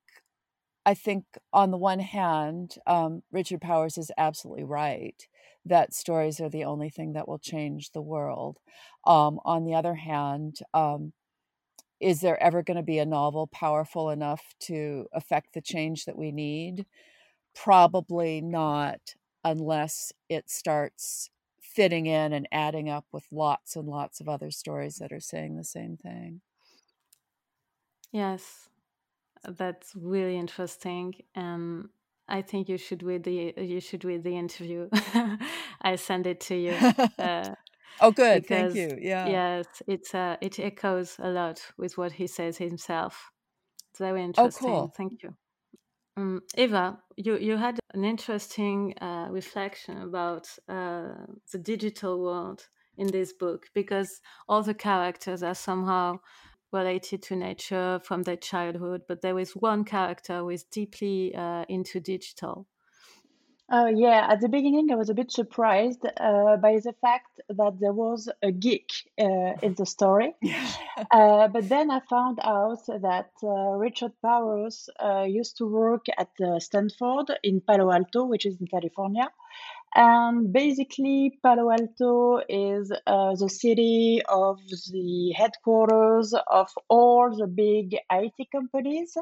I 0.85 0.95
think 0.95 1.25
on 1.53 1.71
the 1.71 1.79
one 1.79 2.01
hand, 2.01 2.77
um, 2.87 3.23
Richard 3.31 3.61
Powers 3.61 3.99
is 3.99 4.11
absolutely 4.19 4.65
right 4.65 5.27
that 5.65 5.95
stories 5.95 6.41
are 6.41 6.49
the 6.51 6.65
only 6.65 6.91
thing 6.91 7.13
that 7.13 7.29
will 7.29 7.39
change 7.39 7.91
the 7.93 8.03
world. 8.03 8.59
Um, 9.07 9.39
on 9.45 9.65
the 9.65 9.75
other 9.75 9.95
hand, 9.95 10.59
um, 10.75 11.13
is 12.01 12.21
there 12.21 12.43
ever 12.43 12.63
going 12.63 12.77
to 12.77 12.83
be 12.83 12.99
a 12.99 13.07
novel 13.07 13.47
powerful 13.49 14.11
enough 14.11 14.43
to 14.61 15.07
affect 15.13 15.55
the 15.55 15.61
change 15.63 16.05
that 16.07 16.19
we 16.19 16.33
need? 16.33 16.87
Probably 17.55 18.41
not, 18.41 19.01
unless 19.45 20.13
it 20.29 20.51
starts 20.51 21.31
fitting 21.75 22.07
in 22.07 22.33
and 22.33 22.49
adding 22.53 22.89
up 22.89 23.07
with 23.13 23.27
lots 23.31 23.77
and 23.77 23.89
lots 23.89 24.21
of 24.21 24.29
other 24.29 24.51
stories 24.51 24.97
that 24.97 25.13
are 25.13 25.21
saying 25.21 25.57
the 25.57 25.65
same 25.65 25.97
thing. 25.97 26.41
Yes, 28.13 28.69
that's 29.45 29.95
really 29.97 30.37
interesting, 30.37 31.15
and 31.35 31.89
I 32.29 32.43
think 32.43 32.69
you 32.69 32.77
should 32.77 33.03
read 33.03 33.25
the 33.25 33.55
you 33.57 33.81
should 33.81 34.05
read 34.05 34.23
the 34.23 34.37
interview. 34.37 34.89
I 35.83 35.97
send 35.97 36.27
it 36.27 36.41
to 36.43 36.57
you. 36.57 36.75
Uh, 37.19 37.55
oh, 38.01 38.11
good, 38.11 38.43
because, 38.43 38.75
thank 38.75 38.93
you. 38.93 38.99
Yeah, 39.01 39.29
yes, 39.29 39.67
it's 39.87 40.15
uh, 40.15 40.37
it 40.41 40.59
echoes 40.61 41.17
a 41.19 41.31
lot 41.31 41.61
with 41.79 41.97
what 41.97 42.13
he 42.13 42.27
says 42.27 42.59
himself. 42.59 43.31
It's 43.91 43.99
very 43.99 44.21
oh, 44.21 44.25
interesting. 44.25 44.69
Oh, 44.69 44.73
cool. 44.73 44.95
Thank 44.97 45.23
you. 45.23 45.35
Um, 46.17 46.43
Eva, 46.57 46.99
you, 47.17 47.39
you 47.39 47.57
had 47.57 47.79
an 47.95 48.05
interesting 48.05 48.95
uh, 49.01 49.29
reflection 49.31 50.03
about 50.03 50.47
uh, 50.69 51.15
the 51.51 51.59
digital 51.59 52.23
world 52.23 52.69
in 52.99 53.07
this 53.07 53.33
book 53.33 53.67
because 53.75 54.21
all 54.47 54.63
the 54.63 54.75
characters 54.75 55.43
are 55.43 55.55
somehow 55.55 56.19
related 56.71 57.23
to 57.23 57.37
nature 57.37 58.01
from 58.05 58.23
their 58.23 58.37
childhood, 58.37 59.03
but 59.09 59.23
there 59.23 59.39
is 59.39 59.53
one 59.53 59.85
character 59.85 60.41
who 60.41 60.51
is 60.51 60.65
deeply 60.65 61.35
uh, 61.35 61.65
into 61.69 62.01
digital. 62.01 62.67
Oh, 63.75 63.87
yeah. 63.87 64.27
At 64.29 64.43
the 64.43 64.51
beginning, 64.51 64.93
I 64.93 64.97
was 64.97 65.09
a 65.09 65.15
bit 65.15 65.33
surprised 65.33 66.05
uh, 66.05 66.59
by 66.59 66.79
the 66.85 66.93
fact 67.01 67.41
that 67.49 67.81
there 67.81 67.95
was 67.95 68.29
a 68.43 68.53
geek 68.53 68.91
uh, 69.19 69.55
in 69.63 69.73
the 69.79 69.87
story. 69.87 70.35
uh, 71.11 71.49
but 71.49 71.71
then 71.71 71.91
I 71.91 72.01
found 72.01 72.39
out 72.45 72.85
that 72.87 73.31
uh, 73.43 73.49
Richard 73.79 74.13
Powers 74.21 74.91
uh, 75.03 75.23
used 75.23 75.57
to 75.57 75.65
work 75.65 76.05
at 76.19 76.29
uh, 76.39 76.61
Stanford 76.61 77.33
in 77.43 77.63
Palo 77.63 77.91
Alto, 77.91 78.27
which 78.27 78.45
is 78.45 78.61
in 78.61 78.67
California. 78.67 79.31
And 79.95 80.53
basically, 80.53 81.39
Palo 81.43 81.71
Alto 81.71 82.43
is 82.47 82.89
the 82.91 83.49
city 83.49 84.21
of 84.29 84.59
the 84.91 85.33
headquarters 85.35 86.35
of 86.47 86.69
all 86.91 87.35
the 87.35 87.47
big 87.47 87.97
IT 88.11 88.51
companies. 88.53 89.17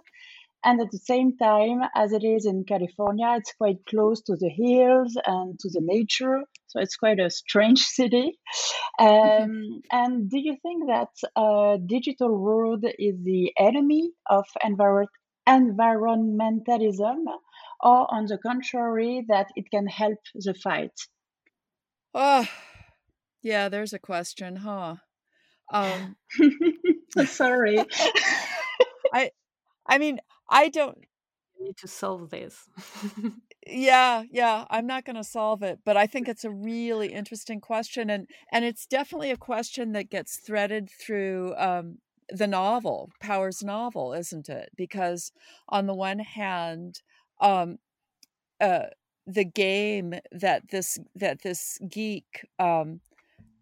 And 0.64 0.80
at 0.80 0.90
the 0.90 0.98
same 0.98 1.36
time, 1.38 1.80
as 1.94 2.12
it 2.12 2.22
is 2.22 2.44
in 2.44 2.64
California, 2.64 3.34
it's 3.36 3.52
quite 3.54 3.84
close 3.86 4.20
to 4.22 4.36
the 4.36 4.50
hills 4.50 5.16
and 5.24 5.58
to 5.60 5.70
the 5.70 5.80
nature. 5.80 6.42
So 6.66 6.80
it's 6.80 6.96
quite 6.96 7.18
a 7.18 7.30
strange 7.30 7.78
city. 7.98 8.38
Um, 8.98 9.80
and 9.92 10.30
do 10.30 10.38
you 10.38 10.56
think 10.62 10.88
that 10.88 11.08
uh, 11.34 11.78
digital 11.84 12.36
world 12.36 12.84
is 12.98 13.16
the 13.24 13.52
enemy 13.58 14.10
of 14.28 14.44
envir- 14.62 15.06
environmentalism, 15.48 17.24
or 17.80 18.14
on 18.14 18.26
the 18.26 18.38
contrary, 18.38 19.24
that 19.28 19.48
it 19.56 19.70
can 19.70 19.86
help 19.86 20.18
the 20.34 20.54
fight? 20.54 20.92
Oh, 22.12 22.46
yeah, 23.42 23.68
there's 23.68 23.92
a 23.92 23.98
question, 23.98 24.56
huh? 24.56 24.96
Um, 25.72 26.16
Sorry. 27.26 27.78
I, 29.14 29.30
I 29.86 29.98
mean, 29.98 30.20
I 30.50 30.68
don't 30.68 30.98
need 31.60 31.76
to 31.78 31.88
solve 31.88 32.30
this. 32.30 32.68
yeah, 33.66 34.24
yeah, 34.30 34.64
I'm 34.70 34.86
not 34.86 35.04
going 35.04 35.16
to 35.16 35.24
solve 35.24 35.62
it, 35.62 35.80
but 35.84 35.96
I 35.96 36.06
think 36.06 36.28
it's 36.28 36.44
a 36.44 36.50
really 36.50 37.12
interesting 37.12 37.60
question 37.60 38.10
and 38.10 38.26
and 38.52 38.64
it's 38.64 38.86
definitely 38.86 39.30
a 39.30 39.36
question 39.36 39.92
that 39.92 40.10
gets 40.10 40.38
threaded 40.38 40.90
through 40.90 41.54
um, 41.56 41.98
the 42.30 42.46
novel, 42.46 43.10
Powers 43.20 43.62
novel, 43.62 44.12
isn't 44.12 44.48
it? 44.48 44.70
Because 44.76 45.32
on 45.68 45.86
the 45.86 45.94
one 45.94 46.20
hand, 46.20 47.02
um, 47.40 47.78
uh, 48.60 48.86
the 49.26 49.44
game 49.44 50.14
that 50.32 50.70
this 50.70 50.98
that 51.14 51.42
this 51.42 51.78
geek 51.88 52.46
um, 52.58 53.00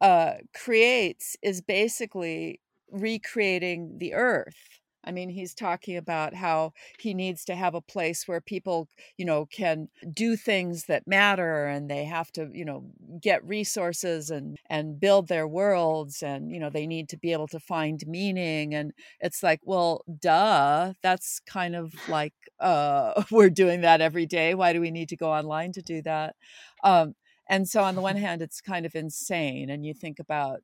uh, 0.00 0.34
creates 0.54 1.36
is 1.42 1.60
basically 1.60 2.60
recreating 2.90 3.98
the 3.98 4.14
earth 4.14 4.80
I 5.08 5.12
mean, 5.12 5.30
he's 5.30 5.54
talking 5.54 5.96
about 5.96 6.34
how 6.34 6.72
he 7.00 7.14
needs 7.14 7.44
to 7.46 7.56
have 7.56 7.74
a 7.74 7.80
place 7.80 8.28
where 8.28 8.40
people, 8.40 8.88
you 9.16 9.24
know, 9.24 9.46
can 9.46 9.88
do 10.12 10.36
things 10.36 10.84
that 10.86 11.06
matter 11.06 11.66
and 11.66 11.90
they 11.90 12.04
have 12.04 12.30
to, 12.32 12.50
you 12.52 12.64
know, 12.64 12.84
get 13.20 13.44
resources 13.44 14.30
and 14.30 14.58
and 14.68 15.00
build 15.00 15.28
their 15.28 15.48
worlds 15.48 16.22
and, 16.22 16.52
you 16.52 16.60
know, 16.60 16.70
they 16.70 16.86
need 16.86 17.08
to 17.10 17.16
be 17.16 17.32
able 17.32 17.48
to 17.48 17.60
find 17.60 18.06
meaning 18.06 18.74
and 18.74 18.92
it's 19.20 19.42
like, 19.42 19.60
well, 19.64 20.04
duh, 20.20 20.92
that's 21.02 21.40
kind 21.40 21.74
of 21.74 21.94
like 22.08 22.34
uh 22.60 23.22
we're 23.30 23.50
doing 23.50 23.80
that 23.82 24.00
every 24.00 24.26
day. 24.26 24.54
Why 24.54 24.72
do 24.72 24.80
we 24.80 24.90
need 24.90 25.08
to 25.10 25.16
go 25.16 25.30
online 25.32 25.72
to 25.72 25.82
do 25.82 26.02
that? 26.02 26.36
Um 26.84 27.14
and 27.50 27.68
so 27.68 27.82
on 27.82 27.94
the 27.94 28.00
one 28.02 28.16
hand 28.16 28.42
it's 28.42 28.60
kind 28.60 28.84
of 28.86 28.94
insane 28.94 29.70
and 29.70 29.84
you 29.86 29.94
think 29.94 30.18
about 30.18 30.60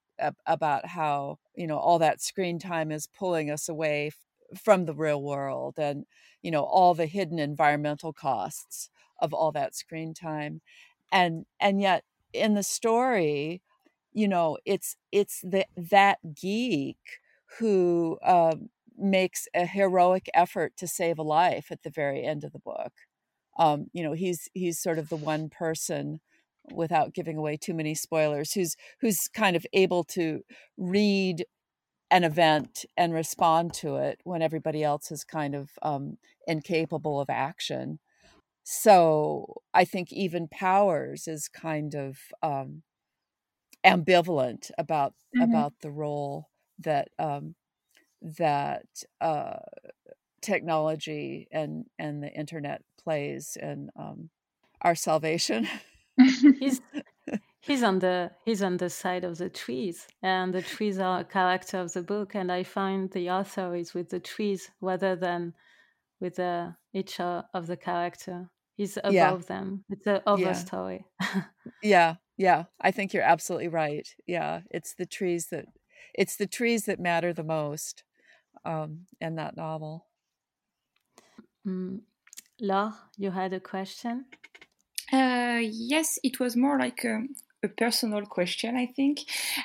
about 0.46 0.86
how 0.86 1.38
you 1.56 1.66
know 1.66 1.78
all 1.78 1.98
that 1.98 2.20
screen 2.22 2.58
time 2.58 2.92
is 2.92 3.06
pulling 3.08 3.50
us 3.50 3.68
away 3.68 4.10
from 4.58 4.86
the 4.86 4.94
real 4.94 5.22
world 5.22 5.74
and 5.78 6.04
you 6.42 6.50
know 6.50 6.62
all 6.64 6.94
the 6.94 7.06
hidden 7.06 7.38
environmental 7.38 8.12
costs 8.12 8.90
of 9.20 9.32
all 9.34 9.52
that 9.52 9.74
screen 9.74 10.14
time. 10.14 10.60
And 11.12 11.46
and 11.60 11.80
yet 11.80 12.04
in 12.32 12.54
the 12.54 12.62
story 12.62 13.62
you 14.12 14.28
know 14.28 14.58
it's 14.64 14.96
it's 15.12 15.40
the 15.42 15.66
that 15.76 16.18
geek 16.34 16.98
who 17.58 18.18
um, 18.24 18.68
makes 18.96 19.46
a 19.54 19.66
heroic 19.66 20.28
effort 20.34 20.76
to 20.76 20.86
save 20.88 21.18
a 21.18 21.22
life 21.22 21.66
at 21.70 21.82
the 21.82 21.90
very 21.90 22.24
end 22.24 22.44
of 22.44 22.52
the 22.52 22.58
book. 22.58 22.92
Um, 23.58 23.86
you 23.92 24.02
know 24.02 24.12
he's 24.12 24.48
he's 24.54 24.78
sort 24.80 24.98
of 24.98 25.08
the 25.08 25.16
one 25.16 25.48
person 25.50 26.20
without 26.72 27.12
giving 27.14 27.36
away 27.36 27.56
too 27.56 27.74
many 27.74 27.94
spoilers 27.94 28.52
who's 28.54 28.76
who's 29.00 29.28
kind 29.28 29.54
of 29.56 29.66
able 29.72 30.02
to 30.04 30.40
read 30.78 31.44
an 32.14 32.22
event 32.22 32.84
and 32.96 33.12
respond 33.12 33.74
to 33.74 33.96
it 33.96 34.20
when 34.22 34.40
everybody 34.40 34.84
else 34.84 35.10
is 35.10 35.24
kind 35.24 35.52
of 35.52 35.70
um, 35.82 36.16
incapable 36.46 37.20
of 37.20 37.28
action. 37.28 37.98
So 38.62 39.62
I 39.74 39.84
think 39.84 40.12
even 40.12 40.46
Powers 40.46 41.26
is 41.26 41.48
kind 41.48 41.92
of 41.96 42.18
um, 42.40 42.84
ambivalent 43.84 44.70
about 44.78 45.14
mm-hmm. 45.36 45.42
about 45.42 45.72
the 45.82 45.90
role 45.90 46.50
that 46.78 47.08
um, 47.18 47.56
that 48.22 48.86
uh, 49.20 49.58
technology 50.40 51.48
and 51.50 51.86
and 51.98 52.22
the 52.22 52.32
internet 52.32 52.82
plays 53.02 53.58
in 53.60 53.90
um, 53.98 54.30
our 54.82 54.94
salvation. 54.94 55.66
he's 56.60 56.80
he's 57.64 57.82
on 57.82 57.98
the 57.98 58.30
he's 58.44 58.62
on 58.62 58.76
the 58.76 58.90
side 58.90 59.24
of 59.24 59.38
the 59.38 59.48
trees 59.48 60.06
and 60.22 60.52
the 60.52 60.62
trees 60.62 60.98
are 60.98 61.20
a 61.20 61.24
character 61.24 61.78
of 61.78 61.92
the 61.92 62.02
book 62.02 62.34
and 62.34 62.52
i 62.52 62.62
find 62.62 63.10
the 63.10 63.30
author 63.30 63.74
is 63.74 63.94
with 63.94 64.10
the 64.10 64.20
trees 64.20 64.70
rather 64.80 65.16
than 65.16 65.54
with 66.20 66.36
the 66.36 66.74
each 66.92 67.18
of 67.20 67.66
the 67.66 67.76
character 67.76 68.48
he's 68.76 68.96
above 68.98 69.12
yeah. 69.14 69.36
them 69.48 69.84
it's 69.88 70.06
a 70.06 70.22
over 70.26 70.42
yeah. 70.42 70.52
story 70.52 71.04
yeah 71.82 72.14
yeah 72.36 72.64
i 72.80 72.90
think 72.90 73.12
you're 73.12 73.22
absolutely 73.22 73.68
right 73.68 74.08
yeah 74.26 74.60
it's 74.70 74.94
the 74.94 75.06
trees 75.06 75.48
that 75.50 75.66
it's 76.14 76.36
the 76.36 76.46
trees 76.46 76.84
that 76.84 77.00
matter 77.00 77.32
the 77.32 77.44
most 77.44 78.04
um 78.64 79.06
in 79.20 79.36
that 79.36 79.56
novel 79.56 80.06
mm. 81.66 82.00
Laure, 82.60 82.94
you 83.16 83.32
had 83.32 83.52
a 83.52 83.58
question 83.58 84.26
uh, 85.12 85.60
yes, 85.62 86.18
it 86.22 86.40
was 86.40 86.56
more 86.56 86.78
like 86.78 87.04
a, 87.04 87.22
a 87.64 87.68
personal 87.68 88.26
question, 88.26 88.76
I 88.76 88.86
think, 88.86 89.20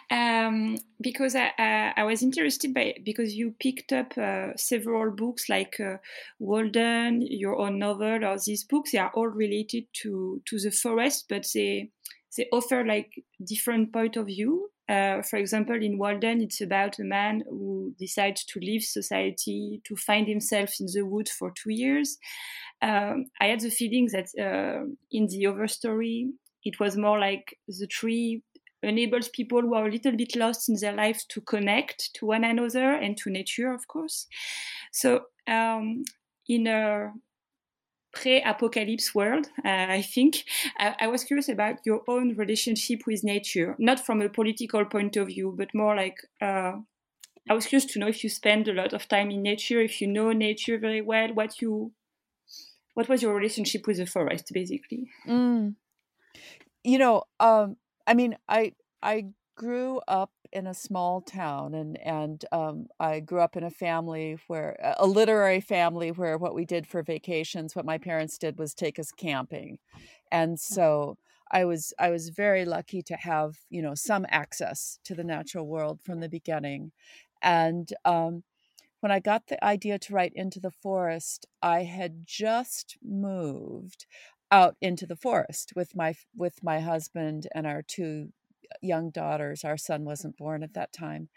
um, 0.10 0.78
because 1.00 1.36
I, 1.36 1.52
I, 1.58 1.93
I, 1.97 2.04
was 2.04 2.24
interested 2.24 2.74
by 2.74 2.95
because 3.04 3.36
you 3.36 3.54
picked 3.60 3.93
up 3.93 4.18
uh, 4.18 4.56
several 4.56 5.12
books 5.12 5.50
like 5.50 5.80
uh, 5.80 5.97
Walden, 6.39 7.22
your 7.22 7.58
own 7.60 7.78
novel, 7.78 8.26
or 8.26 8.38
these 8.43 8.64
books. 8.64 8.91
They 8.91 8.97
are 8.97 9.12
all 9.14 9.28
related 9.28 9.86
to 10.02 10.41
to 10.45 10.60
the 10.60 10.72
forest, 10.72 11.26
but 11.30 11.45
they 11.54 11.91
they 12.36 12.47
offer 12.52 12.86
like 12.86 13.24
different 13.45 13.93
point 13.93 14.16
of 14.18 14.28
view. 14.28 14.72
Uh, 14.89 15.22
for 15.22 15.38
example, 15.38 15.76
in 15.76 16.00
Walden, 16.00 16.41
it's 16.41 16.62
about 16.62 16.97
a 16.97 17.04
man 17.04 17.43
who 17.47 17.93
decides 18.00 18.43
to 18.45 18.60
leave 18.60 18.82
society 18.82 19.82
to 19.84 19.95
find 19.95 20.28
himself 20.28 20.72
in 20.80 20.88
the 20.91 21.04
woods 21.04 21.30
for 21.30 21.52
two 21.52 21.72
years. 21.72 22.18
Um, 22.82 23.26
I 23.39 23.47
had 23.47 23.60
the 23.60 23.70
feeling 23.70 24.10
that 24.14 24.30
uh, 24.39 24.86
in 25.12 25.28
the 25.28 25.43
Overstory, 25.43 26.32
it 26.70 26.80
was 26.80 26.95
more 26.95 27.20
like 27.20 27.57
the 27.67 27.88
tree 27.88 28.43
enables 28.84 29.28
people 29.30 29.61
who 29.61 29.74
are 29.74 29.88
a 29.88 29.91
little 29.91 30.15
bit 30.15 30.36
lost 30.36 30.70
in 30.70 30.76
their 30.80 30.95
lives 30.95 31.26
to 31.26 31.41
connect 31.41 32.13
to 32.13 32.28
one 32.28 32.43
another 32.43 32.91
and 32.93 33.17
to 33.17 33.30
nature, 33.30 33.74
of 33.74 33.88
course. 33.88 34.28
So, 34.91 35.09
um, 35.47 36.03
in 36.47 36.67
a 36.67 37.11
pre-apocalypse 38.13 39.13
world, 39.15 39.47
uh, 39.65 39.88
I 39.99 40.01
think 40.01 40.43
I, 40.78 40.95
I, 41.01 41.07
was 41.07 41.24
curious 41.24 41.49
about 41.49 41.78
your 41.86 42.01
own 42.07 42.36
relationship 42.36 43.01
with 43.07 43.24
nature, 43.24 43.76
not 43.80 43.99
from 44.05 44.22
a 44.22 44.30
political 44.30 44.86
point 44.86 45.15
of 45.17 45.28
view, 45.28 45.53
but 45.57 45.74
more 45.74 45.95
like 45.95 46.17
uh, 46.41 46.74
I 47.49 47.53
was 47.53 47.65
curious 47.65 47.91
to 47.93 47.99
know 47.99 48.07
if 48.07 48.24
you 48.24 48.30
spend 48.30 48.67
a 48.67 48.74
lot 48.74 48.93
of 48.93 49.07
time 49.07 49.32
in 49.32 49.41
nature, 49.41 49.82
if 49.82 50.01
you 50.01 50.07
know 50.07 50.32
nature 50.32 50.78
very 50.78 51.01
well, 51.01 51.34
what 51.34 51.61
you, 51.61 51.93
what 52.93 53.09
was 53.09 53.22
your 53.24 53.36
relationship 53.36 53.88
with 53.88 53.97
the 53.97 54.05
forest, 54.05 54.51
basically. 54.53 55.09
Mm 55.28 55.76
you 56.84 56.97
know, 56.97 57.23
um, 57.39 57.77
I 58.07 58.13
mean, 58.13 58.38
I 58.47 58.73
I 59.01 59.27
grew 59.55 59.99
up 60.07 60.32
in 60.51 60.65
a 60.67 60.73
small 60.73 61.21
town 61.21 61.73
and 61.73 61.97
and 61.99 62.45
um, 62.51 62.88
I 62.99 63.19
grew 63.19 63.39
up 63.41 63.55
in 63.57 63.63
a 63.63 63.69
family 63.71 64.38
where 64.47 64.77
a 64.97 65.05
literary 65.07 65.61
family 65.61 66.11
where 66.11 66.38
what 66.38 66.55
we 66.55 66.65
did 66.65 66.88
for 66.88 67.03
vacations 67.03 67.75
what 67.75 67.86
my 67.86 67.97
parents 67.97 68.38
did 68.38 68.57
was 68.57 68.73
take 68.73 68.97
us 68.99 69.11
camping. 69.11 69.80
And 70.32 70.59
so 70.59 71.17
I 71.51 71.65
was 71.65 71.93
I 71.99 72.09
was 72.11 72.30
very 72.30 72.65
lucky 72.65 73.01
to 73.03 73.15
have 73.17 73.57
you 73.69 73.82
know 73.82 73.95
some 73.95 74.25
access 74.30 74.99
to 75.05 75.15
the 75.15 75.23
natural 75.23 75.67
world 75.67 76.01
from 76.01 76.19
the 76.19 76.30
beginning. 76.30 76.91
And 77.41 77.91
um, 78.05 78.43
when 79.01 79.11
I 79.11 79.19
got 79.19 79.47
the 79.47 79.63
idea 79.63 79.99
to 79.99 80.13
write 80.13 80.34
into 80.36 80.59
the 80.59 80.71
forest 80.71 81.45
I 81.61 81.84
had 81.84 82.25
just 82.25 82.97
moved 83.01 84.05
out 84.52 84.76
into 84.82 85.06
the 85.06 85.16
forest 85.16 85.74
with 85.76 85.95
my 85.95 86.16
with 86.36 86.64
my 86.64 86.80
husband 86.80 87.47
and 87.54 87.68
our 87.68 87.82
two 87.82 88.30
young 88.82 89.10
daughters. 89.10 89.64
Our 89.64 89.78
son 89.78 90.06
wasn't 90.06 90.38
born 90.38 90.64
at 90.64 90.74
that 90.74 90.93
time, 90.93 91.30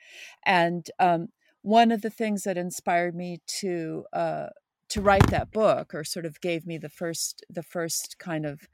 and 0.45 0.91
um, 0.99 1.29
one 1.63 1.93
of 1.93 2.03
the 2.03 2.11
things 2.11 2.43
that 2.45 2.59
inspired 2.59 3.15
me 3.15 3.39
to 3.61 4.05
uh, 4.13 4.49
to 4.89 5.01
write 5.01 5.29
that 5.29 5.53
book, 5.53 5.95
or 5.95 6.05
sort 6.05 6.27
of 6.27 6.41
gave 6.41 6.67
me 6.67 6.79
the 6.79 6.89
first 6.89 7.45
the 7.49 7.63
first 7.63 8.19
kind 8.19 8.45
of 8.47 8.69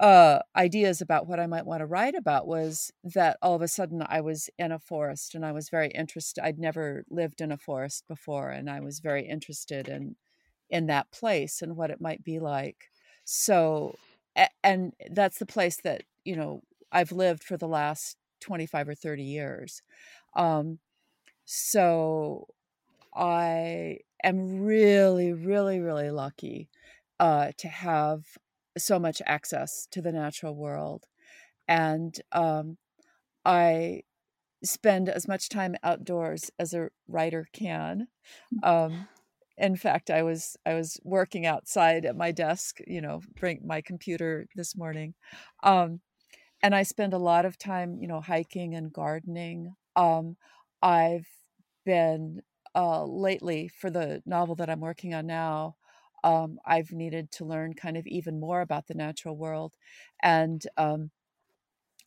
uh, 0.00 0.38
ideas 0.56 1.02
about 1.02 1.26
what 1.26 1.38
I 1.38 1.46
might 1.46 1.66
want 1.66 1.80
to 1.80 1.86
write 1.86 2.14
about 2.14 2.46
was 2.46 2.90
that 3.04 3.36
all 3.42 3.54
of 3.54 3.60
a 3.60 3.68
sudden 3.68 4.02
I 4.08 4.22
was 4.22 4.48
in 4.58 4.72
a 4.72 4.78
forest 4.78 5.34
and 5.34 5.44
I 5.44 5.52
was 5.52 5.68
very 5.68 5.88
interested. 5.88 6.42
I'd 6.42 6.58
never 6.58 7.04
lived 7.10 7.40
in 7.42 7.52
a 7.52 7.58
forest 7.58 8.04
before, 8.08 8.50
and 8.50 8.70
I 8.70 8.80
was 8.80 9.00
very 9.00 9.28
interested 9.28 9.88
in 9.88 10.16
in 10.70 10.86
that 10.86 11.10
place 11.10 11.62
and 11.62 11.76
what 11.76 11.90
it 11.90 12.00
might 12.00 12.24
be 12.24 12.38
like. 12.38 12.90
So, 13.32 13.94
and 14.64 14.92
that's 15.12 15.38
the 15.38 15.46
place 15.46 15.80
that, 15.82 16.02
you 16.24 16.34
know, 16.34 16.62
I've 16.90 17.12
lived 17.12 17.44
for 17.44 17.56
the 17.56 17.68
last 17.68 18.16
25 18.40 18.88
or 18.88 18.94
30 18.96 19.22
years. 19.22 19.82
Um, 20.34 20.80
so 21.44 22.48
I 23.14 23.98
am 24.24 24.60
really, 24.62 25.32
really, 25.32 25.80
really 25.80 26.10
lucky 26.10 26.70
uh, 27.20 27.52
to 27.58 27.68
have 27.68 28.26
so 28.78 28.98
much 28.98 29.22
access 29.26 29.86
to 29.92 30.02
the 30.02 30.12
natural 30.12 30.56
world. 30.56 31.06
And 31.68 32.20
um, 32.32 32.78
I 33.44 34.02
spend 34.64 35.08
as 35.08 35.28
much 35.28 35.48
time 35.48 35.76
outdoors 35.82 36.50
as 36.58 36.74
a 36.74 36.90
writer 37.08 37.46
can. 37.52 38.08
Mm. 38.52 38.62
Um, 38.62 39.08
in 39.60 39.76
fact 39.76 40.10
i 40.10 40.22
was 40.22 40.56
i 40.66 40.74
was 40.74 41.00
working 41.04 41.46
outside 41.46 42.04
at 42.06 42.16
my 42.16 42.32
desk 42.32 42.78
you 42.86 43.00
know 43.00 43.20
bring 43.36 43.60
my 43.66 43.80
computer 43.80 44.46
this 44.56 44.76
morning 44.76 45.14
um, 45.62 46.00
and 46.62 46.74
i 46.74 46.82
spend 46.82 47.12
a 47.14 47.18
lot 47.18 47.44
of 47.44 47.58
time 47.58 47.98
you 48.00 48.08
know 48.08 48.20
hiking 48.20 48.74
and 48.74 48.92
gardening 48.92 49.74
um, 49.96 50.36
i've 50.82 51.28
been 51.84 52.42
uh, 52.74 53.04
lately 53.04 53.68
for 53.68 53.90
the 53.90 54.22
novel 54.26 54.54
that 54.54 54.70
i'm 54.70 54.80
working 54.80 55.14
on 55.14 55.26
now 55.26 55.76
um, 56.24 56.58
i've 56.66 56.92
needed 56.92 57.30
to 57.32 57.44
learn 57.44 57.74
kind 57.74 57.96
of 57.96 58.06
even 58.06 58.40
more 58.40 58.60
about 58.60 58.86
the 58.86 58.94
natural 58.94 59.36
world 59.36 59.74
and 60.22 60.66
um, 60.76 61.10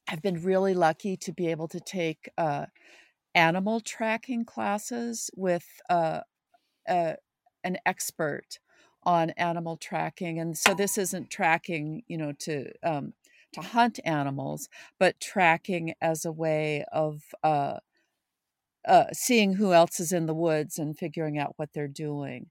i've 0.08 0.22
been 0.22 0.42
really 0.42 0.74
lucky 0.74 1.16
to 1.18 1.32
be 1.34 1.48
able 1.48 1.68
to 1.68 1.80
take 1.80 2.30
uh, 2.38 2.66
animal 3.36 3.80
tracking 3.82 4.46
classes 4.46 5.32
with 5.36 5.68
uh, 5.90 6.22
uh, 6.90 7.16
an 7.64 7.78
expert 7.86 8.60
on 9.04 9.32
animal 9.32 9.78
tracking, 9.78 10.40
and 10.40 10.58
so 10.58 10.74
this 10.74 10.98
isn't 10.98 11.30
tracking, 11.30 12.04
you 12.08 12.18
know, 12.18 12.32
to 12.40 12.72
um, 12.84 13.14
to 13.54 13.62
hunt 13.62 14.00
animals, 14.06 14.70
but 15.00 15.20
tracking 15.20 15.94
as 16.02 16.26
a 16.26 16.32
way 16.32 16.86
of 16.92 17.22
uh, 17.44 17.78
uh, 18.88 19.06
seeing 19.14 19.54
who 19.54 19.74
else 19.74 20.00
is 20.00 20.12
in 20.12 20.26
the 20.26 20.34
woods 20.34 20.78
and 20.78 20.98
figuring 20.98 21.38
out 21.38 21.54
what 21.58 21.70
they're 21.74 21.88
doing. 21.88 22.48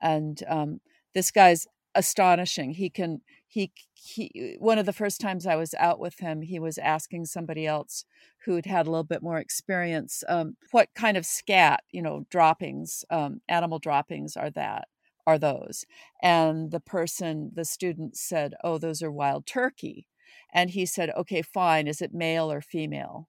And 0.00 0.42
um, 0.48 0.80
this 1.14 1.30
guy's 1.30 1.66
astonishing. 1.94 2.72
He 2.72 2.90
can 2.90 3.20
he 3.48 3.72
he 3.94 4.56
one 4.58 4.78
of 4.78 4.86
the 4.86 4.92
first 4.92 5.20
times 5.20 5.46
I 5.46 5.56
was 5.56 5.74
out 5.78 5.98
with 6.00 6.18
him, 6.20 6.42
he 6.42 6.58
was 6.58 6.78
asking 6.78 7.26
somebody 7.26 7.66
else 7.66 8.04
who'd 8.44 8.66
had 8.66 8.86
a 8.86 8.90
little 8.90 9.04
bit 9.04 9.22
more 9.22 9.38
experience, 9.38 10.22
um, 10.28 10.56
what 10.72 10.88
kind 10.94 11.16
of 11.16 11.24
scat, 11.26 11.82
you 11.90 12.02
know, 12.02 12.26
droppings, 12.30 13.04
um, 13.10 13.40
animal 13.48 13.78
droppings 13.78 14.36
are 14.36 14.50
that 14.50 14.88
are 15.26 15.38
those? 15.38 15.84
And 16.22 16.70
the 16.70 16.80
person, 16.80 17.50
the 17.54 17.64
student 17.64 18.16
said, 18.16 18.54
"Oh, 18.62 18.78
those 18.78 19.02
are 19.02 19.10
wild 19.12 19.46
turkey." 19.46 20.06
And 20.52 20.70
he 20.70 20.86
said, 20.86 21.10
"Okay, 21.10 21.42
fine. 21.42 21.86
Is 21.88 22.02
it 22.02 22.12
male 22.14 22.50
or 22.52 22.60
female?" 22.60 23.28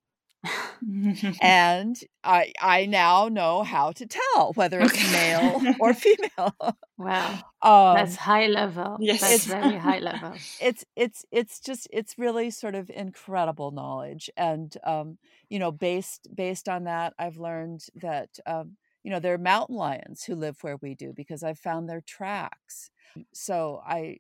and 1.42 1.98
I 2.24 2.54
I 2.60 2.86
now 2.86 3.28
know 3.28 3.64
how 3.64 3.92
to 3.94 4.06
tell 4.06 4.54
whether 4.54 4.82
it's 4.82 5.02
okay. 5.02 5.08
male 5.12 5.62
or 5.78 5.94
female. 5.94 6.56
Wow, 6.98 7.44
um, 7.62 7.96
that's 7.96 8.16
high 8.16 8.48
level. 8.48 8.98
Yes, 8.98 9.20
that's 9.20 9.46
it's 9.46 9.46
very 9.46 9.78
high 9.78 10.00
level. 10.00 10.42
It's 10.60 10.86
it's 10.96 11.26
it's 11.32 11.60
just 11.60 11.88
it's 11.92 12.18
really 12.18 12.50
sort 12.50 12.76
of 12.76 12.90
incredible 12.90 13.72
knowledge, 13.72 14.30
and 14.38 14.76
um, 14.84 15.18
you 15.50 15.60
know, 15.60 15.72
based 15.72 16.28
based 16.34 16.70
on 16.70 16.86
that, 16.86 17.14
I've 17.20 17.38
learned 17.38 17.86
that 17.96 18.40
um, 18.46 18.78
you 19.04 19.12
know 19.12 19.20
there 19.20 19.34
are 19.34 19.38
mountain 19.38 19.76
lions 19.76 20.24
who 20.24 20.36
live 20.36 20.58
where 20.64 20.78
we 20.78 20.96
do 20.96 21.14
because 21.14 21.44
I've 21.44 21.60
found 21.60 21.90
their 21.90 22.02
tracks. 22.02 22.90
So 23.34 23.82
I 23.86 24.20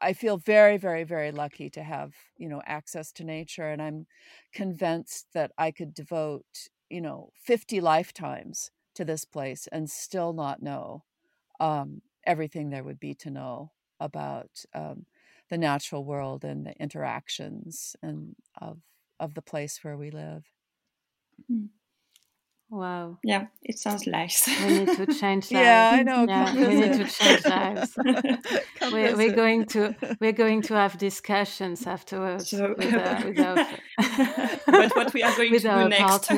I 0.00 0.12
feel 0.12 0.36
very, 0.38 0.76
very, 0.76 1.04
very 1.04 1.32
lucky 1.32 1.70
to 1.70 1.82
have, 1.82 2.14
you 2.36 2.48
know, 2.48 2.62
access 2.66 3.12
to 3.12 3.24
nature. 3.24 3.68
And 3.68 3.82
I'm 3.82 4.06
convinced 4.52 5.28
that 5.34 5.52
I 5.58 5.70
could 5.70 5.94
devote, 5.94 6.68
you 6.88 7.00
know, 7.00 7.30
50 7.36 7.80
lifetimes 7.80 8.70
to 8.94 9.04
this 9.04 9.24
place 9.24 9.66
and 9.68 9.90
still 9.90 10.32
not 10.32 10.62
know 10.62 11.04
um, 11.60 12.02
everything 12.24 12.70
there 12.70 12.84
would 12.84 13.00
be 13.00 13.14
to 13.16 13.30
know 13.30 13.72
about 14.00 14.64
um, 14.74 15.06
the 15.50 15.58
natural 15.58 16.04
world 16.04 16.44
and 16.44 16.66
the 16.66 16.74
interactions 16.80 17.96
and 18.02 18.36
of 18.60 18.82
of 19.20 19.34
the 19.34 19.42
place 19.42 19.82
where 19.84 19.96
we 19.96 20.10
live. 20.10 20.44
Mm-hmm. 21.50 21.77
Wow. 22.70 23.16
Yeah, 23.24 23.46
it 23.62 23.78
sounds 23.78 24.06
nice. 24.06 24.46
We 24.46 24.80
need 24.80 24.96
to 24.96 25.06
change 25.20 25.50
lives. 25.50 25.64
yeah, 25.64 25.90
I 25.94 26.02
know. 26.02 26.26
Yeah, 26.28 26.54
we 26.54 26.74
need 26.74 26.92
to 26.92 27.06
change 27.06 27.46
lives. 27.46 27.96
we're, 28.92 29.16
we're, 29.16 29.32
going 29.34 29.64
to 29.66 29.96
we're 30.20 30.32
going 30.32 30.60
to 30.62 30.74
have 30.74 30.98
discussions 30.98 31.86
afterwards 31.86 32.50
so, 32.50 32.74
with, 32.76 32.92
uh, 32.92 33.22
with 33.24 33.40
our, 33.40 33.54
but 34.66 34.94
what 34.94 35.14
we 35.14 35.22
are 35.22 35.34
going 35.34 35.52
to 35.52 35.60
do 35.60 35.88
next. 35.88 36.30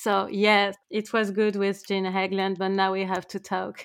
so 0.00 0.28
yes, 0.30 0.76
it 0.88 1.12
was 1.12 1.30
good 1.30 1.56
with 1.56 1.86
Jean 1.86 2.04
Hegland, 2.06 2.56
but 2.56 2.68
now 2.68 2.90
we 2.92 3.04
have 3.04 3.26
to 3.28 3.38
talk. 3.38 3.84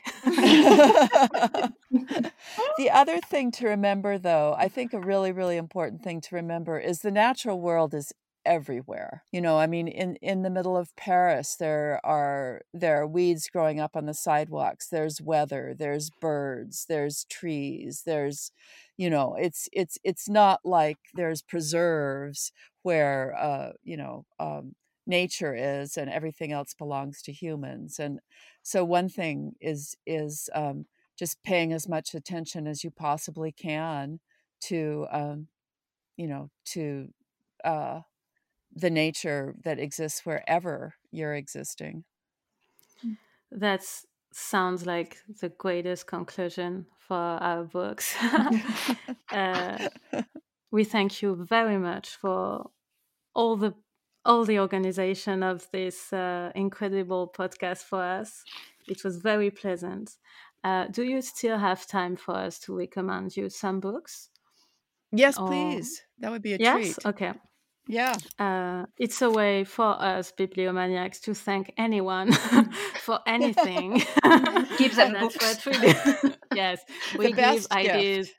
the 2.78 2.90
other 2.94 3.20
thing 3.20 3.52
to 3.52 3.68
remember, 3.68 4.18
though, 4.18 4.56
I 4.58 4.70
think 4.70 4.94
a 4.94 5.00
really, 5.00 5.34
really 5.34 5.58
important 5.58 6.04
thing 6.04 6.22
to 6.22 6.36
remember 6.36 6.80
is 6.80 7.00
the 7.00 7.12
natural 7.12 7.60
world 7.60 7.94
is 7.94 8.14
everywhere. 8.50 9.24
You 9.32 9.42
know, 9.42 9.58
I 9.60 9.68
mean 9.68 9.88
in 9.88 10.18
in 10.18 10.44
the 10.44 10.50
middle 10.52 10.78
of 10.78 10.96
Paris 10.98 11.56
there 11.58 12.02
are 12.06 12.64
there 12.74 13.02
are 13.02 13.08
weeds 13.08 13.50
growing 13.50 13.80
up 13.80 13.96
on 13.96 14.08
the 14.08 14.14
sidewalks. 14.16 14.90
There's 14.90 15.22
weather, 15.22 15.76
there's 15.78 16.10
birds, 16.12 16.86
there's 16.90 17.26
trees, 17.26 18.04
there's 18.06 18.52
you 18.98 19.10
know, 19.10 19.36
it's 19.40 19.70
it's 19.74 19.98
it's 20.04 20.28
not 20.30 20.62
like 20.66 20.98
there's 21.16 21.42
preserves 21.42 22.52
where 22.84 23.36
uh, 23.38 23.72
you 23.84 23.98
know, 23.98 24.26
um 24.40 24.76
nature 25.08 25.56
is 25.56 25.98
and 25.98 26.10
everything 26.10 26.52
else 26.52 26.74
belongs 26.76 27.22
to 27.24 27.32
humans 27.32 27.98
and 28.00 28.20
so 28.62 28.84
one 28.86 29.10
thing 29.10 29.54
is 29.60 29.96
is 30.06 30.50
um, 30.54 30.86
just 31.18 31.42
paying 31.44 31.74
as 31.74 31.88
much 31.88 32.14
attention 32.14 32.68
as 32.68 32.84
you 32.84 32.92
possibly 32.92 33.52
can 33.52 34.20
to 34.62 35.08
um, 35.12 35.48
you 36.18 36.28
know 36.28 36.50
to 36.66 37.10
uh, 37.64 38.02
the 38.80 38.90
nature 38.90 39.56
that 39.64 39.80
exists 39.80 40.26
wherever 40.26 40.96
you're 41.12 41.36
existing. 41.36 42.04
Mm. 43.06 43.18
That 43.52 43.84
sounds 44.32 44.86
like 44.86 45.18
the 45.42 45.50
greatest 45.50 46.08
conclusion 46.08 46.86
for 46.98 47.16
our 47.16 47.64
books. 47.64 48.16
uh, 49.32 49.90
we 50.72 50.84
thank 50.84 51.22
you 51.22 51.36
very 51.36 51.78
much 51.78 52.16
for 52.16 52.70
all 53.34 53.56
the 53.56 53.74
all 54.26 54.44
the 54.44 54.60
organization 54.60 55.42
of 55.44 55.66
this 55.72 56.12
uh, 56.14 56.52
incredible 56.54 57.32
podcast 57.36 57.84
for 57.84 58.02
us. 58.02 58.44
It 58.88 59.04
was 59.04 59.18
very 59.18 59.50
pleasant. 59.50 60.18
Uh, 60.64 60.88
do 60.88 61.04
you 61.04 61.22
still 61.22 61.58
have 61.58 61.88
time 61.88 62.18
for 62.18 62.36
us 62.36 62.60
to 62.60 62.78
recommend 62.78 63.38
you 63.38 63.50
some 63.50 63.80
books? 63.80 64.30
Yes, 65.12 65.38
or... 65.38 65.48
please. 65.48 66.02
That 66.20 66.32
would 66.32 66.42
be 66.42 66.54
a 66.54 66.58
yes? 66.60 66.76
treat. 66.76 67.06
Okay. 67.06 67.34
Yeah. 67.90 68.16
Uh, 68.38 68.86
it's 69.00 69.20
a 69.24 69.32
way 69.32 69.64
for 69.64 70.00
us 70.00 70.32
bibliomaniacs 70.32 71.22
to 71.22 71.34
thank 71.34 71.74
anyone 71.76 72.32
for 73.02 73.20
anything. 73.26 74.04
give 74.78 74.96
them 74.96 75.14
books. 75.20 75.66
we 75.66 75.72
do. 75.74 75.94
yes, 76.54 76.82
we 77.18 77.26
the 77.26 77.32
give 77.32 77.68
ideas. 77.72 78.30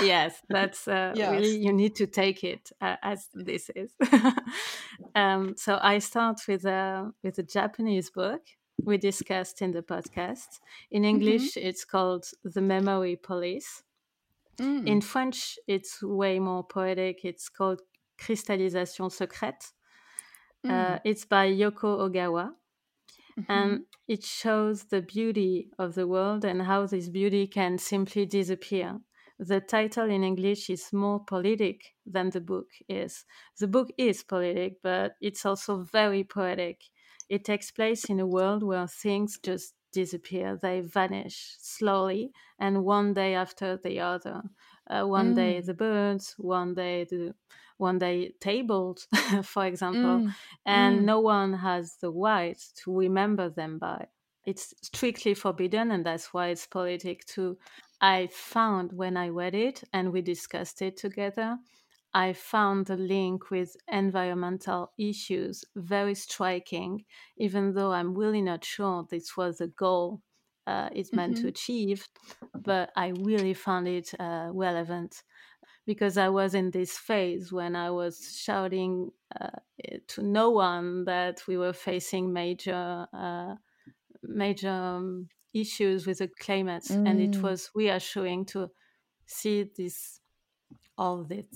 Yes, 0.00 0.40
that's 0.48 0.86
uh, 0.86 1.12
yes. 1.16 1.32
really, 1.32 1.56
you 1.56 1.72
need 1.72 1.96
to 1.96 2.06
take 2.06 2.44
it 2.44 2.70
uh, 2.80 2.96
as 3.02 3.26
this 3.34 3.68
is. 3.74 3.90
um, 5.16 5.54
so 5.56 5.80
I 5.82 5.98
start 5.98 6.42
with 6.46 6.64
a, 6.64 7.10
with 7.24 7.36
a 7.38 7.42
Japanese 7.42 8.10
book 8.10 8.42
we 8.84 8.96
discussed 8.96 9.60
in 9.60 9.72
the 9.72 9.82
podcast. 9.82 10.60
In 10.92 11.02
mm-hmm. 11.02 11.08
English, 11.08 11.54
mm-hmm. 11.54 11.66
it's 11.66 11.84
called 11.84 12.26
The 12.44 12.62
Memory 12.62 13.16
Police. 13.16 13.82
Mm. 14.60 14.86
In 14.86 15.00
French, 15.00 15.58
it's 15.66 16.02
way 16.02 16.38
more 16.38 16.62
poetic. 16.62 17.24
It's 17.24 17.48
called 17.48 17.80
Cristallisation 18.20 19.08
Secrète. 19.08 19.72
Mm. 20.64 20.70
Uh, 20.70 20.98
it's 21.04 21.24
by 21.24 21.48
Yoko 21.50 21.98
Ogawa. 21.98 22.52
Mm-hmm. 23.38 23.52
And 23.52 23.80
it 24.08 24.24
shows 24.24 24.84
the 24.84 25.00
beauty 25.02 25.70
of 25.78 25.94
the 25.94 26.06
world 26.06 26.44
and 26.44 26.62
how 26.62 26.86
this 26.86 27.08
beauty 27.08 27.46
can 27.46 27.78
simply 27.78 28.26
disappear. 28.26 29.00
The 29.38 29.60
title 29.60 30.10
in 30.10 30.22
English 30.22 30.68
is 30.68 30.92
more 30.92 31.24
politic 31.24 31.94
than 32.04 32.28
the 32.28 32.42
book 32.42 32.68
is. 32.88 33.24
The 33.58 33.68
book 33.68 33.88
is 33.96 34.22
politic, 34.22 34.82
but 34.82 35.12
it's 35.22 35.46
also 35.46 35.82
very 35.82 36.24
poetic. 36.24 36.82
It 37.30 37.44
takes 37.44 37.70
place 37.70 38.04
in 38.04 38.20
a 38.20 38.26
world 38.26 38.62
where 38.62 38.86
things 38.86 39.38
just 39.42 39.74
disappear, 39.92 40.58
they 40.60 40.80
vanish 40.82 41.56
slowly, 41.58 42.32
and 42.58 42.84
one 42.84 43.14
day 43.14 43.34
after 43.34 43.78
the 43.78 44.00
other. 44.00 44.42
Uh, 44.90 45.04
one 45.04 45.32
mm. 45.32 45.36
day 45.36 45.60
the 45.60 45.74
birds, 45.74 46.34
one 46.36 46.74
day 46.74 47.04
the 47.04 47.34
one 47.76 47.98
day 47.98 48.32
tabled, 48.40 49.06
for 49.42 49.64
example, 49.64 50.18
mm. 50.20 50.34
and 50.66 51.00
mm. 51.00 51.04
no 51.04 51.20
one 51.20 51.54
has 51.54 51.96
the 52.02 52.10
right 52.10 52.58
to 52.74 52.94
remember 52.94 53.48
them 53.48 53.78
by. 53.78 54.06
It's 54.44 54.74
strictly 54.82 55.34
forbidden, 55.34 55.90
and 55.90 56.04
that's 56.04 56.34
why 56.34 56.48
it's 56.48 56.66
politic 56.66 57.24
too. 57.24 57.56
I 58.00 58.28
found 58.32 58.92
when 58.92 59.16
I 59.16 59.28
read 59.28 59.54
it 59.54 59.84
and 59.92 60.12
we 60.12 60.22
discussed 60.22 60.82
it 60.82 60.96
together, 60.96 61.58
I 62.12 62.32
found 62.32 62.86
the 62.86 62.96
link 62.96 63.50
with 63.50 63.76
environmental 63.86 64.92
issues 64.98 65.64
very 65.76 66.14
striking, 66.14 67.04
even 67.36 67.74
though 67.74 67.92
I'm 67.92 68.14
really 68.14 68.42
not 68.42 68.64
sure 68.64 69.06
this 69.08 69.36
was 69.36 69.58
the 69.58 69.68
goal 69.68 70.22
uh, 70.66 70.88
it's 70.92 71.12
meant 71.12 71.34
mm-hmm. 71.34 71.42
to 71.42 71.48
achieve, 71.48 72.08
but 72.54 72.90
I 72.96 73.08
really 73.08 73.54
found 73.54 73.88
it 73.88 74.12
uh, 74.18 74.48
relevant 74.52 75.22
because 75.86 76.16
I 76.18 76.28
was 76.28 76.54
in 76.54 76.70
this 76.70 76.96
phase 76.96 77.52
when 77.52 77.74
I 77.74 77.90
was 77.90 78.38
shouting 78.40 79.10
uh, 79.40 79.48
to 80.08 80.22
no 80.22 80.50
one 80.50 81.04
that 81.06 81.42
we 81.48 81.56
were 81.56 81.72
facing 81.72 82.32
major, 82.32 83.06
uh, 83.12 83.54
major 84.22 84.70
um, 84.70 85.28
issues 85.54 86.06
with 86.06 86.18
the 86.18 86.28
climate, 86.28 86.84
mm. 86.84 87.08
and 87.08 87.20
it 87.20 87.32
mm. 87.32 87.42
was 87.42 87.70
reassuring 87.74 88.44
to 88.46 88.70
see 89.26 89.70
this 89.76 90.20
all 90.96 91.24
this 91.24 91.46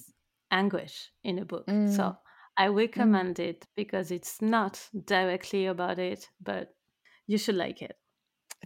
anguish 0.50 1.10
in 1.22 1.38
a 1.38 1.44
book. 1.44 1.66
Mm. 1.66 1.94
So 1.94 2.16
I 2.56 2.68
mm. 2.68 2.76
recommend 2.76 3.36
mm. 3.36 3.50
it 3.50 3.66
because 3.76 4.10
it's 4.10 4.40
not 4.40 4.80
directly 5.04 5.66
about 5.66 5.98
it, 5.98 6.28
but 6.42 6.74
you 7.26 7.38
should 7.38 7.56
like 7.56 7.82
it. 7.82 7.96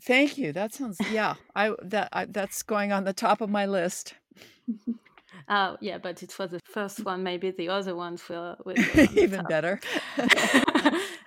Thank 0.03 0.39
you. 0.39 0.53
That 0.53 0.75
sounds 0.75 0.99
yeah. 1.11 1.35
I 1.55 1.75
that 1.83 2.09
I, 2.13 2.25
that's 2.25 2.63
going 2.63 2.93
on 2.93 3.05
the 3.05 3.13
top 3.13 3.41
of 3.41 3.51
my 3.51 3.67
list. 3.67 4.15
Oh, 5.49 5.79
yeah, 5.81 5.97
but 5.99 6.23
it 6.23 6.39
was 6.39 6.51
the 6.51 6.61
first 6.61 7.05
one. 7.05 7.23
Maybe 7.23 7.51
the 7.51 7.71
other 7.71 7.97
ones 7.97 8.29
will, 8.29 8.57
will 8.67 8.77
even 9.17 9.45
better. 9.45 9.81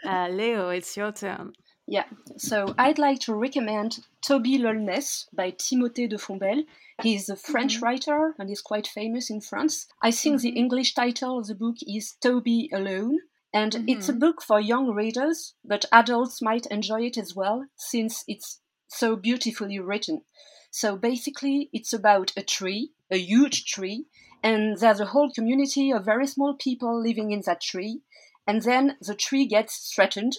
uh, 0.06 0.30
Leo, 0.30 0.70
it's 0.70 0.96
your 0.96 1.12
turn. 1.12 1.54
Yeah, 1.88 2.06
so 2.38 2.74
I'd 2.78 3.00
like 3.00 3.20
to 3.22 3.34
recommend 3.34 4.00
Toby 4.22 4.60
Lolness 4.60 5.28
by 5.34 5.52
Timothée 5.52 6.08
de 6.08 6.18
Fombelle. 6.18 6.64
He's 7.02 7.30
a 7.30 7.36
French 7.36 7.76
mm-hmm. 7.76 7.86
writer 7.86 8.36
and 8.38 8.48
he's 8.48 8.62
quite 8.62 8.88
famous 8.88 9.30
in 9.32 9.42
France. 9.42 9.88
I 10.02 10.12
think 10.12 10.38
mm-hmm. 10.38 10.44
the 10.44 10.60
English 10.60 10.94
title 10.94 11.40
of 11.40 11.48
the 11.48 11.56
book 11.56 11.78
is 11.82 12.14
Toby 12.22 12.70
Alone. 12.72 13.18
And 13.54 13.74
mm-hmm. 13.74 13.90
it's 13.90 14.10
a 14.10 14.14
book 14.14 14.42
for 14.42 14.60
young 14.60 14.92
readers, 14.92 15.56
but 15.64 15.86
adults 15.92 16.42
might 16.42 16.66
enjoy 16.68 17.02
it 17.02 17.18
as 17.18 17.36
well, 17.36 17.66
since 17.76 18.24
it's 18.28 18.62
so 18.88 19.16
beautifully 19.16 19.80
written. 19.80 20.22
So 20.70 20.96
basically, 20.96 21.70
it's 21.74 21.92
about 21.92 22.32
a 22.38 22.44
tree, 22.44 22.92
a 23.10 23.18
huge 23.18 23.66
tree, 23.66 24.06
and 24.42 24.78
there's 24.78 25.02
a 25.02 25.08
whole 25.08 25.32
community 25.32 25.92
of 25.92 26.06
very 26.06 26.28
small 26.28 26.54
people 26.54 27.02
living 27.02 27.32
in 27.32 27.42
that 27.46 27.62
tree. 27.62 28.02
And 28.48 28.62
then 28.62 28.98
the 29.02 29.16
tree 29.16 29.46
gets 29.46 29.92
threatened 29.94 30.38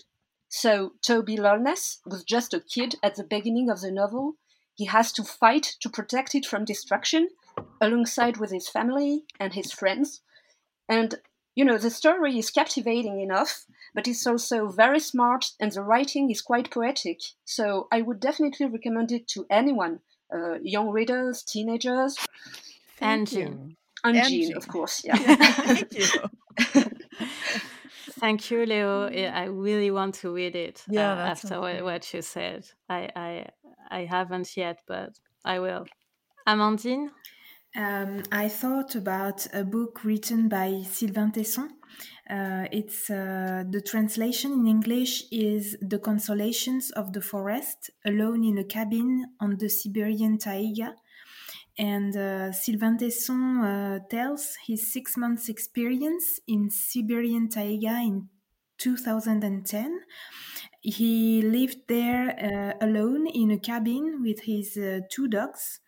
so 0.55 0.93
Toby 1.01 1.39
Lolness 1.39 2.01
was 2.05 2.25
just 2.25 2.53
a 2.53 2.61
kid 2.61 2.97
at 3.03 3.15
the 3.15 3.25
beginning 3.25 3.71
of 3.71 3.81
the 3.81 3.91
novel. 3.91 4.35
He 4.75 4.85
has 4.85 5.11
to 5.13 5.25
fight 5.25 5.77
to 5.81 5.89
protect 5.89 6.35
it 6.35 6.45
from 6.45 6.67
destruction 6.67 7.31
alongside 7.81 8.37
with 8.37 8.51
his 8.51 8.69
family 8.69 9.25
and 9.41 9.55
his 9.55 9.73
friends. 9.73 10.21
And 10.87 11.15
you 11.55 11.65
know, 11.65 11.79
the 11.79 11.91
story 11.91 12.39
is 12.39 12.51
captivating 12.51 13.21
enough, 13.21 13.67
but 13.95 14.09
it's 14.09 14.27
also 14.27 14.69
very 14.69 15.01
smart 15.01 15.47
and 15.61 15.73
the 15.73 15.83
writing 15.83 16.31
is 16.31 16.41
quite 16.41 16.71
poetic. 16.71 17.21
So 17.45 17.89
I 17.93 18.03
would 18.03 18.21
definitely 18.21 18.67
recommend 18.67 19.13
it 19.13 19.29
to 19.29 19.47
anyone, 19.51 20.01
uh, 20.35 20.59
young 20.63 20.89
readers, 20.91 21.43
teenagers. 21.43 22.17
and 23.01 23.27
Jean. 23.27 23.77
And, 24.05 24.17
and 24.17 24.29
Jean, 24.29 24.49
Jean, 24.49 24.57
of 24.57 24.69
course. 24.69 25.03
Yeah. 25.05 25.17
Thank 25.17 25.95
you. 25.95 26.07
Thank 28.21 28.51
you, 28.51 28.65
Leo. 28.67 29.09
I 29.09 29.45
really 29.45 29.91
want 29.91 30.15
to 30.17 30.33
read 30.33 30.55
it. 30.55 30.85
Yeah, 30.89 31.13
uh, 31.13 31.27
after 31.27 31.61
what, 31.61 31.83
what, 31.83 32.15
you 32.15 32.23
said, 32.23 32.65
I, 32.89 33.09
I 33.17 33.47
I 33.91 34.05
haven't 34.05 34.57
yet, 34.57 34.81
but 34.87 35.19
I 35.45 35.59
will. 35.59 35.87
Amandine. 36.47 37.11
Um, 37.75 38.23
I 38.31 38.49
thought 38.49 38.95
about 38.97 39.47
a 39.55 39.65
book 39.65 40.05
written 40.05 40.49
by 40.49 40.83
Sylvain 40.83 41.33
Tesson. 41.33 41.71
Uh, 42.29 42.67
it's 42.71 43.09
uh, 43.09 43.65
the 43.71 43.81
translation 43.81 44.53
in 44.53 44.67
English 44.67 45.25
is 45.33 45.79
"The 45.81 45.99
Consolations 45.99 46.91
of 46.91 47.15
the 47.15 47.23
Forest: 47.23 47.91
Alone 48.05 48.45
in 48.45 48.59
a 48.59 48.65
Cabin 48.65 49.25
on 49.41 49.57
the 49.57 49.71
Siberian 49.71 50.37
Taiga." 50.37 50.97
And 51.79 52.15
uh, 52.15 52.53
Sylvain 52.53 52.99
Tesson 52.99 53.63
uh, 53.65 54.01
tells 54.11 54.57
his 54.67 54.93
six 54.93 55.17
months 55.17 55.49
experience 55.49 56.41
in 56.47 56.69
Siberian 56.69 57.49
taiga 57.49 57.97
in 58.05 58.29
2010. 58.77 60.01
He 60.83 61.41
lived 61.41 61.89
there 61.89 62.77
uh, 62.81 62.85
alone 62.87 63.27
in 63.29 63.51
a 63.51 63.59
cabin 63.59 64.21
with 64.21 64.41
his 64.41 64.77
uh, 64.77 65.01
two 65.09 65.29
dogs 65.29 65.81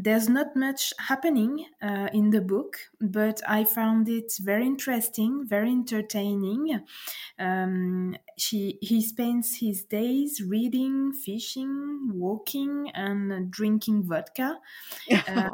there's 0.00 0.28
not 0.28 0.54
much 0.54 0.92
happening 1.00 1.66
uh, 1.82 2.08
in 2.12 2.30
the 2.30 2.40
book, 2.40 2.78
but 3.00 3.40
I 3.48 3.64
found 3.64 4.08
it 4.08 4.32
very 4.40 4.64
interesting, 4.64 5.44
very 5.44 5.70
entertaining. 5.72 6.84
Um, 7.38 8.16
she, 8.38 8.78
he 8.80 9.02
spends 9.02 9.58
his 9.58 9.84
days 9.84 10.40
reading, 10.40 11.12
fishing, 11.12 12.10
walking, 12.14 12.90
and 12.94 13.50
drinking 13.50 14.04
vodka. 14.04 14.60
um, 15.26 15.50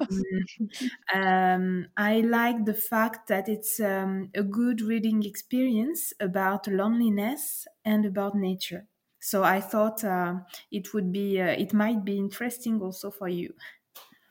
um, 1.13 1.87
I 1.97 2.21
like 2.21 2.65
the 2.65 2.75
fact 2.75 3.29
that 3.29 3.49
it's 3.49 3.81
um, 3.81 4.31
a 4.35 4.43
good 4.43 4.81
reading 4.81 5.25
experience 5.25 6.13
about 6.21 6.67
loneliness 6.67 7.67
and 7.85 8.05
about 8.05 8.35
nature. 8.35 8.87
So 9.21 9.43
I 9.43 9.61
thought 9.61 10.05
uh, 10.05 10.41
it 10.71 10.93
would 10.93 11.11
be, 11.13 11.41
uh, 11.41 11.47
it 11.47 11.73
might 11.73 12.05
be 12.05 12.19
interesting 12.19 12.81
also 12.83 13.11
for 13.11 13.29
you. 13.29 13.55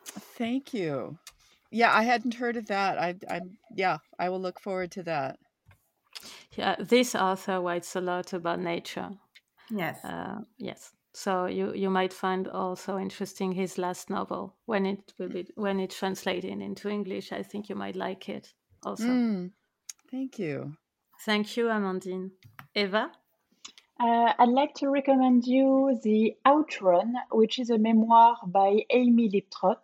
Thank 0.05 0.73
you. 0.73 1.17
Yeah, 1.71 1.91
I 1.93 2.03
hadn't 2.03 2.35
heard 2.35 2.57
of 2.57 2.67
that. 2.67 2.99
I, 2.99 3.15
I, 3.29 3.41
yeah, 3.75 3.97
I 4.19 4.29
will 4.29 4.39
look 4.39 4.59
forward 4.59 4.91
to 4.91 5.03
that. 5.03 5.39
Yeah, 6.55 6.75
this 6.79 7.15
author 7.15 7.61
writes 7.61 7.95
a 7.95 8.01
lot 8.01 8.33
about 8.33 8.59
nature. 8.59 9.09
Yes. 9.71 10.03
Uh, 10.05 10.41
yes. 10.57 10.91
So 11.13 11.45
you 11.45 11.73
you 11.73 11.89
might 11.89 12.13
find 12.13 12.47
also 12.47 12.97
interesting 12.97 13.51
his 13.51 13.77
last 13.77 14.09
novel 14.09 14.55
when 14.65 14.85
it 14.85 15.13
will 15.19 15.29
be 15.29 15.47
when 15.55 15.79
it's 15.79 15.97
translated 15.97 16.59
into 16.61 16.89
English. 16.89 17.31
I 17.31 17.43
think 17.43 17.69
you 17.69 17.75
might 17.75 17.95
like 17.95 18.29
it 18.29 18.53
also. 18.83 19.05
Mm, 19.05 19.51
thank 20.09 20.39
you. 20.39 20.75
Thank 21.25 21.55
you, 21.55 21.65
Amandine. 21.65 22.31
Eva. 22.75 23.11
Uh, 24.03 24.33
I'd 24.37 24.49
like 24.49 24.73
to 24.75 24.89
recommend 24.89 25.45
you 25.45 25.97
The 26.03 26.35
Outrun, 26.45 27.15
which 27.31 27.57
is 27.57 27.69
a 27.69 27.77
memoir 27.77 28.35
by 28.45 28.81
Amy 28.89 29.29
Liptrot. 29.29 29.79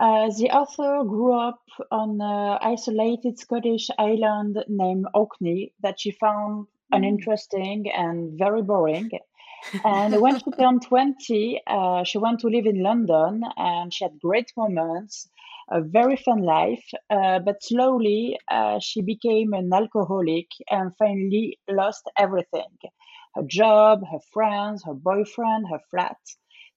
Uh, 0.00 0.30
the 0.38 0.48
author 0.52 1.04
grew 1.04 1.38
up 1.38 1.60
on 1.90 2.18
an 2.22 2.58
isolated 2.62 3.38
Scottish 3.38 3.90
island 3.98 4.64
named 4.68 5.04
Orkney 5.12 5.74
that 5.82 6.00
she 6.00 6.12
found 6.12 6.66
hmm. 6.90 6.96
uninteresting 6.96 7.90
and 7.90 8.38
very 8.38 8.62
boring. 8.62 9.10
and 9.84 10.18
when 10.18 10.38
she 10.38 10.50
turned 10.52 10.80
20, 10.86 11.60
uh, 11.66 12.04
she 12.04 12.16
went 12.16 12.40
to 12.40 12.46
live 12.46 12.64
in 12.64 12.82
London 12.82 13.42
and 13.58 13.92
she 13.92 14.04
had 14.04 14.18
great 14.18 14.50
moments, 14.56 15.28
a 15.70 15.82
very 15.82 16.16
fun 16.16 16.40
life. 16.40 16.88
Uh, 17.10 17.40
but 17.40 17.62
slowly, 17.62 18.38
uh, 18.50 18.78
she 18.78 19.02
became 19.02 19.52
an 19.52 19.70
alcoholic 19.74 20.46
and 20.70 20.96
finally 20.96 21.58
lost 21.68 22.10
everything 22.18 22.78
her 23.36 23.42
job, 23.46 24.00
her 24.10 24.20
friends, 24.32 24.82
her 24.84 24.94
boyfriend, 24.94 25.66
her 25.70 25.80
flat. 25.90 26.16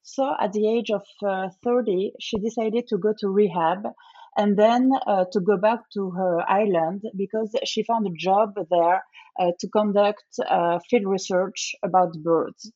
So 0.03 0.33
at 0.39 0.53
the 0.53 0.67
age 0.67 0.91
of 0.91 1.03
uh, 1.25 1.49
30, 1.63 2.13
she 2.19 2.37
decided 2.39 2.87
to 2.89 2.97
go 2.97 3.13
to 3.19 3.29
rehab 3.29 3.87
and 4.37 4.57
then 4.57 4.91
uh, 5.07 5.25
to 5.31 5.39
go 5.39 5.57
back 5.57 5.79
to 5.93 6.11
her 6.11 6.49
island 6.49 7.01
because 7.17 7.55
she 7.65 7.83
found 7.83 8.07
a 8.07 8.17
job 8.17 8.53
there 8.69 9.03
uh, 9.39 9.51
to 9.59 9.67
conduct 9.69 10.25
uh, 10.47 10.79
field 10.89 11.05
research 11.05 11.75
about 11.83 12.13
birds. 12.23 12.71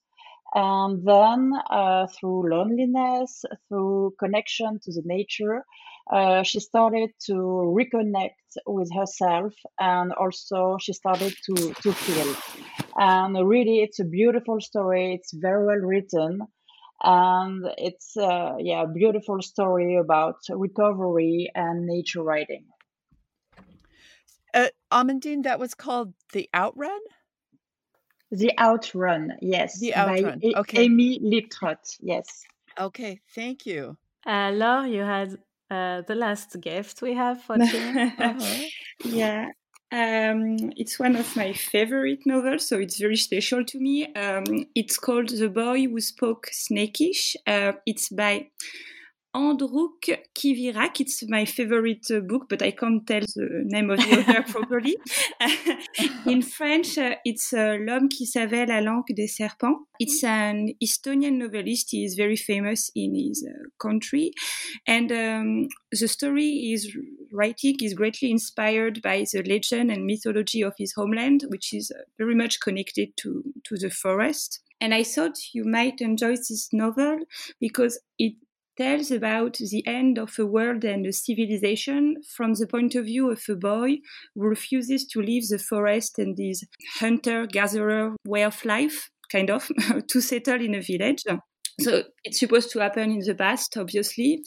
And 0.55 1.05
then, 1.05 1.51
uh, 1.69 2.05
through 2.07 2.51
loneliness, 2.51 3.43
through 3.69 4.13
connection 4.19 4.79
to 4.83 4.91
the 4.91 5.01
nature, 5.03 5.65
uh, 6.11 6.43
she 6.43 6.59
started 6.59 7.09
to 7.25 7.33
reconnect 7.33 8.43
with 8.67 8.93
herself 8.93 9.53
and 9.79 10.13
also 10.13 10.77
she 10.79 10.93
started 10.93 11.33
to, 11.45 11.73
to 11.81 11.91
feel. 11.91 12.35
And 12.95 13.35
really, 13.47 13.79
it's 13.79 13.99
a 13.99 14.05
beautiful 14.05 14.61
story. 14.61 15.15
It's 15.15 15.33
very 15.33 15.65
well 15.65 15.77
written. 15.77 16.41
And 17.01 17.65
it's 17.77 18.15
uh, 18.15 18.55
yeah 18.59 18.83
a 18.83 18.87
beautiful 18.87 19.41
story 19.41 19.97
about 19.97 20.37
recovery 20.49 21.51
and 21.53 21.85
nature 21.85 22.23
writing 22.23 22.65
uh, 24.53 24.67
amandine 24.91 25.43
that 25.43 25.59
was 25.59 25.73
called 25.73 26.13
the 26.31 26.49
outrun? 26.53 26.99
The 28.31 28.51
outrun 28.57 29.33
yes 29.41 29.79
the 29.79 29.95
outrun 29.95 30.39
by 30.39 30.59
okay. 30.61 30.83
Amy 30.83 31.19
liptrot 31.19 31.97
yes. 31.99 32.43
Okay 32.79 33.21
thank 33.35 33.65
you. 33.65 33.97
Uh, 34.25 34.51
Laure, 34.51 34.87
you 34.87 35.01
had 35.01 35.37
uh, 35.69 36.01
the 36.07 36.15
last 36.15 36.59
gift 36.59 37.01
we 37.01 37.13
have 37.13 37.43
for 37.43 37.57
Jim. 37.71 38.11
uh-huh. 38.19 38.63
yeah 39.05 39.49
um, 39.93 40.73
it's 40.75 40.97
one 40.97 41.15
of 41.15 41.35
my 41.35 41.53
favorite 41.53 42.25
novels, 42.25 42.67
so 42.67 42.79
it's 42.79 42.97
very 42.97 43.15
special 43.15 43.63
to 43.63 43.79
me. 43.79 44.11
Um, 44.15 44.65
it's 44.73 44.97
called 44.97 45.29
The 45.29 45.49
Boy 45.49 45.83
Who 45.83 46.01
Spoke 46.01 46.47
Snakish. 46.51 47.35
Uh, 47.45 47.73
it's 47.85 48.09
by 48.09 48.47
Androuk 49.35 50.09
Kivirak. 50.35 50.99
It's 50.99 51.27
my 51.27 51.45
favorite 51.45 52.05
uh, 52.11 52.19
book, 52.19 52.47
but 52.49 52.61
I 52.61 52.71
can't 52.71 53.05
tell 53.05 53.21
the 53.21 53.63
name 53.65 53.89
of 53.89 53.97
the 53.97 54.19
author 54.19 54.43
properly. 54.51 54.95
in 56.27 56.41
French, 56.41 56.97
uh, 56.97 57.15
it's 57.25 57.51
uh, 57.53 57.77
L'homme 57.79 58.09
qui 58.09 58.25
savait 58.25 58.67
la 58.67 58.79
langue 58.79 59.13
des 59.15 59.27
serpents. 59.27 59.87
It's 59.99 60.23
an 60.23 60.69
Estonian 60.81 61.37
novelist. 61.37 61.89
He 61.91 62.03
is 62.03 62.13
very 62.15 62.35
famous 62.35 62.91
in 62.95 63.15
his 63.15 63.43
uh, 63.47 63.69
country. 63.79 64.33
And 64.85 65.11
um, 65.11 65.67
the 65.91 66.07
story 66.07 66.71
is 66.73 66.95
writing 67.31 67.77
is 67.81 67.95
greatly 67.95 68.29
inspired 68.29 69.01
by 69.01 69.25
the 69.31 69.41
legend 69.43 69.91
and 69.91 70.05
mythology 70.05 70.61
of 70.61 70.73
his 70.77 70.93
homeland, 70.95 71.45
which 71.47 71.73
is 71.73 71.91
uh, 71.91 72.03
very 72.19 72.35
much 72.35 72.59
connected 72.59 73.17
to, 73.17 73.43
to 73.63 73.77
the 73.77 73.89
forest. 73.89 74.59
And 74.79 74.93
I 74.93 75.03
thought 75.03 75.53
you 75.53 75.63
might 75.63 76.01
enjoy 76.01 76.35
this 76.35 76.69
novel 76.73 77.19
because 77.59 77.99
it 78.19 78.33
tells 78.77 79.11
about 79.11 79.57
the 79.57 79.85
end 79.85 80.17
of 80.17 80.37
a 80.39 80.45
world 80.45 80.83
and 80.83 81.05
a 81.05 81.13
civilization 81.13 82.17
from 82.35 82.53
the 82.53 82.67
point 82.67 82.95
of 82.95 83.05
view 83.05 83.31
of 83.31 83.43
a 83.49 83.55
boy 83.55 83.97
who 84.35 84.47
refuses 84.47 85.05
to 85.07 85.21
leave 85.21 85.47
the 85.47 85.59
forest 85.59 86.19
and 86.19 86.37
his 86.37 86.65
hunter 86.99 87.45
gatherer 87.45 88.15
way 88.25 88.43
of 88.43 88.63
life, 88.65 89.09
kind 89.31 89.49
of, 89.49 89.69
to 90.07 90.21
settle 90.21 90.61
in 90.61 90.75
a 90.75 90.81
village. 90.81 91.23
So 91.79 92.03
it's 92.23 92.39
supposed 92.39 92.71
to 92.71 92.79
happen 92.79 93.11
in 93.11 93.19
the 93.19 93.35
past, 93.35 93.75
obviously. 93.77 94.43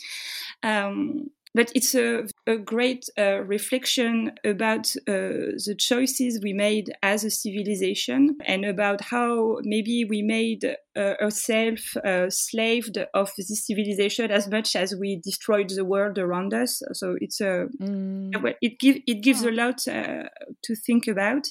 Um, 0.62 1.31
but 1.55 1.72
it's 1.74 1.95
a 1.95 2.27
a 2.47 2.57
great 2.57 3.09
uh, 3.18 3.40
reflection 3.42 4.32
about 4.44 4.86
uh, 5.09 5.57
the 5.66 5.74
choices 5.78 6.40
we 6.42 6.53
made 6.53 6.92
as 7.03 7.24
a 7.24 7.30
civilization 7.30 8.36
and 8.44 8.64
about 8.64 9.01
how 9.01 9.59
maybe 9.62 10.05
we 10.05 10.22
made 10.22 10.76
uh, 10.97 11.14
ourselves 11.20 11.97
uh, 11.99 12.30
slaved 12.30 12.99
of 13.14 13.30
this 13.36 13.66
civilization 13.66 14.30
as 14.30 14.49
much 14.49 14.74
as 14.74 14.94
we 14.94 15.16
destroyed 15.16 15.68
the 15.70 15.84
world 15.84 16.18
around 16.18 16.55
us. 16.55 16.82
So 16.92 17.16
it's 17.20 17.40
a 17.40 17.66
mm. 17.80 18.55
it 18.62 18.78
gives 18.78 19.01
it 19.07 19.22
gives 19.22 19.42
a 19.42 19.51
lot 19.51 19.86
uh, 19.88 20.24
to 20.62 20.74
think 20.74 21.07
about, 21.07 21.49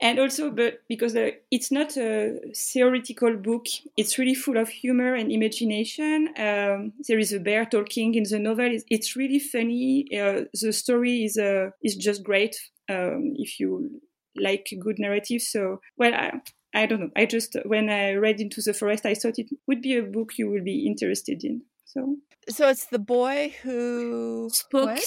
and 0.00 0.18
also, 0.18 0.50
but 0.50 0.80
because 0.88 1.16
uh, 1.16 1.30
it's 1.50 1.72
not 1.72 1.96
a 1.96 2.38
theoretical 2.54 3.36
book, 3.36 3.66
it's 3.96 4.18
really 4.18 4.34
full 4.34 4.56
of 4.56 4.68
humor 4.68 5.14
and 5.14 5.32
imagination. 5.32 6.28
Um, 6.36 6.92
there 7.08 7.18
is 7.18 7.32
a 7.32 7.40
bear 7.40 7.64
talking 7.64 8.14
in 8.14 8.24
the 8.24 8.38
novel. 8.38 8.66
It's, 8.66 8.84
it's 8.88 9.16
really 9.16 9.40
funny. 9.40 10.06
Uh, 10.26 10.44
the 10.60 10.72
story 10.72 11.24
is 11.24 11.36
uh, 11.36 11.70
is 11.82 11.96
just 11.96 12.22
great 12.22 12.56
um, 12.88 13.32
if 13.36 13.58
you 13.60 14.00
like 14.36 14.68
good 14.80 14.98
narrative. 14.98 15.42
So, 15.42 15.80
well, 15.96 16.14
I, 16.14 16.40
I 16.74 16.86
don't 16.86 17.00
know. 17.00 17.10
I 17.16 17.26
just 17.26 17.56
when 17.64 17.88
I 17.88 18.12
read 18.14 18.40
Into 18.40 18.60
the 18.64 18.74
Forest, 18.74 19.06
I 19.06 19.14
thought 19.14 19.38
it 19.38 19.48
would 19.66 19.82
be 19.82 19.96
a 19.96 20.02
book 20.02 20.32
you 20.38 20.50
will 20.50 20.64
be 20.64 20.86
interested 20.86 21.42
in. 21.44 21.62
So, 21.84 22.16
so 22.48 22.68
it's 22.68 22.86
the 22.86 22.98
boy 22.98 23.54
who 23.62 24.48
spoke 24.52 25.00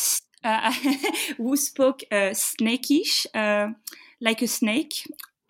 uh, 0.44 0.74
who 1.38 1.56
spoke 1.58 2.02
uh, 2.12 2.34
snakish, 2.34 3.26
uh, 3.34 3.74
like 4.22 4.42
a 4.42 4.48
snake. 4.48 4.94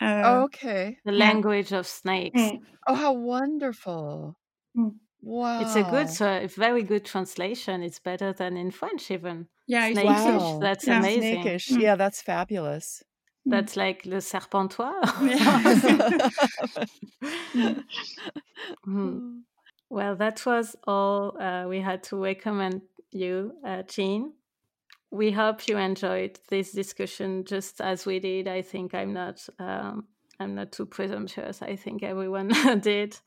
Uh, 0.01 0.21
oh, 0.25 0.43
okay. 0.43 0.97
The 1.05 1.11
language 1.11 1.71
of 1.73 1.87
snakes. 1.87 2.41
Mm. 2.41 2.59
Oh, 2.87 2.95
how 2.95 3.13
wonderful! 3.13 4.37
Mm. 4.77 4.95
Wow. 5.21 5.61
It's 5.61 5.75
a 5.75 5.83
good, 5.83 6.09
uh, 6.21 6.47
very 6.47 6.83
good 6.83 7.03
translation. 7.05 7.83
It's 7.83 7.99
better 7.99 8.33
than 8.33 8.57
in 8.57 8.71
French, 8.71 9.11
even. 9.11 9.47
Yeah, 9.67 9.91
snakish. 9.91 10.05
Wow. 10.05 10.59
That's 10.61 10.87
yeah. 10.87 10.99
amazing. 10.99 11.43
Snakish. 11.43 11.69
Mm. 11.69 11.81
Yeah, 11.81 11.95
that's 11.95 12.21
fabulous. 12.21 13.03
Mm. 13.47 13.51
That's 13.51 13.75
like 13.75 14.05
le 14.05 14.21
serpentoir. 14.21 15.01
mm. 18.87 19.41
Well, 19.91 20.15
that 20.17 20.45
was 20.45 20.75
all 20.85 21.35
uh, 21.41 21.65
we 21.67 21.81
had 21.81 22.03
to 22.03 22.17
recommend 22.17 22.83
you, 23.11 23.53
uh, 23.65 23.81
Jean. 23.83 24.33
We 25.09 25.31
hope 25.31 25.67
you 25.67 25.77
enjoyed 25.77 26.39
this 26.49 26.71
discussion 26.71 27.43
just 27.43 27.81
as 27.81 28.05
we 28.05 28.19
did. 28.19 28.47
I 28.47 28.61
think 28.61 28.93
I'm 28.93 29.13
not. 29.13 29.49
Um, 29.57 30.05
I'm 30.39 30.53
not 30.53 30.71
too 30.71 30.85
presumptuous. 30.85 31.63
I 31.63 31.75
think 31.75 32.03
everyone 32.03 32.49
did. 32.81 33.17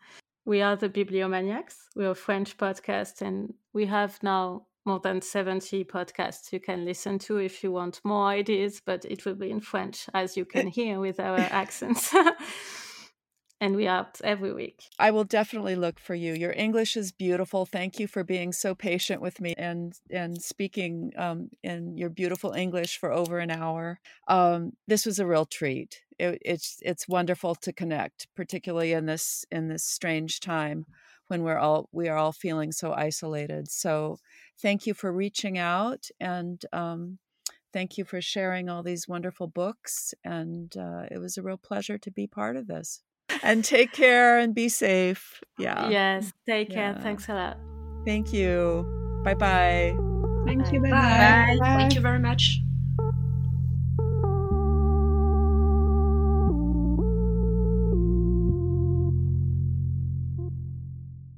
We 0.44 0.60
are 0.60 0.74
the 0.74 0.88
Bibliomaniacs. 0.88 1.76
We're 1.94 2.10
a 2.10 2.14
French 2.16 2.56
podcast, 2.56 3.22
and 3.22 3.54
we 3.72 3.86
have 3.86 4.20
now 4.22 4.66
more 4.84 4.98
than 4.98 5.22
70 5.22 5.84
podcasts 5.84 6.52
you 6.52 6.58
can 6.58 6.84
listen 6.84 7.20
to 7.20 7.36
if 7.36 7.62
you 7.62 7.70
want 7.70 8.00
more 8.02 8.26
ideas, 8.26 8.82
but 8.84 9.04
it 9.04 9.24
will 9.24 9.36
be 9.36 9.50
in 9.50 9.60
French, 9.60 10.08
as 10.12 10.36
you 10.36 10.44
can 10.44 10.66
hear 10.78 10.98
with 10.98 11.20
our 11.20 11.38
accents. 11.38 12.12
and 13.60 13.76
we 13.76 13.86
are 13.86 14.08
every 14.24 14.52
week. 14.52 14.82
I 14.98 15.12
will 15.12 15.22
definitely 15.22 15.76
look 15.76 16.00
for 16.00 16.16
you. 16.16 16.34
Your 16.34 16.52
English 16.52 16.96
is 16.96 17.12
beautiful. 17.12 17.64
Thank 17.64 18.00
you 18.00 18.08
for 18.08 18.24
being 18.24 18.52
so 18.52 18.74
patient 18.74 19.22
with 19.22 19.40
me 19.40 19.54
and 19.56 19.94
and 20.10 20.42
speaking 20.42 21.12
um, 21.16 21.50
in 21.62 21.96
your 21.96 22.10
beautiful 22.10 22.50
English 22.50 22.98
for 22.98 23.12
over 23.12 23.38
an 23.38 23.52
hour. 23.52 24.00
Um, 24.26 24.72
this 24.88 25.06
was 25.06 25.20
a 25.20 25.26
real 25.26 25.46
treat. 25.46 26.02
It, 26.22 26.38
it's 26.42 26.78
it's 26.82 27.08
wonderful 27.08 27.54
to 27.56 27.72
connect, 27.72 28.28
particularly 28.36 28.92
in 28.92 29.06
this 29.06 29.44
in 29.50 29.68
this 29.68 29.84
strange 29.84 30.40
time 30.40 30.86
when 31.28 31.42
we're 31.42 31.58
all 31.58 31.88
we 31.92 32.08
are 32.08 32.16
all 32.16 32.32
feeling 32.32 32.72
so 32.72 32.92
isolated. 32.92 33.70
So 33.70 34.18
thank 34.60 34.86
you 34.86 34.94
for 34.94 35.12
reaching 35.12 35.58
out 35.58 36.08
and 36.20 36.64
um, 36.72 37.18
thank 37.72 37.98
you 37.98 38.04
for 38.04 38.20
sharing 38.20 38.68
all 38.68 38.82
these 38.82 39.08
wonderful 39.08 39.48
books. 39.48 40.14
And 40.24 40.74
uh, 40.76 41.06
it 41.10 41.18
was 41.18 41.36
a 41.36 41.42
real 41.42 41.56
pleasure 41.56 41.98
to 41.98 42.10
be 42.10 42.26
part 42.26 42.56
of 42.56 42.66
this. 42.66 43.02
And 43.42 43.64
take 43.64 43.92
care 43.92 44.38
and 44.38 44.54
be 44.54 44.68
safe. 44.68 45.40
Yeah. 45.58 45.88
Yes. 45.88 46.32
Take 46.46 46.70
care. 46.70 46.92
Yeah. 46.94 47.02
Thanks 47.02 47.28
a 47.28 47.34
lot. 47.34 47.56
Thank 48.06 48.32
you. 48.32 48.84
Bye-bye. 49.24 49.96
Thank 50.44 50.72
you. 50.72 50.80
Bye. 50.82 50.90
Bye. 50.90 51.56
Bye. 51.58 51.76
Thank 51.76 51.94
you 51.94 52.00
very 52.00 52.18
much. 52.18 52.60